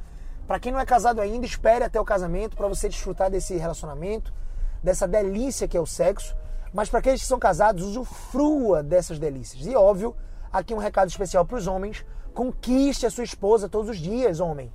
Para 0.46 0.60
quem 0.60 0.72
não 0.72 0.80
é 0.80 0.86
casado 0.86 1.20
ainda, 1.20 1.46
espere 1.46 1.84
até 1.84 2.00
o 2.00 2.04
casamento 2.04 2.56
para 2.56 2.68
você 2.68 2.88
desfrutar 2.88 3.30
desse 3.30 3.56
relacionamento, 3.56 4.32
dessa 4.86 5.08
delícia 5.08 5.66
que 5.66 5.76
é 5.76 5.80
o 5.80 5.84
sexo. 5.84 6.36
Mas 6.72 6.88
para 6.88 7.00
aqueles 7.00 7.20
que 7.20 7.26
são 7.26 7.40
casados, 7.40 7.82
usufrua 7.82 8.84
dessas 8.84 9.18
delícias. 9.18 9.66
E 9.66 9.74
óbvio, 9.74 10.14
aqui 10.52 10.72
um 10.72 10.78
recado 10.78 11.08
especial 11.08 11.44
para 11.44 11.56
os 11.56 11.66
homens: 11.66 12.06
conquiste 12.32 13.04
a 13.04 13.10
sua 13.10 13.24
esposa 13.24 13.68
todos 13.68 13.90
os 13.90 13.98
dias, 13.98 14.38
homem. 14.38 14.72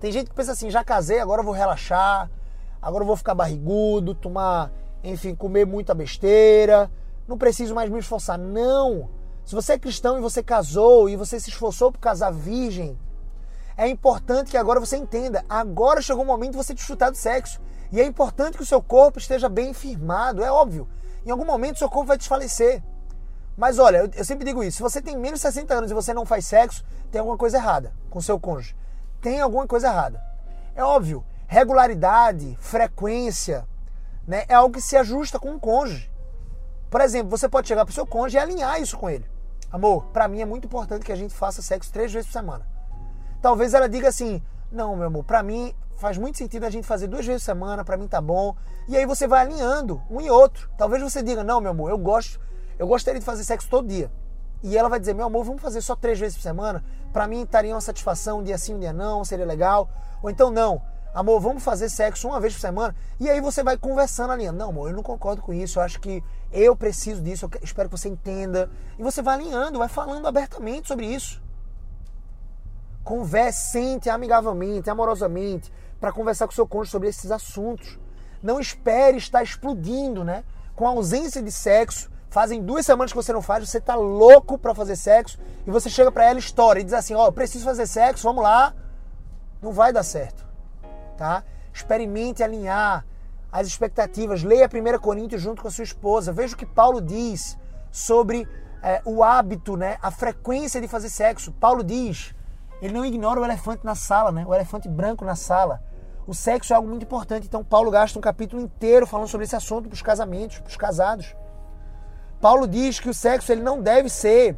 Tem 0.00 0.10
gente 0.10 0.30
que 0.30 0.34
pensa 0.34 0.52
assim: 0.52 0.70
já 0.70 0.82
casei, 0.82 1.20
agora 1.20 1.42
vou 1.42 1.54
relaxar, 1.54 2.28
agora 2.82 3.04
vou 3.04 3.16
ficar 3.16 3.34
barrigudo, 3.34 4.12
tomar 4.12 4.72
enfim, 5.04 5.34
comer 5.34 5.66
muita 5.66 5.94
besteira, 5.94 6.90
não 7.28 7.38
preciso 7.38 7.74
mais 7.74 7.88
me 7.88 8.00
esforçar. 8.00 8.38
Não! 8.38 9.08
Se 9.44 9.54
você 9.54 9.74
é 9.74 9.78
cristão 9.78 10.16
e 10.18 10.22
você 10.22 10.42
casou 10.42 11.08
e 11.08 11.14
você 11.14 11.38
se 11.38 11.50
esforçou 11.50 11.92
por 11.92 11.98
casar 12.00 12.32
virgem, 12.32 12.98
é 13.76 13.86
importante 13.86 14.50
que 14.50 14.56
agora 14.56 14.80
você 14.80 14.96
entenda. 14.96 15.44
Agora 15.48 16.00
chegou 16.00 16.24
o 16.24 16.26
momento 16.26 16.52
de 16.52 16.56
você 16.56 16.72
desfrutar 16.72 17.10
do 17.10 17.16
sexo. 17.16 17.60
E 17.94 18.00
é 18.00 18.04
importante 18.04 18.56
que 18.56 18.62
o 18.64 18.66
seu 18.66 18.82
corpo 18.82 19.20
esteja 19.20 19.48
bem 19.48 19.72
firmado, 19.72 20.42
é 20.42 20.50
óbvio. 20.50 20.88
Em 21.24 21.30
algum 21.30 21.44
momento 21.44 21.76
o 21.76 21.78
seu 21.78 21.88
corpo 21.88 22.08
vai 22.08 22.18
desfalecer. 22.18 22.82
Mas 23.56 23.78
olha, 23.78 24.10
eu, 24.12 24.24
sempre 24.24 24.44
digo 24.44 24.64
isso: 24.64 24.78
se 24.78 24.82
você 24.82 25.00
tem 25.00 25.16
menos 25.16 25.38
de 25.38 25.42
60 25.46 25.72
anos 25.72 25.90
e 25.92 25.94
você 25.94 26.12
não 26.12 26.26
faz 26.26 26.44
sexo, 26.44 26.84
tem 27.12 27.20
alguma 27.20 27.38
coisa 27.38 27.56
errada 27.56 27.92
com 28.10 28.20
seu 28.20 28.36
cônjuge. 28.40 28.76
Tem 29.20 29.40
alguma 29.40 29.64
coisa 29.64 29.86
errada. 29.86 30.20
É 30.74 30.82
óbvio, 30.82 31.24
regularidade, 31.46 32.56
frequência, 32.58 33.64
né, 34.26 34.44
é 34.48 34.54
algo 34.54 34.74
que 34.74 34.82
se 34.82 34.96
ajusta 34.96 35.38
com 35.38 35.54
o 35.54 35.60
cônjuge. 35.60 36.10
Por 36.90 37.00
exemplo, 37.00 37.30
você 37.30 37.48
pode 37.48 37.68
chegar 37.68 37.84
para 37.84 37.92
o 37.92 37.94
seu 37.94 38.04
cônjuge 38.04 38.38
e 38.38 38.40
alinhar 38.40 38.82
isso 38.82 38.98
com 38.98 39.08
ele. 39.08 39.24
Amor, 39.70 40.06
para 40.06 40.26
mim 40.26 40.40
é 40.40 40.44
muito 40.44 40.66
importante 40.66 41.06
que 41.06 41.12
a 41.12 41.16
gente 41.16 41.32
faça 41.32 41.62
sexo 41.62 41.92
três 41.92 42.12
vezes 42.12 42.26
por 42.26 42.32
semana. 42.32 42.66
Talvez 43.40 43.72
ela 43.72 43.88
diga 43.88 44.08
assim: 44.08 44.42
não, 44.72 44.96
meu 44.96 45.06
amor, 45.06 45.22
para 45.22 45.44
mim 45.44 45.72
faz 45.96 46.18
muito 46.18 46.38
sentido 46.38 46.64
a 46.64 46.70
gente 46.70 46.86
fazer 46.86 47.06
duas 47.06 47.26
vezes 47.26 47.42
por 47.42 47.46
semana, 47.46 47.84
para 47.84 47.96
mim 47.96 48.08
tá 48.08 48.20
bom. 48.20 48.54
E 48.88 48.96
aí 48.96 49.06
você 49.06 49.26
vai 49.26 49.40
alinhando 49.40 50.02
um 50.10 50.20
e 50.20 50.30
outro. 50.30 50.68
Talvez 50.76 51.02
você 51.02 51.22
diga: 51.22 51.42
não, 51.44 51.60
meu 51.60 51.70
amor, 51.70 51.90
eu 51.90 51.98
gosto, 51.98 52.40
eu 52.78 52.86
gostaria 52.86 53.20
de 53.20 53.26
fazer 53.26 53.44
sexo 53.44 53.68
todo 53.68 53.88
dia. 53.88 54.10
E 54.62 54.76
ela 54.76 54.88
vai 54.88 54.98
dizer: 54.98 55.14
meu 55.14 55.26
amor, 55.26 55.44
vamos 55.44 55.62
fazer 55.62 55.80
só 55.80 55.94
três 55.94 56.18
vezes 56.18 56.36
por 56.36 56.42
semana? 56.42 56.84
Para 57.12 57.28
mim 57.28 57.42
estaria 57.42 57.74
uma 57.74 57.80
satisfação, 57.80 58.38
um 58.38 58.42
dia 58.42 58.58
sim, 58.58 58.74
um 58.74 58.78
dia 58.78 58.92
não, 58.92 59.24
seria 59.24 59.46
legal. 59.46 59.88
Ou 60.22 60.30
então, 60.30 60.50
não, 60.50 60.82
amor, 61.12 61.38
vamos 61.38 61.62
fazer 61.62 61.90
sexo 61.90 62.28
uma 62.28 62.40
vez 62.40 62.54
por 62.54 62.60
semana. 62.60 62.96
E 63.20 63.28
aí 63.28 63.40
você 63.40 63.62
vai 63.62 63.76
conversando 63.76 64.32
alinhando. 64.32 64.58
Não, 64.58 64.70
amor, 64.70 64.88
eu 64.88 64.96
não 64.96 65.02
concordo 65.02 65.42
com 65.42 65.52
isso. 65.52 65.78
Eu 65.78 65.82
acho 65.82 66.00
que 66.00 66.24
eu 66.50 66.74
preciso 66.74 67.20
disso. 67.20 67.44
Eu 67.44 67.60
espero 67.62 67.90
que 67.90 67.96
você 67.98 68.08
entenda. 68.08 68.70
E 68.98 69.02
você 69.02 69.20
vai 69.20 69.34
alinhando, 69.34 69.78
vai 69.78 69.88
falando 69.88 70.26
abertamente 70.26 70.88
sobre 70.88 71.06
isso. 71.06 71.43
Converse, 73.04 74.00
amigavelmente, 74.10 74.90
amorosamente, 74.90 75.72
para 76.00 76.12
conversar 76.12 76.46
com 76.46 76.52
seu 76.52 76.66
cônjuge 76.66 76.90
sobre 76.90 77.08
esses 77.08 77.30
assuntos. 77.30 77.98
Não 78.42 78.58
espere 78.58 79.18
estar 79.18 79.42
explodindo, 79.42 80.24
né? 80.24 80.42
Com 80.74 80.86
a 80.86 80.90
ausência 80.90 81.42
de 81.42 81.52
sexo. 81.52 82.10
Fazem 82.30 82.60
duas 82.60 82.84
semanas 82.84 83.12
que 83.12 83.16
você 83.16 83.32
não 83.32 83.42
faz, 83.42 83.68
você 83.68 83.80
tá 83.80 83.94
louco 83.94 84.58
para 84.58 84.74
fazer 84.74 84.96
sexo 84.96 85.38
e 85.64 85.70
você 85.70 85.88
chega 85.88 86.10
para 86.10 86.24
ela 86.24 86.38
história 86.40 86.80
e 86.80 86.84
diz 86.84 86.94
assim: 86.94 87.14
"Ó, 87.14 87.28
oh, 87.28 87.32
preciso 87.32 87.64
fazer 87.64 87.86
sexo, 87.86 88.24
vamos 88.24 88.42
lá". 88.42 88.74
Não 89.62 89.70
vai 89.70 89.92
dar 89.92 90.02
certo 90.02 90.44
tá? 91.16 91.44
Experimente 91.72 92.42
alinhar 92.42 93.06
as 93.50 93.66
expectativas. 93.66 94.42
Leia 94.42 94.68
1 94.68 94.98
Coríntios 94.98 95.42
junto 95.42 95.62
com 95.62 95.68
a 95.68 95.70
sua 95.70 95.84
esposa. 95.84 96.32
Veja 96.32 96.54
o 96.54 96.58
que 96.58 96.66
Paulo 96.66 97.00
diz 97.00 97.58
sobre 97.90 98.46
é, 98.82 99.00
o 99.04 99.22
hábito, 99.22 99.76
né? 99.76 99.96
a 100.02 100.10
frequência 100.10 100.80
de 100.80 100.88
fazer 100.88 101.08
sexo. 101.08 101.52
Paulo 101.52 101.82
diz, 101.82 102.34
ele 102.80 102.92
não 102.92 103.04
ignora 103.04 103.40
o 103.40 103.44
elefante 103.44 103.84
na 103.84 103.94
sala, 103.94 104.30
né? 104.32 104.44
o 104.46 104.54
elefante 104.54 104.88
branco 104.88 105.24
na 105.24 105.34
sala. 105.34 105.82
O 106.26 106.34
sexo 106.34 106.72
é 106.72 106.76
algo 106.76 106.88
muito 106.88 107.02
importante, 107.02 107.46
então 107.46 107.62
Paulo 107.62 107.90
gasta 107.90 108.18
um 108.18 108.22
capítulo 108.22 108.62
inteiro 108.62 109.06
falando 109.06 109.28
sobre 109.28 109.44
esse 109.44 109.54
assunto 109.54 109.88
para 109.88 109.94
os 109.94 110.02
casamentos, 110.02 110.58
para 110.58 110.68
os 110.68 110.76
casados. 110.76 111.34
Paulo 112.40 112.66
diz 112.66 112.98
que 112.98 113.08
o 113.08 113.14
sexo 113.14 113.52
ele 113.52 113.62
não 113.62 113.80
deve 113.80 114.08
ser 114.08 114.56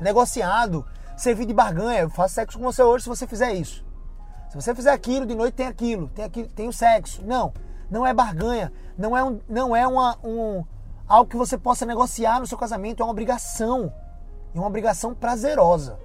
negociado, 0.00 0.86
servir 1.16 1.46
de 1.46 1.54
barganha. 1.54 2.00
Eu 2.00 2.10
faço 2.10 2.34
sexo 2.34 2.58
com 2.58 2.64
você 2.64 2.82
hoje 2.82 3.04
se 3.04 3.08
você 3.08 3.26
fizer 3.26 3.52
isso. 3.52 3.84
Se 4.48 4.54
você 4.54 4.74
fizer 4.74 4.92
aquilo, 4.92 5.26
de 5.26 5.34
noite 5.34 5.54
tem 5.54 5.66
aquilo, 5.66 6.08
tem 6.08 6.24
aquilo, 6.24 6.48
tem 6.48 6.68
o 6.68 6.72
sexo. 6.72 7.24
Não, 7.24 7.52
não 7.90 8.06
é 8.06 8.14
barganha, 8.14 8.72
não 8.96 9.16
é, 9.16 9.24
um, 9.24 9.40
não 9.48 9.74
é 9.74 9.86
uma, 9.86 10.16
um, 10.22 10.64
algo 11.08 11.28
que 11.28 11.36
você 11.36 11.58
possa 11.58 11.84
negociar 11.84 12.38
no 12.38 12.46
seu 12.46 12.56
casamento, 12.56 13.02
é 13.02 13.04
uma 13.04 13.12
obrigação. 13.12 13.92
E 14.54 14.58
uma 14.58 14.68
obrigação 14.68 15.12
prazerosa. 15.12 15.98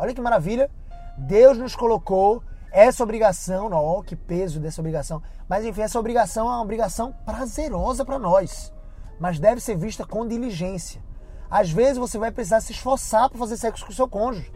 Olha 0.00 0.14
que 0.14 0.20
maravilha. 0.20 0.70
Deus 1.18 1.58
nos 1.58 1.76
colocou 1.76 2.42
essa 2.72 3.02
obrigação, 3.02 3.68
não, 3.68 4.02
que 4.02 4.16
peso 4.16 4.58
dessa 4.58 4.80
obrigação. 4.80 5.22
Mas 5.46 5.62
enfim, 5.62 5.82
essa 5.82 6.00
obrigação 6.00 6.46
é 6.46 6.52
uma 6.52 6.62
obrigação 6.62 7.14
prazerosa 7.26 8.02
para 8.02 8.18
nós, 8.18 8.72
mas 9.18 9.38
deve 9.38 9.60
ser 9.60 9.76
vista 9.76 10.06
com 10.06 10.26
diligência. 10.26 11.02
Às 11.50 11.70
vezes 11.70 11.98
você 11.98 12.16
vai 12.16 12.30
precisar 12.30 12.62
se 12.62 12.72
esforçar 12.72 13.28
para 13.28 13.38
fazer 13.38 13.58
sexo 13.58 13.84
com 13.84 13.92
o 13.92 13.94
seu 13.94 14.08
cônjuge. 14.08 14.50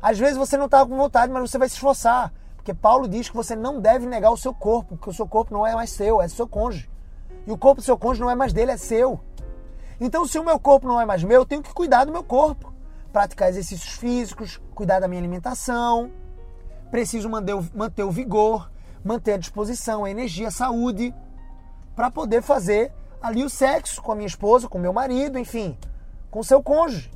Às 0.00 0.20
vezes 0.20 0.36
você 0.36 0.56
não 0.56 0.66
está 0.66 0.86
com 0.86 0.96
vontade, 0.96 1.32
mas 1.32 1.50
você 1.50 1.58
vai 1.58 1.68
se 1.68 1.74
esforçar. 1.74 2.32
Porque 2.54 2.72
Paulo 2.72 3.08
diz 3.08 3.28
que 3.28 3.36
você 3.36 3.56
não 3.56 3.80
deve 3.80 4.06
negar 4.06 4.30
o 4.30 4.36
seu 4.36 4.54
corpo, 4.54 4.96
porque 4.96 5.10
o 5.10 5.14
seu 5.14 5.26
corpo 5.26 5.52
não 5.52 5.66
é 5.66 5.74
mais 5.74 5.90
seu, 5.90 6.22
é 6.22 6.28
seu 6.28 6.46
cônjuge. 6.46 6.88
E 7.44 7.50
o 7.50 7.58
corpo 7.58 7.80
do 7.80 7.84
seu 7.84 7.98
cônjuge 7.98 8.20
não 8.20 8.30
é 8.30 8.36
mais 8.36 8.52
dele, 8.52 8.70
é 8.70 8.76
seu. 8.76 9.18
Então, 10.00 10.24
se 10.26 10.38
o 10.38 10.44
meu 10.44 10.60
corpo 10.60 10.86
não 10.86 11.00
é 11.00 11.04
mais 11.04 11.24
meu, 11.24 11.40
eu 11.40 11.46
tenho 11.46 11.62
que 11.62 11.74
cuidar 11.74 12.04
do 12.04 12.12
meu 12.12 12.22
corpo. 12.22 12.72
Praticar 13.12 13.48
exercícios 13.48 13.94
físicos, 13.94 14.60
cuidar 14.74 15.00
da 15.00 15.08
minha 15.08 15.20
alimentação. 15.20 16.10
Preciso 16.90 17.28
manter 17.28 17.54
o, 17.54 17.64
manter 17.74 18.02
o 18.04 18.10
vigor, 18.10 18.70
manter 19.04 19.34
a 19.34 19.38
disposição, 19.38 20.04
a 20.04 20.10
energia, 20.10 20.48
a 20.48 20.52
saúde, 20.52 21.14
para 21.94 22.10
poder 22.10 22.42
fazer 22.42 22.92
ali 23.20 23.44
o 23.44 23.50
sexo 23.50 24.00
com 24.00 24.12
a 24.12 24.14
minha 24.14 24.26
esposa, 24.26 24.68
com 24.68 24.78
o 24.78 24.80
meu 24.80 24.92
marido, 24.92 25.38
enfim, 25.38 25.76
com 26.30 26.40
o 26.40 26.44
seu 26.44 26.62
cônjuge. 26.62 27.10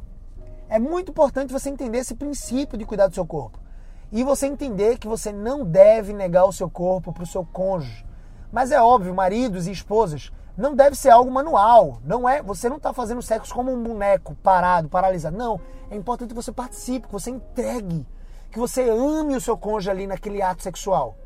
É 0.68 0.78
muito 0.78 1.10
importante 1.10 1.52
você 1.52 1.70
entender 1.70 1.98
esse 1.98 2.14
princípio 2.14 2.78
de 2.78 2.84
cuidar 2.84 3.06
do 3.06 3.14
seu 3.14 3.26
corpo. 3.26 3.58
E 4.10 4.22
você 4.22 4.46
entender 4.46 4.98
que 4.98 5.08
você 5.08 5.32
não 5.32 5.64
deve 5.64 6.12
negar 6.12 6.44
o 6.44 6.52
seu 6.52 6.70
corpo 6.70 7.12
para 7.12 7.24
o 7.24 7.26
seu 7.26 7.44
cônjuge. 7.44 8.04
Mas 8.52 8.70
é 8.70 8.80
óbvio, 8.80 9.14
maridos 9.14 9.66
e 9.66 9.72
esposas, 9.72 10.30
não 10.56 10.74
deve 10.74 10.96
ser 10.96 11.10
algo 11.10 11.30
manual. 11.30 12.00
Não 12.04 12.28
é, 12.28 12.42
você 12.42 12.68
não 12.68 12.76
está 12.76 12.92
fazendo 12.92 13.22
sexo 13.22 13.54
como 13.54 13.72
um 13.72 13.82
boneco 13.82 14.34
parado, 14.36 14.88
paralisado. 14.88 15.36
Não, 15.36 15.60
é 15.90 15.96
importante 15.96 16.30
que 16.30 16.34
você 16.34 16.52
participe, 16.52 17.06
que 17.06 17.12
você 17.12 17.30
entregue, 17.30 18.06
que 18.50 18.58
você 18.58 18.88
ame 18.88 19.36
o 19.36 19.40
seu 19.40 19.56
cônjuge 19.56 19.90
ali 19.90 20.06
naquele 20.06 20.42
ato 20.42 20.62
sexual. 20.62 21.16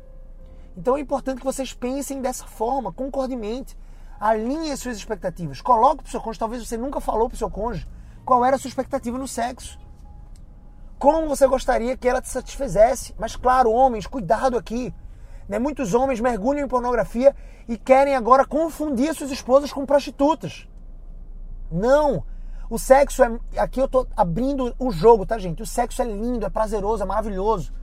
Então 0.77 0.97
é 0.97 0.99
importante 0.99 1.39
que 1.39 1.45
vocês 1.45 1.73
pensem 1.73 2.21
dessa 2.21 2.45
forma, 2.45 2.91
concordemente. 2.91 3.77
Alinhe 4.19 4.71
as 4.71 4.79
suas 4.79 4.97
expectativas. 4.97 5.61
Coloque 5.61 6.03
para 6.03 6.07
o 6.07 6.11
seu 6.11 6.19
cônjuge, 6.19 6.39
talvez 6.39 6.67
você 6.67 6.77
nunca 6.77 6.99
falou 6.99 7.29
para 7.29 7.35
o 7.35 7.39
seu 7.39 7.49
cônjuge 7.49 7.87
qual 8.25 8.43
era 8.45 8.55
a 8.55 8.59
sua 8.59 8.67
expectativa 8.67 9.17
no 9.17 9.27
sexo 9.27 9.79
como 10.99 11.29
você 11.29 11.47
gostaria 11.47 11.95
que 11.95 12.07
ela 12.07 12.21
te 12.21 12.27
satisfizesse. 12.27 13.15
Mas 13.17 13.35
claro, 13.35 13.71
homens, 13.71 14.05
cuidado 14.05 14.57
aqui. 14.57 14.93
Né? 15.49 15.57
Muitos 15.57 15.95
homens 15.95 16.21
mergulham 16.21 16.63
em 16.63 16.67
pornografia 16.67 17.35
e 17.67 17.75
querem 17.75 18.15
agora 18.15 18.45
confundir 18.45 19.13
suas 19.15 19.31
esposas 19.31 19.73
com 19.73 19.85
prostitutas. 19.85 20.67
Não! 21.71 22.23
O 22.69 22.77
sexo 22.77 23.23
é. 23.23 23.39
Aqui 23.57 23.79
eu 23.79 23.87
tô 23.87 24.05
abrindo 24.15 24.75
o 24.77 24.91
jogo, 24.91 25.25
tá, 25.25 25.39
gente? 25.39 25.63
O 25.63 25.65
sexo 25.65 26.03
é 26.03 26.05
lindo, 26.05 26.45
é 26.45 26.49
prazeroso, 26.49 27.01
é 27.01 27.05
maravilhoso. 27.05 27.73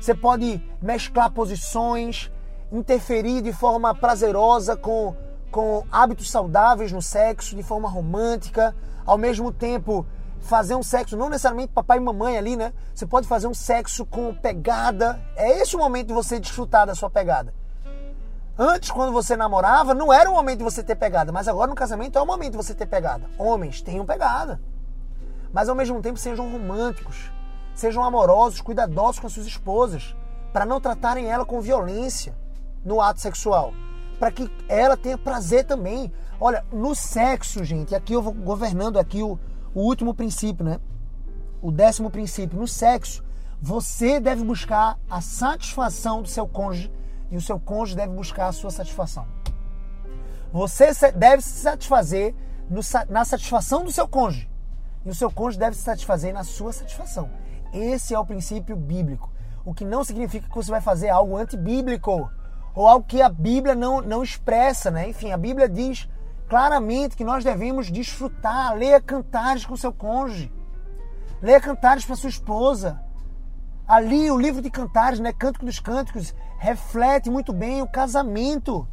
Você 0.00 0.14
pode 0.14 0.62
mesclar 0.80 1.32
posições, 1.32 2.30
interferir 2.70 3.42
de 3.42 3.52
forma 3.52 3.92
prazerosa 3.92 4.76
com, 4.76 5.16
com 5.50 5.84
hábitos 5.90 6.30
saudáveis 6.30 6.92
no 6.92 7.02
sexo, 7.02 7.56
de 7.56 7.62
forma 7.64 7.88
romântica, 7.88 8.74
ao 9.04 9.18
mesmo 9.18 9.52
tempo 9.52 10.06
fazer 10.40 10.74
um 10.74 10.82
sexo, 10.82 11.16
não 11.16 11.28
necessariamente 11.28 11.72
papai 11.72 11.98
e 11.98 12.00
mamãe 12.00 12.36
ali, 12.36 12.56
né? 12.56 12.72
Você 12.94 13.06
pode 13.06 13.28
fazer 13.28 13.46
um 13.46 13.54
sexo 13.54 14.04
com 14.06 14.34
pegada. 14.34 15.20
É 15.36 15.60
esse 15.60 15.76
o 15.76 15.78
momento 15.78 16.08
de 16.08 16.14
você 16.14 16.40
desfrutar 16.40 16.86
da 16.86 16.94
sua 16.94 17.10
pegada. 17.10 17.54
Antes, 18.58 18.90
quando 18.90 19.12
você 19.12 19.36
namorava, 19.36 19.94
não 19.94 20.12
era 20.12 20.30
o 20.30 20.34
momento 20.34 20.58
de 20.58 20.64
você 20.64 20.82
ter 20.82 20.94
pegada, 20.94 21.32
mas 21.32 21.48
agora 21.48 21.70
no 21.70 21.74
casamento 21.74 22.18
é 22.18 22.22
o 22.22 22.26
momento 22.26 22.52
de 22.52 22.56
você 22.58 22.74
ter 22.74 22.86
pegada. 22.86 23.26
Homens, 23.38 23.80
tenham 23.80 24.04
pegada. 24.04 24.60
Mas 25.52 25.68
ao 25.68 25.74
mesmo 25.74 26.00
tempo 26.02 26.18
sejam 26.18 26.50
românticos, 26.50 27.30
sejam 27.74 28.04
amorosos, 28.04 28.60
cuidadosos 28.60 29.18
com 29.18 29.26
as 29.26 29.32
suas 29.32 29.46
esposas, 29.46 30.14
para 30.52 30.66
não 30.66 30.80
tratarem 30.80 31.30
ela 31.30 31.44
com 31.44 31.60
violência 31.60 32.34
no 32.84 33.00
ato 33.00 33.20
sexual, 33.20 33.72
para 34.18 34.30
que 34.30 34.50
ela 34.68 34.96
tenha 34.96 35.16
prazer 35.16 35.64
também. 35.64 36.12
Olha, 36.38 36.64
no 36.72 36.94
sexo, 36.94 37.64
gente, 37.64 37.94
aqui 37.94 38.12
eu 38.12 38.22
vou 38.22 38.32
governando 38.32 38.98
aqui 38.98 39.22
o, 39.22 39.38
o 39.74 39.80
último 39.80 40.14
princípio, 40.14 40.64
né? 40.64 40.80
O 41.62 41.70
décimo 41.70 42.10
princípio, 42.10 42.58
no 42.58 42.66
sexo, 42.66 43.22
você 43.60 44.18
deve 44.18 44.42
buscar 44.42 44.98
a 45.08 45.20
satisfação 45.20 46.22
do 46.22 46.28
seu 46.28 46.46
cônjuge 46.46 46.90
e 47.30 47.36
o 47.36 47.40
seu 47.40 47.60
cônjuge 47.60 47.96
deve 47.96 48.12
buscar 48.14 48.48
a 48.48 48.52
sua 48.52 48.70
satisfação. 48.70 49.26
Você 50.52 50.90
deve 51.12 51.42
se 51.42 51.60
satisfazer 51.60 52.34
no, 52.68 52.80
na 53.08 53.24
satisfação 53.24 53.84
do 53.84 53.92
seu 53.92 54.08
cônjuge 54.08 54.50
e 55.04 55.10
o 55.10 55.14
seu 55.14 55.30
cônjuge 55.30 55.58
deve 55.58 55.76
se 55.76 55.82
satisfazer 55.82 56.32
na 56.32 56.42
sua 56.42 56.72
satisfação. 56.72 57.30
Esse 57.72 58.14
é 58.14 58.18
o 58.18 58.26
princípio 58.26 58.76
bíblico. 58.76 59.30
O 59.64 59.74
que 59.74 59.84
não 59.84 60.02
significa 60.02 60.48
que 60.48 60.54
você 60.54 60.70
vai 60.70 60.80
fazer 60.80 61.10
algo 61.10 61.36
antibíblico 61.36 62.30
ou 62.74 62.88
algo 62.88 63.06
que 63.06 63.20
a 63.20 63.28
Bíblia 63.28 63.74
não, 63.74 64.00
não 64.00 64.22
expressa, 64.22 64.90
né? 64.90 65.08
Enfim, 65.08 65.32
a 65.32 65.36
Bíblia 65.36 65.68
diz 65.68 66.08
claramente 66.50 67.16
que 67.16 67.22
nós 67.22 67.44
devemos 67.44 67.92
desfrutar. 67.92 68.74
Leia 68.74 69.00
cantares 69.00 69.64
com 69.64 69.76
seu 69.76 69.92
cônjuge. 69.92 70.52
Leia 71.40 71.60
cantares 71.60 72.04
para 72.04 72.16
sua 72.16 72.28
esposa. 72.28 73.00
Ali, 73.86 74.28
o 74.30 74.38
livro 74.38 74.60
de 74.60 74.68
cantares, 74.68 75.20
né, 75.20 75.32
Cântico 75.32 75.64
dos 75.64 75.78
Cânticos, 75.78 76.34
reflete 76.58 77.30
muito 77.30 77.52
bem 77.52 77.80
o 77.80 77.86
casamento. 77.86 78.86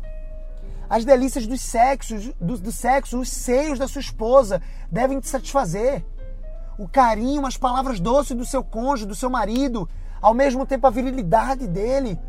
As 0.88 1.04
delícias 1.04 1.48
dos 1.48 1.60
sexos, 1.60 2.32
do, 2.40 2.58
do 2.60 2.72
sexo, 2.72 3.20
os 3.20 3.30
seios 3.30 3.80
da 3.80 3.88
sua 3.88 4.02
esposa 4.02 4.62
devem 4.92 5.20
te 5.20 5.28
satisfazer. 5.28 6.06
O 6.78 6.88
carinho, 6.88 7.46
as 7.46 7.58
palavras 7.58 8.00
doces 8.00 8.38
do 8.38 8.46
seu 8.46 8.64
cônjuge, 8.64 9.08
do 9.08 9.16
seu 9.16 9.32
marido, 9.32 9.90
ao 10.22 10.34
mesmo 10.34 10.64
tempo 10.64 10.86
a 10.86 10.92
virilidade 10.92 11.68
dele, 11.68 12.20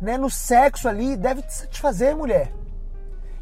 né, 0.00 0.18
no 0.18 0.28
sexo 0.28 0.88
ali, 0.88 1.16
deve 1.16 1.42
te 1.42 1.54
satisfazer, 1.54 2.16
mulher. 2.16 2.52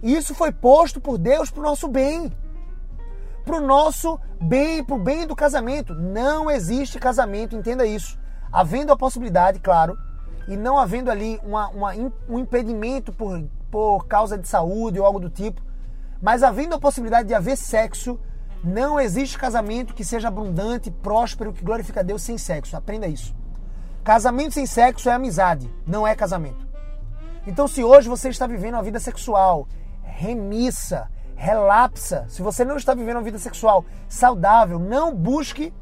Isso 0.02 0.34
foi 0.34 0.50
posto 0.50 1.00
por 1.00 1.16
Deus 1.16 1.50
para 1.50 1.60
o 1.60 1.64
nosso 1.64 1.86
bem. 1.86 2.32
Para 3.44 3.56
o 3.56 3.60
nosso 3.60 4.18
bem, 4.40 4.82
para 4.82 4.96
o 4.96 4.98
bem 4.98 5.26
do 5.26 5.36
casamento. 5.36 5.94
Não 5.94 6.50
existe 6.50 6.98
casamento, 6.98 7.56
entenda 7.56 7.86
isso. 7.86 8.18
Havendo 8.50 8.92
a 8.92 8.96
possibilidade, 8.96 9.60
claro, 9.60 9.96
e 10.48 10.56
não 10.56 10.78
havendo 10.78 11.10
ali 11.10 11.40
uma, 11.44 11.68
uma, 11.68 11.92
um 12.28 12.38
impedimento 12.38 13.12
por, 13.12 13.42
por 13.70 14.06
causa 14.06 14.36
de 14.36 14.46
saúde 14.48 14.98
ou 14.98 15.06
algo 15.06 15.20
do 15.20 15.30
tipo, 15.30 15.62
mas 16.20 16.42
havendo 16.42 16.74
a 16.74 16.80
possibilidade 16.80 17.28
de 17.28 17.34
haver 17.34 17.56
sexo, 17.56 18.18
não 18.62 18.98
existe 19.00 19.38
casamento 19.38 19.94
que 19.94 20.04
seja 20.04 20.28
abundante, 20.28 20.90
próspero, 20.90 21.52
que 21.52 21.64
glorifica 21.64 22.00
a 22.00 22.02
Deus 22.02 22.22
sem 22.22 22.38
sexo. 22.38 22.76
Aprenda 22.76 23.06
isso. 23.06 23.34
Casamento 24.04 24.54
sem 24.54 24.66
sexo 24.66 25.08
é 25.08 25.12
amizade, 25.12 25.72
não 25.86 26.06
é 26.06 26.14
casamento. 26.14 26.66
Então, 27.46 27.66
se 27.66 27.82
hoje 27.82 28.08
você 28.08 28.28
está 28.28 28.46
vivendo 28.46 28.74
uma 28.74 28.82
vida 28.82 29.00
sexual 29.00 29.66
remissa, 30.02 31.08
relapsa, 31.34 32.26
se 32.28 32.42
você 32.42 32.64
não 32.64 32.76
está 32.76 32.94
vivendo 32.94 33.16
uma 33.16 33.22
vida 33.22 33.38
sexual 33.38 33.84
saudável, 34.08 34.78
não 34.78 35.14
busque 35.14 35.72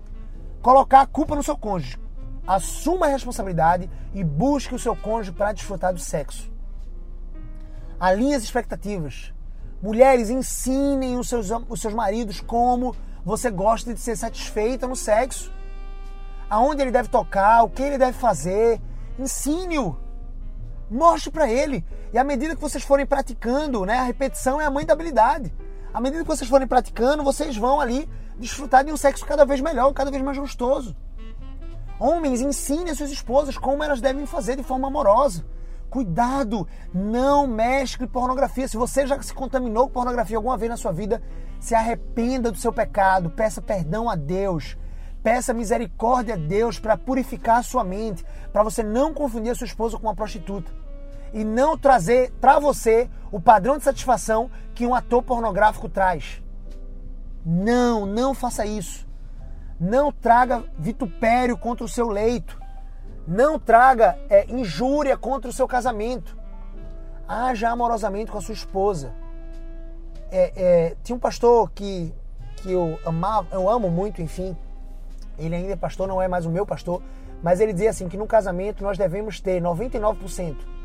colocar 0.62 1.02
a 1.02 1.06
culpa 1.06 1.34
no 1.34 1.42
seu 1.42 1.56
cônjuge. 1.56 1.98
Assuma 2.46 3.06
a 3.06 3.10
responsabilidade 3.10 3.90
e 4.14 4.24
busque 4.24 4.74
o 4.74 4.78
seu 4.78 4.96
cônjuge 4.96 5.32
para 5.32 5.52
desfrutar 5.52 5.92
do 5.92 6.00
sexo. 6.00 6.50
Alinhe 7.98 8.34
as 8.34 8.42
expectativas. 8.42 9.32
Mulheres, 9.82 10.30
ensinem 10.30 11.18
os 11.18 11.28
seus, 11.28 11.50
os 11.68 11.80
seus 11.80 11.94
maridos 11.94 12.40
como 12.40 12.94
você 13.24 13.50
gosta 13.50 13.92
de 13.94 14.00
ser 14.00 14.16
satisfeita 14.16 14.88
no 14.88 14.96
sexo. 14.96 15.52
Aonde 16.48 16.82
ele 16.82 16.90
deve 16.90 17.08
tocar, 17.08 17.62
o 17.62 17.70
que 17.70 17.82
ele 17.82 17.98
deve 17.98 18.16
fazer. 18.18 18.80
Ensine-o. 19.18 19.96
Mostre 20.90 21.30
para 21.30 21.48
ele. 21.48 21.84
E 22.12 22.18
à 22.18 22.24
medida 22.24 22.56
que 22.56 22.60
vocês 22.60 22.82
forem 22.82 23.06
praticando, 23.06 23.86
né, 23.86 23.98
a 23.98 24.02
repetição 24.02 24.60
é 24.60 24.64
a 24.64 24.70
mãe 24.70 24.84
da 24.84 24.92
habilidade. 24.92 25.54
À 25.94 26.00
medida 26.00 26.22
que 26.22 26.28
vocês 26.28 26.50
forem 26.50 26.66
praticando, 26.66 27.22
vocês 27.22 27.56
vão 27.56 27.80
ali 27.80 28.10
desfrutar 28.36 28.84
de 28.84 28.92
um 28.92 28.96
sexo 28.96 29.24
cada 29.24 29.44
vez 29.44 29.60
melhor, 29.60 29.92
cada 29.92 30.10
vez 30.10 30.22
mais 30.22 30.36
gostoso. 30.36 30.96
Homens, 31.98 32.40
ensinem 32.40 32.90
as 32.90 32.98
suas 32.98 33.12
esposas 33.12 33.56
como 33.56 33.84
elas 33.84 34.00
devem 34.00 34.26
fazer 34.26 34.56
de 34.56 34.62
forma 34.64 34.88
amorosa. 34.88 35.44
Cuidado, 35.88 36.66
não 36.92 37.46
mescle 37.46 38.06
pornografia. 38.06 38.66
Se 38.66 38.76
você 38.76 39.06
já 39.06 39.20
se 39.22 39.34
contaminou 39.34 39.86
com 39.86 39.94
pornografia 39.94 40.36
alguma 40.36 40.56
vez 40.56 40.70
na 40.70 40.76
sua 40.76 40.92
vida, 40.92 41.22
se 41.60 41.74
arrependa 41.74 42.50
do 42.50 42.58
seu 42.58 42.72
pecado, 42.72 43.30
peça 43.30 43.60
perdão 43.60 44.08
a 44.08 44.16
Deus. 44.16 44.76
Peça 45.22 45.52
misericórdia 45.52 46.34
a 46.34 46.38
Deus 46.38 46.78
para 46.78 46.96
purificar 46.96 47.58
a 47.58 47.62
sua 47.62 47.84
mente, 47.84 48.24
para 48.52 48.62
você 48.62 48.82
não 48.82 49.12
confundir 49.12 49.52
a 49.52 49.54
sua 49.54 49.66
esposa 49.66 49.98
com 49.98 50.06
uma 50.06 50.14
prostituta 50.14 50.79
e 51.32 51.44
não 51.44 51.76
trazer 51.76 52.32
para 52.40 52.58
você 52.58 53.08
o 53.30 53.40
padrão 53.40 53.78
de 53.78 53.84
satisfação 53.84 54.50
que 54.74 54.86
um 54.86 54.94
ator 54.94 55.22
pornográfico 55.22 55.88
traz. 55.88 56.42
Não, 57.44 58.04
não 58.04 58.34
faça 58.34 58.66
isso. 58.66 59.06
Não 59.78 60.12
traga 60.12 60.64
vitupério 60.78 61.56
contra 61.56 61.84
o 61.84 61.88
seu 61.88 62.08
leito. 62.08 62.60
Não 63.26 63.58
traga 63.58 64.18
é, 64.28 64.50
injúria 64.50 65.16
contra 65.16 65.48
o 65.48 65.52
seu 65.52 65.66
casamento. 65.66 66.36
Haja 67.26 67.70
amorosamente 67.70 68.30
com 68.30 68.38
a 68.38 68.40
sua 68.40 68.54
esposa. 68.54 69.12
É, 70.30 70.52
é, 70.56 70.96
tinha 71.02 71.16
um 71.16 71.20
pastor 71.20 71.70
que, 71.70 72.12
que 72.56 72.72
eu 72.72 72.98
amava, 73.06 73.48
eu 73.52 73.68
amo 73.68 73.90
muito, 73.90 74.20
enfim. 74.20 74.56
Ele 75.38 75.54
ainda 75.54 75.72
é 75.72 75.76
pastor, 75.76 76.06
não 76.06 76.20
é 76.20 76.28
mais 76.28 76.44
o 76.44 76.50
meu 76.50 76.66
pastor, 76.66 77.02
mas 77.42 77.60
ele 77.60 77.72
dizia 77.72 77.90
assim 77.90 78.08
que 78.08 78.16
no 78.16 78.26
casamento 78.26 78.82
nós 78.82 78.98
devemos 78.98 79.40
ter 79.40 79.62
99% 79.62 80.79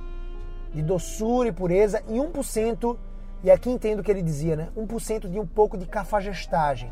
de 0.76 0.82
doçura 0.82 1.48
e 1.48 1.54
pureza 1.54 2.04
e 2.10 2.16
1%, 2.16 2.98
e 3.42 3.50
aqui 3.50 3.70
entendo 3.70 4.02
o 4.02 4.04
que 4.04 4.12
ele 4.12 4.22
dizia, 4.22 4.58
né? 4.58 4.70
1% 4.76 5.30
de 5.30 5.40
um 5.40 5.48
pouco 5.48 5.78
de 5.78 5.86
cafajestagem. 5.86 6.92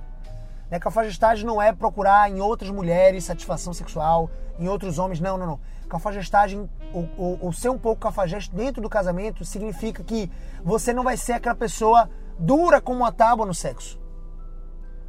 Né? 0.71 0.79
Cafajestagem 0.79 1.45
não 1.45 1.61
é 1.61 1.73
procurar 1.73 2.31
em 2.31 2.39
outras 2.39 2.71
mulheres 2.71 3.25
satisfação 3.25 3.73
sexual, 3.73 4.31
em 4.57 4.69
outros 4.69 4.99
homens, 4.99 5.19
não, 5.19 5.37
não, 5.37 5.45
não. 5.45 5.59
Cafajestagem, 5.89 6.69
o, 6.93 6.99
o, 7.17 7.47
o 7.49 7.53
ser 7.53 7.69
um 7.69 7.77
pouco 7.77 8.01
cafajeste 8.01 8.55
dentro 8.55 8.81
do 8.81 8.89
casamento 8.89 9.43
significa 9.43 10.01
que 10.01 10.31
você 10.63 10.93
não 10.93 11.03
vai 11.03 11.17
ser 11.17 11.33
aquela 11.33 11.53
pessoa 11.53 12.09
dura 12.39 12.79
como 12.79 12.99
uma 12.99 13.11
tábua 13.11 13.45
no 13.45 13.53
sexo. 13.53 13.99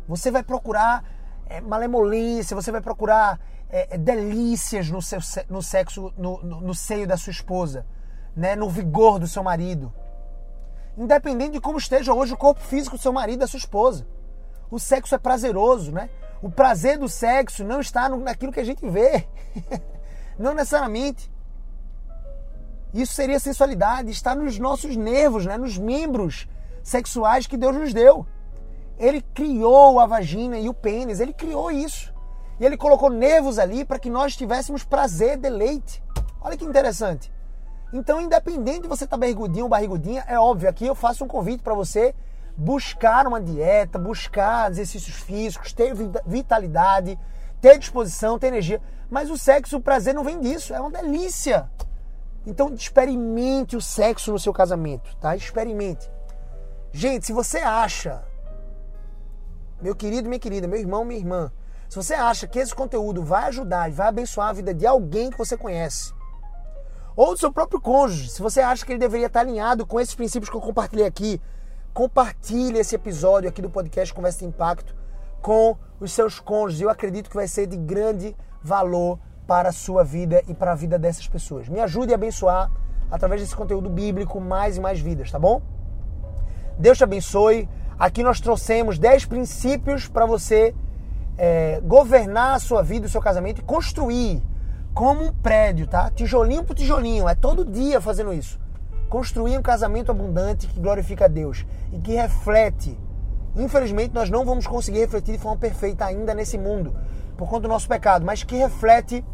Você 0.09 0.33
vai 0.33 0.43
procurar 0.43 1.05
é, 1.47 1.61
malemolência, 1.61 2.57
você 2.57 2.73
vai 2.73 2.81
procurar 2.81 3.39
é, 3.71 3.97
delícias 3.97 4.91
no, 4.91 5.01
seu, 5.01 5.21
no 5.49 5.63
sexo, 5.63 6.13
no, 6.19 6.43
no, 6.43 6.61
no 6.61 6.75
seio 6.75 7.07
da 7.07 7.17
sua 7.17 7.31
esposa 7.31 7.87
né, 8.37 8.57
no 8.57 8.69
vigor 8.69 9.19
do 9.19 9.27
seu 9.27 9.43
marido. 9.43 9.93
Independente 10.97 11.53
de 11.53 11.61
como 11.61 11.79
esteja 11.79 12.13
hoje 12.13 12.35
o 12.35 12.37
corpo 12.37 12.61
físico 12.61 12.97
do 12.97 13.03
seu 13.03 13.13
marido, 13.13 13.41
da 13.41 13.47
sua 13.47 13.59
esposa. 13.59 14.07
O 14.71 14.79
sexo 14.79 15.15
é 15.15 15.19
prazeroso, 15.19 15.93
né? 15.93 16.09
O 16.43 16.51
prazer 16.51 16.99
do 16.99 17.09
sexo 17.09 17.65
não 17.65 17.81
está 17.81 18.09
naquilo 18.09 18.53
que 18.53 18.61
a 18.61 18.65
gente 18.65 18.87
vê. 18.89 19.27
não 20.39 20.55
necessariamente. 20.55 21.33
Isso 22.93 23.15
seria 23.15 23.41
sensualidade, 23.41 24.11
está 24.11 24.35
nos 24.35 24.59
nossos 24.59 24.97
nervos, 24.97 25.45
né? 25.45 25.57
nos 25.57 25.77
membros 25.77 26.47
sexuais 26.83 27.47
que 27.47 27.57
Deus 27.57 27.75
nos 27.75 27.93
deu. 27.93 28.25
Ele 28.97 29.21
criou 29.21 29.99
a 29.99 30.07
vagina 30.07 30.59
e 30.59 30.69
o 30.69 30.75
pênis, 30.75 31.19
ele 31.19 31.33
criou 31.33 31.73
isso. 31.73 32.15
E 32.61 32.65
ele 32.65 32.77
colocou 32.77 33.11
nervos 33.11 33.59
ali 33.59 33.85
para 33.85 33.99
que 33.99 34.09
nós 34.09 34.37
tivéssemos 34.37 34.85
prazer, 34.85 35.37
deleite. 35.37 36.01
Olha 36.41 36.57
que 36.57 36.65
interessante. 36.65 37.33
Então, 37.95 38.21
independente 38.21 38.83
de 38.83 38.89
você 38.89 39.05
estar 39.05 39.17
tá 39.17 39.21
barrigudinho 39.21 39.67
ou 39.67 39.69
barrigudinha, 39.69 40.25
é 40.27 40.37
óbvio, 40.37 40.69
aqui 40.69 40.85
eu 40.85 40.97
faço 40.97 41.25
um 41.25 41.29
convite 41.29 41.63
para 41.63 41.75
você 41.75 42.13
buscar 42.57 43.25
uma 43.25 43.41
dieta, 43.41 44.01
buscar 44.01 44.69
exercícios 44.73 45.15
físicos, 45.15 45.73
ter 45.73 45.95
vitalidade, 46.27 47.17
ter 47.61 47.79
disposição, 47.79 48.37
ter 48.37 48.49
energia. 48.49 48.83
Mas 49.09 49.31
o 49.31 49.39
sexo, 49.39 49.77
o 49.77 49.81
prazer 49.81 50.13
não 50.13 50.25
vem 50.25 50.41
disso, 50.41 50.75
é 50.75 50.81
uma 50.81 50.91
delícia. 50.91 51.71
Então, 52.45 52.75
experimente 52.75 53.77
o 53.77 53.81
sexo 53.81 54.33
no 54.33 54.41
seu 54.41 54.53
casamento, 54.53 55.17
tá? 55.19 55.37
Experimente. 55.37 56.11
Gente, 56.93 57.27
se 57.27 57.33
você 57.33 57.59
acha, 57.59 58.25
meu 59.81 59.95
querido, 59.95 60.29
minha 60.29 60.41
querida, 60.41 60.67
meu 60.67 60.81
irmão, 60.81 61.05
minha 61.05 61.21
irmã, 61.21 61.53
se 61.89 61.95
você 61.95 62.15
acha 62.15 62.49
que 62.49 62.59
esse 62.59 62.75
conteúdo 62.75 63.23
vai 63.23 63.45
ajudar 63.45 63.89
e 63.89 63.93
vai 63.93 64.09
abençoar 64.09 64.49
a 64.49 64.53
vida 64.53 64.75
de 64.75 64.85
alguém 64.85 65.31
que 65.31 65.39
você 65.39 65.57
conhece, 65.57 66.13
ou 67.17 67.35
do 67.35 67.39
seu 67.39 67.53
próprio 67.53 67.81
cônjuge. 67.81 68.31
Se 68.31 68.43
você 68.43 68.61
acha 68.61 68.85
que 68.85 68.93
ele 68.93 68.99
deveria 68.99 69.27
estar 69.27 69.41
alinhado 69.41 69.87
com 69.87 70.01
esses 70.01 70.15
princípios 70.15 70.51
que 70.51 70.57
eu 70.57 70.61
compartilhei 70.61 71.07
aqui, 71.07 71.41
compartilhe 71.93 72.79
esse 72.79 72.95
episódio 72.95 73.49
aqui 73.49 73.63
do 73.63 73.71
podcast 73.71 74.13
Conversa 74.13 74.41
de 74.41 74.47
Impacto 74.47 74.95
com 75.41 75.77
os 76.01 76.13
seus 76.13 76.41
cônjuges. 76.41 76.81
Eu 76.81 76.91
acredito 76.91 77.31
que 77.31 77.37
vai 77.37 77.47
ser 77.47 77.67
de 77.67 77.77
grande 77.77 78.37
valor 78.63 79.19
para 79.47 79.69
a 79.69 79.73
sua 79.73 80.03
vida 80.03 80.43
e 80.49 80.55
para 80.55 80.73
a 80.73 80.75
vida 80.75 80.99
dessas 80.99 81.29
pessoas. 81.29 81.69
Me 81.69 81.81
ajude 81.81 82.13
a 82.13 82.17
abençoar 82.17 82.71
através 83.11 83.41
desse 83.41 83.55
conteúdo 83.55 83.89
bíblico 83.89 84.41
mais 84.41 84.77
e 84.77 84.81
mais 84.81 84.99
vidas, 84.99 85.31
tá 85.31 85.39
bom? 85.39 85.63
Deus 86.79 86.99
te 86.99 87.05
abençoe. 87.05 87.69
Aqui 87.97 88.25
nós 88.25 88.41
trouxemos 88.41 88.99
10 88.99 89.27
princípios 89.27 90.09
para 90.09 90.27
você 90.27 90.75
é, 91.39 91.81
governar 91.85 92.57
a 92.57 92.59
sua 92.59 92.83
vida, 92.83 93.07
o 93.07 93.09
seu 93.09 93.21
casamento 93.21 93.61
e 93.61 93.63
construir 93.63 94.43
como 94.95 95.25
um 95.25 95.33
prédio, 95.33 95.89
tá? 95.89 96.09
Tijolinho 96.09 96.63
por 96.63 96.77
tijolinho, 96.77 97.29
é 97.29 97.35
todo 97.35 97.65
dia 97.65 98.01
fazendo 98.01 98.33
isso. 98.33 98.61
Construir 99.09 99.59
um 99.59 99.63
casamento 99.63 100.13
abundante 100.13 100.69
que 100.69 100.79
glorifica 100.79 101.25
a 101.25 101.29
Deus 101.29 101.67
e 101.93 101.99
que 101.99 102.13
reflete. 102.13 102.97
Infelizmente, 103.57 104.15
nós 104.15 104.31
não 104.31 104.45
vamos 104.45 104.67
conseguir 104.67 105.01
refletir 105.01 105.33
de 105.33 105.43
forma 105.43 105.59
perfeita 105.59 106.05
ainda 106.05 106.33
nesse 106.33 106.57
mundo, 106.57 106.97
por 107.37 107.49
conta 107.49 107.63
do 107.63 107.69
nosso 107.69 107.89
pecado, 107.89 108.25
mas 108.25 108.45
que 108.45 108.57
reflete, 108.57 109.25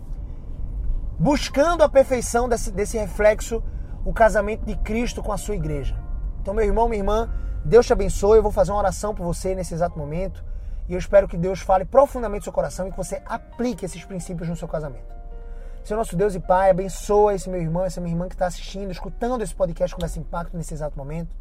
buscando 1.18 1.84
a 1.84 1.88
perfeição 1.88 2.48
desse, 2.48 2.70
desse 2.72 2.96
reflexo, 2.96 3.62
o 4.02 4.14
casamento 4.14 4.64
de 4.64 4.74
Cristo 4.76 5.22
com 5.22 5.32
a 5.32 5.36
sua 5.36 5.54
igreja. 5.54 5.94
Então, 6.40 6.54
meu 6.54 6.64
irmão, 6.64 6.88
minha 6.88 7.00
irmã, 7.00 7.30
Deus 7.62 7.86
te 7.86 7.92
abençoe. 7.92 8.38
Eu 8.38 8.42
vou 8.42 8.52
fazer 8.52 8.72
uma 8.72 8.78
oração 8.78 9.14
por 9.14 9.24
você 9.24 9.54
nesse 9.54 9.74
exato 9.74 9.98
momento. 9.98 10.42
E 10.88 10.94
eu 10.94 10.98
espero 10.98 11.28
que 11.28 11.36
Deus 11.36 11.60
fale 11.60 11.84
profundamente 11.84 12.40
no 12.40 12.44
seu 12.44 12.52
coração 12.52 12.88
e 12.88 12.90
que 12.90 12.96
você 12.96 13.22
aplique 13.26 13.84
esses 13.84 14.02
princípios 14.04 14.48
no 14.48 14.56
seu 14.56 14.66
casamento. 14.66 15.19
Senhor 15.82 15.98
nosso 15.98 16.16
Deus 16.16 16.34
e 16.34 16.40
Pai, 16.40 16.70
abençoa 16.70 17.34
esse 17.34 17.48
meu 17.48 17.60
irmão, 17.60 17.84
essa 17.84 18.00
minha 18.00 18.12
irmã 18.12 18.28
que 18.28 18.34
está 18.34 18.46
assistindo, 18.46 18.90
escutando 18.90 19.42
esse 19.42 19.54
podcast 19.54 19.96
com 19.96 20.04
esse 20.04 20.18
impacto 20.18 20.56
nesse 20.56 20.74
exato 20.74 20.96
momento. 20.96 21.34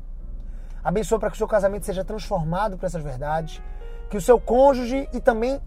Abençoa 0.84 1.20
para 1.20 1.30
que 1.30 1.36
o 1.36 1.38
seu 1.38 1.48
casamento 1.48 1.86
seja 1.86 2.04
transformado 2.06 2.78
por 2.78 2.86
essas 2.86 3.04
verdades. 3.04 3.62
Que 4.10 4.18
o 4.18 4.22
seu 4.22 4.40
cônjuge 4.40 5.08
e 5.14 5.20
também 5.20 5.62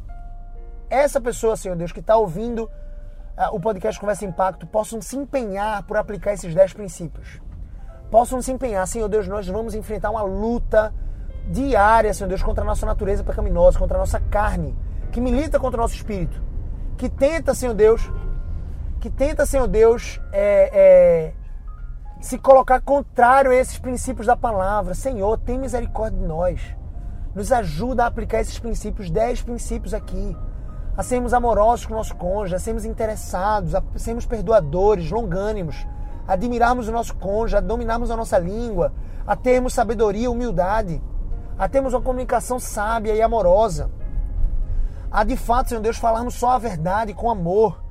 essa 0.88 1.20
pessoa, 1.20 1.56
Senhor 1.56 1.76
Deus, 1.76 1.92
que 1.92 2.00
está 2.00 2.16
ouvindo 2.16 2.64
uh, 2.64 3.54
o 3.54 3.60
podcast 3.60 4.00
Conversa 4.00 4.24
Impacto, 4.24 4.66
possam 4.66 5.00
se 5.00 5.16
empenhar 5.16 5.82
por 5.84 5.96
aplicar 5.96 6.32
esses 6.32 6.54
dez 6.54 6.72
princípios. 6.72 7.40
possam 8.10 8.42
se 8.42 8.52
empenhar, 8.52 8.86
Senhor 8.86 9.08
Deus, 9.08 9.26
nós 9.28 9.48
vamos 9.48 9.74
enfrentar 9.74 10.10
uma 10.10 10.22
luta 10.22 10.92
diária, 11.48 12.12
Senhor 12.12 12.28
Deus, 12.28 12.42
contra 12.42 12.62
a 12.62 12.66
nossa 12.66 12.84
natureza 12.84 13.24
pecaminosa, 13.24 13.78
contra 13.78 13.96
a 13.96 14.00
nossa 14.00 14.20
carne, 14.20 14.76
que 15.10 15.20
milita 15.20 15.58
contra 15.58 15.80
o 15.80 15.82
nosso 15.82 15.94
espírito, 15.94 16.42
que 16.96 17.08
tenta, 17.08 17.54
Senhor 17.54 17.74
Deus, 17.74 18.10
que 19.02 19.10
tenta, 19.10 19.44
Senhor 19.44 19.66
Deus, 19.66 20.20
é, 20.32 20.70
é, 20.72 21.32
se 22.20 22.38
colocar 22.38 22.80
contrário 22.80 23.50
a 23.50 23.54
esses 23.56 23.76
princípios 23.76 24.28
da 24.28 24.36
palavra. 24.36 24.94
Senhor, 24.94 25.36
tem 25.38 25.58
misericórdia 25.58 26.20
de 26.20 26.24
nós. 26.24 26.60
Nos 27.34 27.50
ajuda 27.50 28.04
a 28.04 28.06
aplicar 28.06 28.40
esses 28.40 28.60
princípios, 28.60 29.10
dez 29.10 29.42
princípios 29.42 29.92
aqui. 29.92 30.36
A 30.96 31.02
sermos 31.02 31.34
amorosos 31.34 31.84
com 31.84 31.94
o 31.94 31.96
nosso 31.96 32.14
cônjuge, 32.14 32.54
a 32.54 32.60
sermos 32.60 32.84
interessados, 32.84 33.74
a 33.74 33.82
sermos 33.96 34.24
perdoadores, 34.24 35.10
longânimos, 35.10 35.84
a 36.28 36.34
admirarmos 36.34 36.86
o 36.86 36.92
nosso 36.92 37.16
cônjuge, 37.16 37.56
a 37.56 37.60
dominarmos 37.60 38.08
a 38.08 38.16
nossa 38.16 38.38
língua, 38.38 38.92
a 39.26 39.34
termos 39.34 39.74
sabedoria, 39.74 40.30
humildade, 40.30 41.02
a 41.58 41.68
termos 41.68 41.92
uma 41.92 42.02
comunicação 42.02 42.60
sábia 42.60 43.16
e 43.16 43.20
amorosa, 43.20 43.90
a 45.10 45.24
de 45.24 45.36
fato, 45.36 45.70
Senhor 45.70 45.80
Deus, 45.82 45.98
falarmos 45.98 46.34
só 46.34 46.50
a 46.50 46.58
verdade 46.58 47.12
com 47.12 47.28
amor, 47.28 47.81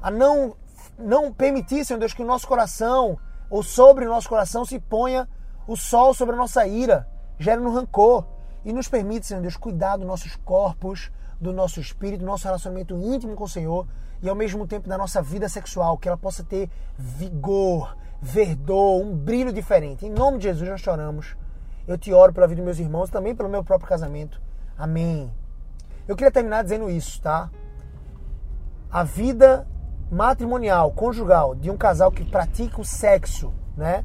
a 0.00 0.10
não, 0.10 0.56
não 0.98 1.32
permitir, 1.32 1.84
Senhor 1.84 1.98
Deus, 1.98 2.14
que 2.14 2.22
o 2.22 2.26
nosso 2.26 2.46
coração 2.46 3.18
ou 3.48 3.62
sobre 3.62 4.04
o 4.04 4.08
nosso 4.08 4.28
coração 4.28 4.64
se 4.64 4.78
ponha 4.78 5.28
o 5.66 5.76
sol 5.76 6.14
sobre 6.14 6.34
a 6.34 6.38
nossa 6.38 6.66
ira, 6.66 7.08
gere 7.38 7.60
no 7.60 7.72
rancor 7.72 8.24
e 8.64 8.72
nos 8.72 8.88
permite, 8.88 9.26
Senhor 9.26 9.40
Deus, 9.40 9.56
cuidar 9.56 9.96
dos 9.96 10.06
nossos 10.06 10.36
corpos, 10.36 11.10
do 11.40 11.52
nosso 11.52 11.80
espírito, 11.80 12.20
do 12.20 12.26
nosso 12.26 12.44
relacionamento 12.44 12.96
íntimo 12.96 13.34
com 13.34 13.44
o 13.44 13.48
Senhor 13.48 13.86
e 14.22 14.28
ao 14.28 14.34
mesmo 14.34 14.66
tempo 14.66 14.88
da 14.88 14.96
nossa 14.96 15.20
vida 15.20 15.48
sexual, 15.48 15.98
que 15.98 16.08
ela 16.08 16.16
possa 16.16 16.42
ter 16.42 16.70
vigor, 16.96 17.96
verdor, 18.20 19.02
um 19.02 19.14
brilho 19.14 19.52
diferente. 19.52 20.06
Em 20.06 20.10
nome 20.10 20.38
de 20.38 20.44
Jesus 20.44 20.68
nós 20.68 20.80
choramos. 20.80 21.36
Eu 21.86 21.98
te 21.98 22.12
oro 22.12 22.32
pela 22.32 22.46
vida 22.46 22.60
dos 22.60 22.64
meus 22.64 22.78
irmãos, 22.78 23.10
também 23.10 23.34
pelo 23.34 23.48
meu 23.48 23.62
próprio 23.62 23.88
casamento. 23.88 24.40
Amém. 24.76 25.32
Eu 26.08 26.16
queria 26.16 26.30
terminar 26.30 26.62
dizendo 26.62 26.90
isso, 26.90 27.20
tá? 27.20 27.50
A 28.90 29.02
vida 29.02 29.66
matrimonial, 30.10 30.90
conjugal, 30.92 31.54
de 31.54 31.70
um 31.70 31.76
casal 31.76 32.10
que 32.10 32.24
pratica 32.24 32.80
o 32.80 32.84
sexo, 32.84 33.52
né? 33.76 34.04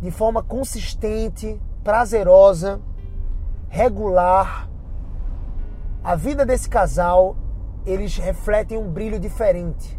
De 0.00 0.10
forma 0.10 0.42
consistente, 0.42 1.60
prazerosa, 1.82 2.80
regular. 3.68 4.68
A 6.04 6.14
vida 6.14 6.46
desse 6.46 6.68
casal, 6.68 7.36
eles 7.84 8.16
refletem 8.16 8.78
um 8.78 8.90
brilho 8.90 9.18
diferente. 9.18 9.98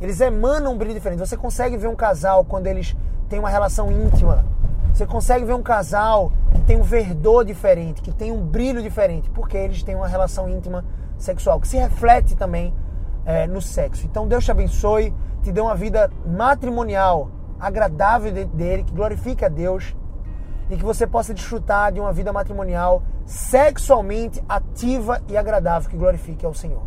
Eles 0.00 0.20
emanam 0.20 0.72
um 0.72 0.78
brilho 0.78 0.94
diferente. 0.94 1.20
Você 1.20 1.36
consegue 1.36 1.76
ver 1.76 1.88
um 1.88 1.96
casal 1.96 2.44
quando 2.44 2.66
eles 2.66 2.94
têm 3.28 3.38
uma 3.38 3.48
relação 3.48 3.90
íntima. 3.90 4.44
Você 4.92 5.06
consegue 5.06 5.44
ver 5.44 5.54
um 5.54 5.62
casal 5.62 6.30
que 6.52 6.60
tem 6.62 6.76
um 6.76 6.82
verdor 6.82 7.44
diferente, 7.44 8.02
que 8.02 8.12
tem 8.12 8.30
um 8.30 8.44
brilho 8.44 8.82
diferente, 8.82 9.30
porque 9.30 9.56
eles 9.56 9.82
têm 9.82 9.94
uma 9.94 10.06
relação 10.06 10.48
íntima 10.48 10.84
sexual, 11.16 11.60
que 11.60 11.66
se 11.66 11.76
reflete 11.76 12.36
também 12.36 12.74
é, 13.24 13.46
no 13.46 13.60
sexo. 13.60 14.06
Então 14.06 14.26
Deus 14.26 14.44
te 14.44 14.50
abençoe, 14.50 15.14
te 15.42 15.52
dê 15.52 15.60
uma 15.60 15.74
vida 15.74 16.10
matrimonial 16.26 17.30
agradável 17.58 18.32
dele, 18.46 18.84
que 18.84 18.92
glorifique 18.92 19.44
a 19.44 19.48
Deus 19.48 19.94
e 20.70 20.76
que 20.76 20.84
você 20.84 21.06
possa 21.06 21.34
desfrutar 21.34 21.92
de 21.92 22.00
uma 22.00 22.12
vida 22.12 22.32
matrimonial 22.32 23.02
sexualmente 23.26 24.42
ativa 24.48 25.22
e 25.28 25.36
agradável, 25.36 25.88
que 25.88 25.96
glorifique 25.96 26.44
ao 26.44 26.54
Senhor. 26.54 26.82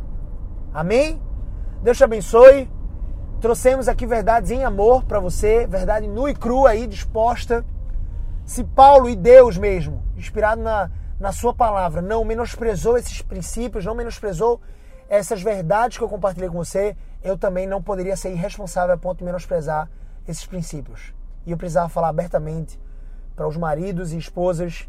Amém? 0.73 1.21
Deus 1.81 1.97
te 1.97 2.03
abençoe. 2.03 2.69
Trouxemos 3.39 3.87
aqui 3.87 4.05
verdades 4.05 4.49
em 4.49 4.63
amor 4.63 5.03
para 5.03 5.19
você, 5.19 5.67
verdade 5.67 6.07
nua 6.07 6.31
e 6.31 6.35
crua 6.35 6.69
aí, 6.69 6.87
disposta. 6.87 7.63
Se 8.43 8.63
Paulo 8.63 9.09
e 9.09 9.15
Deus 9.15 9.57
mesmo, 9.57 10.03
inspirado 10.15 10.61
na, 10.61 10.89
na 11.19 11.31
sua 11.31 11.53
palavra, 11.53 12.01
não 12.01 12.25
menosprezou 12.25 12.97
esses 12.97 13.21
princípios, 13.21 13.85
não 13.85 13.93
menosprezou 13.93 14.59
essas 15.09 15.41
verdades 15.41 15.97
que 15.97 16.03
eu 16.03 16.09
compartilhei 16.09 16.49
com 16.49 16.57
você, 16.57 16.95
eu 17.23 17.37
também 17.37 17.65
não 17.65 17.81
poderia 17.81 18.15
ser 18.15 18.31
irresponsável 18.31 18.93
a 18.93 18.97
ponto 18.97 19.19
de 19.19 19.23
menosprezar 19.23 19.89
esses 20.27 20.45
princípios. 20.45 21.13
E 21.45 21.51
eu 21.51 21.57
precisava 21.57 21.89
falar 21.89 22.09
abertamente 22.09 22.79
para 23.35 23.47
os 23.47 23.55
maridos 23.55 24.11
e 24.11 24.17
esposas 24.17 24.87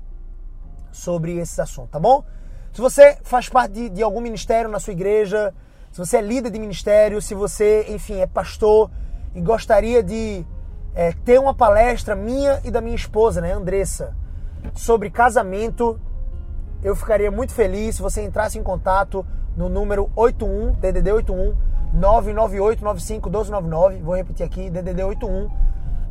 sobre 0.90 1.36
esses 1.36 1.58
assuntos, 1.58 1.90
tá 1.90 2.00
bom? 2.00 2.24
Se 2.72 2.80
você 2.80 3.18
faz 3.22 3.48
parte 3.48 3.72
de, 3.72 3.88
de 3.90 4.02
algum 4.02 4.20
ministério 4.20 4.70
na 4.70 4.80
sua 4.80 4.92
igreja, 4.92 5.54
se 5.92 5.98
você 5.98 6.18
é 6.18 6.20
líder 6.20 6.50
de 6.50 6.58
ministério, 6.58 7.20
se 7.20 7.34
você, 7.34 7.86
enfim, 7.88 8.20
é 8.20 8.26
pastor 8.26 8.90
e 9.34 9.40
gostaria 9.40 10.02
de 10.02 10.44
é, 10.94 11.12
ter 11.24 11.38
uma 11.38 11.54
palestra 11.54 12.14
minha 12.14 12.60
e 12.64 12.70
da 12.70 12.80
minha 12.80 12.96
esposa, 12.96 13.40
né, 13.40 13.52
Andressa, 13.52 14.16
sobre 14.74 15.10
casamento, 15.10 16.00
eu 16.82 16.94
ficaria 16.94 17.30
muito 17.30 17.52
feliz 17.52 17.96
se 17.96 18.02
você 18.02 18.22
entrasse 18.22 18.58
em 18.58 18.62
contato 18.62 19.24
no 19.58 19.68
número 19.68 20.08
81, 20.14 20.74
DDD 20.74 21.12
81 21.12 21.52
998951299. 21.96 24.00
Vou 24.00 24.14
repetir 24.14 24.46
aqui, 24.46 24.70
DDD 24.70 25.02
81 25.02 25.50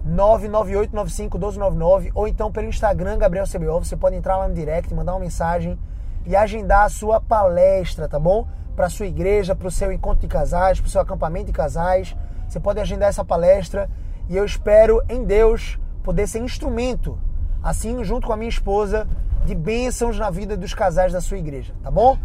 998951299 0.06 2.12
ou 2.14 2.28
então 2.28 2.52
pelo 2.52 2.68
Instagram 2.68 3.18
Gabriel 3.18 3.46
CBO, 3.46 3.80
você 3.80 3.96
pode 3.96 4.18
entrar 4.18 4.38
lá 4.38 4.48
no 4.48 4.54
direct, 4.54 4.94
mandar 4.94 5.14
uma 5.14 5.22
mensagem 5.22 5.80
e 6.26 6.36
agendar 6.36 6.84
a 6.84 6.90
sua 6.90 7.22
palestra, 7.22 8.08
tá 8.08 8.20
bom? 8.20 8.48
Para 8.76 8.90
sua 8.90 9.06
igreja, 9.06 9.56
para 9.56 9.68
o 9.68 9.72
seu 9.72 9.92
encontro 9.92 10.22
de 10.22 10.28
casais, 10.28 10.80
para 10.80 10.88
o 10.88 10.92
seu 10.92 11.02
acampamento 11.02 11.48
de 11.48 11.54
casais. 11.54 12.16
Você 12.48 12.60
pode 12.60 12.80
agendar 12.82 13.10
essa 13.10 13.24
palestra 13.24 13.88
e 14.30 14.36
eu 14.36 14.44
espero 14.46 15.02
em 15.10 15.24
Deus 15.24 15.80
poder 16.04 16.28
ser 16.28 16.40
instrumento, 16.40 17.18
assim 17.64 18.04
junto 18.04 18.28
com 18.28 18.34
a 18.34 18.38
minha 18.38 18.50
esposa, 18.50 19.08
de 19.46 19.56
bênçãos 19.56 20.20
na 20.20 20.30
vida 20.30 20.58
dos 20.58 20.74
casais 20.74 21.14
da 21.14 21.22
sua 21.22 21.38
igreja, 21.38 21.74
tá 21.82 21.90
bom? 21.90 22.18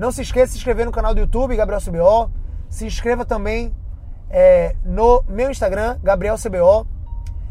Não 0.00 0.10
se 0.10 0.22
esqueça 0.22 0.46
de 0.46 0.52
se 0.52 0.56
inscrever 0.56 0.86
no 0.86 0.92
canal 0.92 1.12
do 1.12 1.20
YouTube, 1.20 1.54
Gabriel 1.54 1.78
CBO. 1.78 2.30
Se 2.70 2.86
inscreva 2.86 3.22
também 3.22 3.70
é, 4.30 4.74
no 4.82 5.22
meu 5.28 5.50
Instagram, 5.50 5.98
Gabriel 6.02 6.36
CBO. 6.36 6.86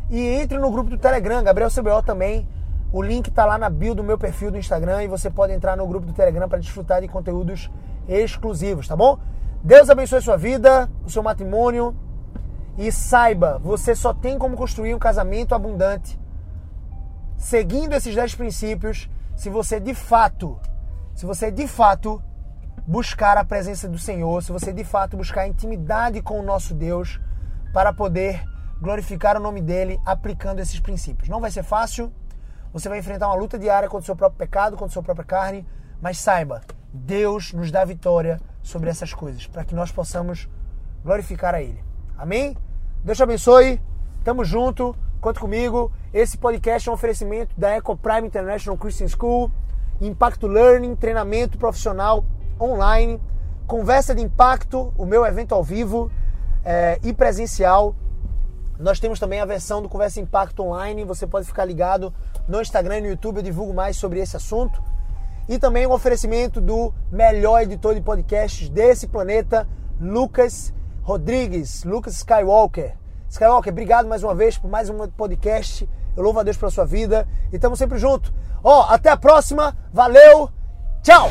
E 0.10 0.20
entre 0.20 0.58
no 0.58 0.72
grupo 0.72 0.90
do 0.90 0.98
Telegram, 0.98 1.44
Gabriel 1.44 1.70
CBO 1.70 2.02
também. 2.02 2.50
O 2.92 3.04
link 3.04 3.28
está 3.28 3.46
lá 3.46 3.56
na 3.56 3.70
bio 3.70 3.94
do 3.94 4.04
meu 4.04 4.18
perfil 4.18 4.50
do 4.50 4.58
Instagram 4.58 5.04
e 5.04 5.08
você 5.08 5.30
pode 5.30 5.54
entrar 5.54 5.78
no 5.78 5.86
grupo 5.86 6.08
do 6.08 6.14
Telegram 6.14 6.50
para 6.50 6.58
desfrutar 6.58 7.02
de 7.02 7.08
conteúdos 7.08 7.70
exclusivos, 8.08 8.88
tá 8.88 8.96
bom? 8.96 9.20
Deus 9.62 9.88
abençoe 9.88 10.20
sua 10.20 10.36
vida, 10.36 10.90
o 11.06 11.10
seu 11.12 11.22
matrimônio 11.22 11.96
e 12.80 12.92
saiba, 12.92 13.60
você 13.60 13.94
só 13.94 14.12
tem 14.12 14.40
como 14.40 14.58
construir 14.58 14.96
um 14.96 15.00
casamento 15.00 15.54
abundante 15.54 16.20
seguindo 17.38 17.94
esses 17.94 18.16
10 18.16 18.34
princípios 18.34 19.08
se 19.36 19.52
você 19.52 19.80
de 19.80 19.94
fato, 19.94 20.60
se 21.14 21.28
você 21.28 21.52
de 21.52 21.68
fato 21.68 22.20
buscar 22.90 23.38
a 23.38 23.46
presença 23.46 23.88
do 23.88 24.00
Senhor, 24.00 24.42
se 24.42 24.52
você 24.52 24.74
de 24.74 24.84
fato 24.84 25.16
buscar 25.16 25.46
intimidade 25.46 26.24
com 26.24 26.40
o 26.40 26.44
nosso 26.44 26.74
Deus 26.74 27.20
para 27.72 27.94
poder 27.94 28.44
glorificar 28.82 29.38
o 29.38 29.40
nome 29.40 29.62
dele 29.62 30.02
aplicando 30.04 30.60
esses 30.60 30.80
princípios. 30.80 31.30
Não 31.30 31.40
vai 31.40 31.52
ser 31.52 31.62
fácil, 31.62 32.12
você 32.74 32.90
vai 32.90 32.98
enfrentar 32.98 33.28
uma 33.28 33.36
luta 33.36 33.60
diária 33.60 33.88
contra 33.88 34.02
o 34.02 34.06
seu 34.08 34.16
próprio 34.16 34.40
pecado, 34.40 34.72
contra 34.72 34.88
a 34.88 34.90
sua 34.90 35.04
própria 35.04 35.24
carne, 35.24 35.68
mas 36.02 36.18
saiba, 36.18 36.62
Deus 36.92 37.54
nos 37.54 37.70
dá 37.70 37.86
vitória 37.86 38.42
sobre 38.64 38.90
essas 38.90 39.14
coisas, 39.14 39.46
para 39.46 39.64
que 39.64 39.76
nós 39.76 39.92
possamos 39.92 40.50
glorificar 41.06 41.54
a 41.54 41.62
Ele. 41.62 41.84
Amém? 42.18 42.58
Deus 43.04 43.20
te 43.20 43.22
abençoe, 43.24 43.80
tamo 44.24 44.44
junto, 44.44 44.96
conta 45.22 45.40
comigo. 45.40 45.92
Esse 46.12 46.40
podcast 46.40 46.90
é 46.90 46.92
um 46.92 46.96
oferecimento 46.96 47.54
da 47.56 47.70
Eco 47.70 47.96
Prime 47.96 48.26
International 48.26 48.76
Christian 48.80 49.10
School, 49.10 49.52
Impacto 50.02 50.48
Learning, 50.48 50.96
treinamento 50.96 51.56
profissional 51.56 52.26
online, 52.60 53.22
conversa 53.68 54.14
de 54.16 54.22
impacto, 54.22 54.94
o 54.98 55.06
meu 55.06 55.26
evento 55.26 55.54
ao 55.54 55.64
vivo 55.64 56.12
é, 56.64 57.00
e 57.04 57.14
presencial. 57.14 57.96
Nós 58.80 59.00
temos 59.00 59.20
também 59.20 59.42
a 59.42 59.46
versão 59.46 59.82
do 59.82 59.90
Conversa 59.90 60.22
Impacto 60.22 60.64
Online. 60.64 61.04
Você 61.04 61.28
pode 61.28 61.46
ficar 61.46 61.66
ligado 61.66 62.14
no 62.48 62.62
Instagram 62.62 63.00
e 63.00 63.02
no 63.02 63.08
YouTube. 63.08 63.38
Eu 63.38 63.44
divulgo 63.44 63.74
mais 63.74 63.98
sobre 63.98 64.20
esse 64.20 64.38
assunto. 64.38 64.82
E 65.50 65.60
também 65.60 65.86
o 65.86 65.90
um 65.90 65.94
oferecimento 65.94 66.62
do 66.62 66.94
melhor 67.12 67.62
editor 67.62 67.94
de 67.94 68.02
podcasts 68.02 68.70
desse 68.70 69.08
planeta, 69.08 69.68
Lucas 70.00 70.74
Rodrigues, 71.02 71.84
Lucas 71.84 72.16
Skywalker. 72.18 72.96
Skywalker, 73.30 73.74
obrigado 73.74 74.08
mais 74.08 74.24
uma 74.24 74.34
vez 74.34 74.58
por 74.58 74.70
mais 74.70 74.90
um 74.90 75.08
podcast. 75.10 75.90
Eu 76.16 76.24
louvo 76.24 76.40
a 76.40 76.44
Deus 76.44 76.56
pela 76.56 76.72
sua 76.72 76.86
vida 76.86 77.28
e 77.52 77.56
estamos 77.56 77.80
sempre 77.80 77.98
juntos. 77.98 78.32
Ó, 78.64 78.84
até 78.90 79.10
a 79.10 79.18
próxima. 79.18 79.76
Valeu. 79.92 80.50
Tchau. 81.02 81.30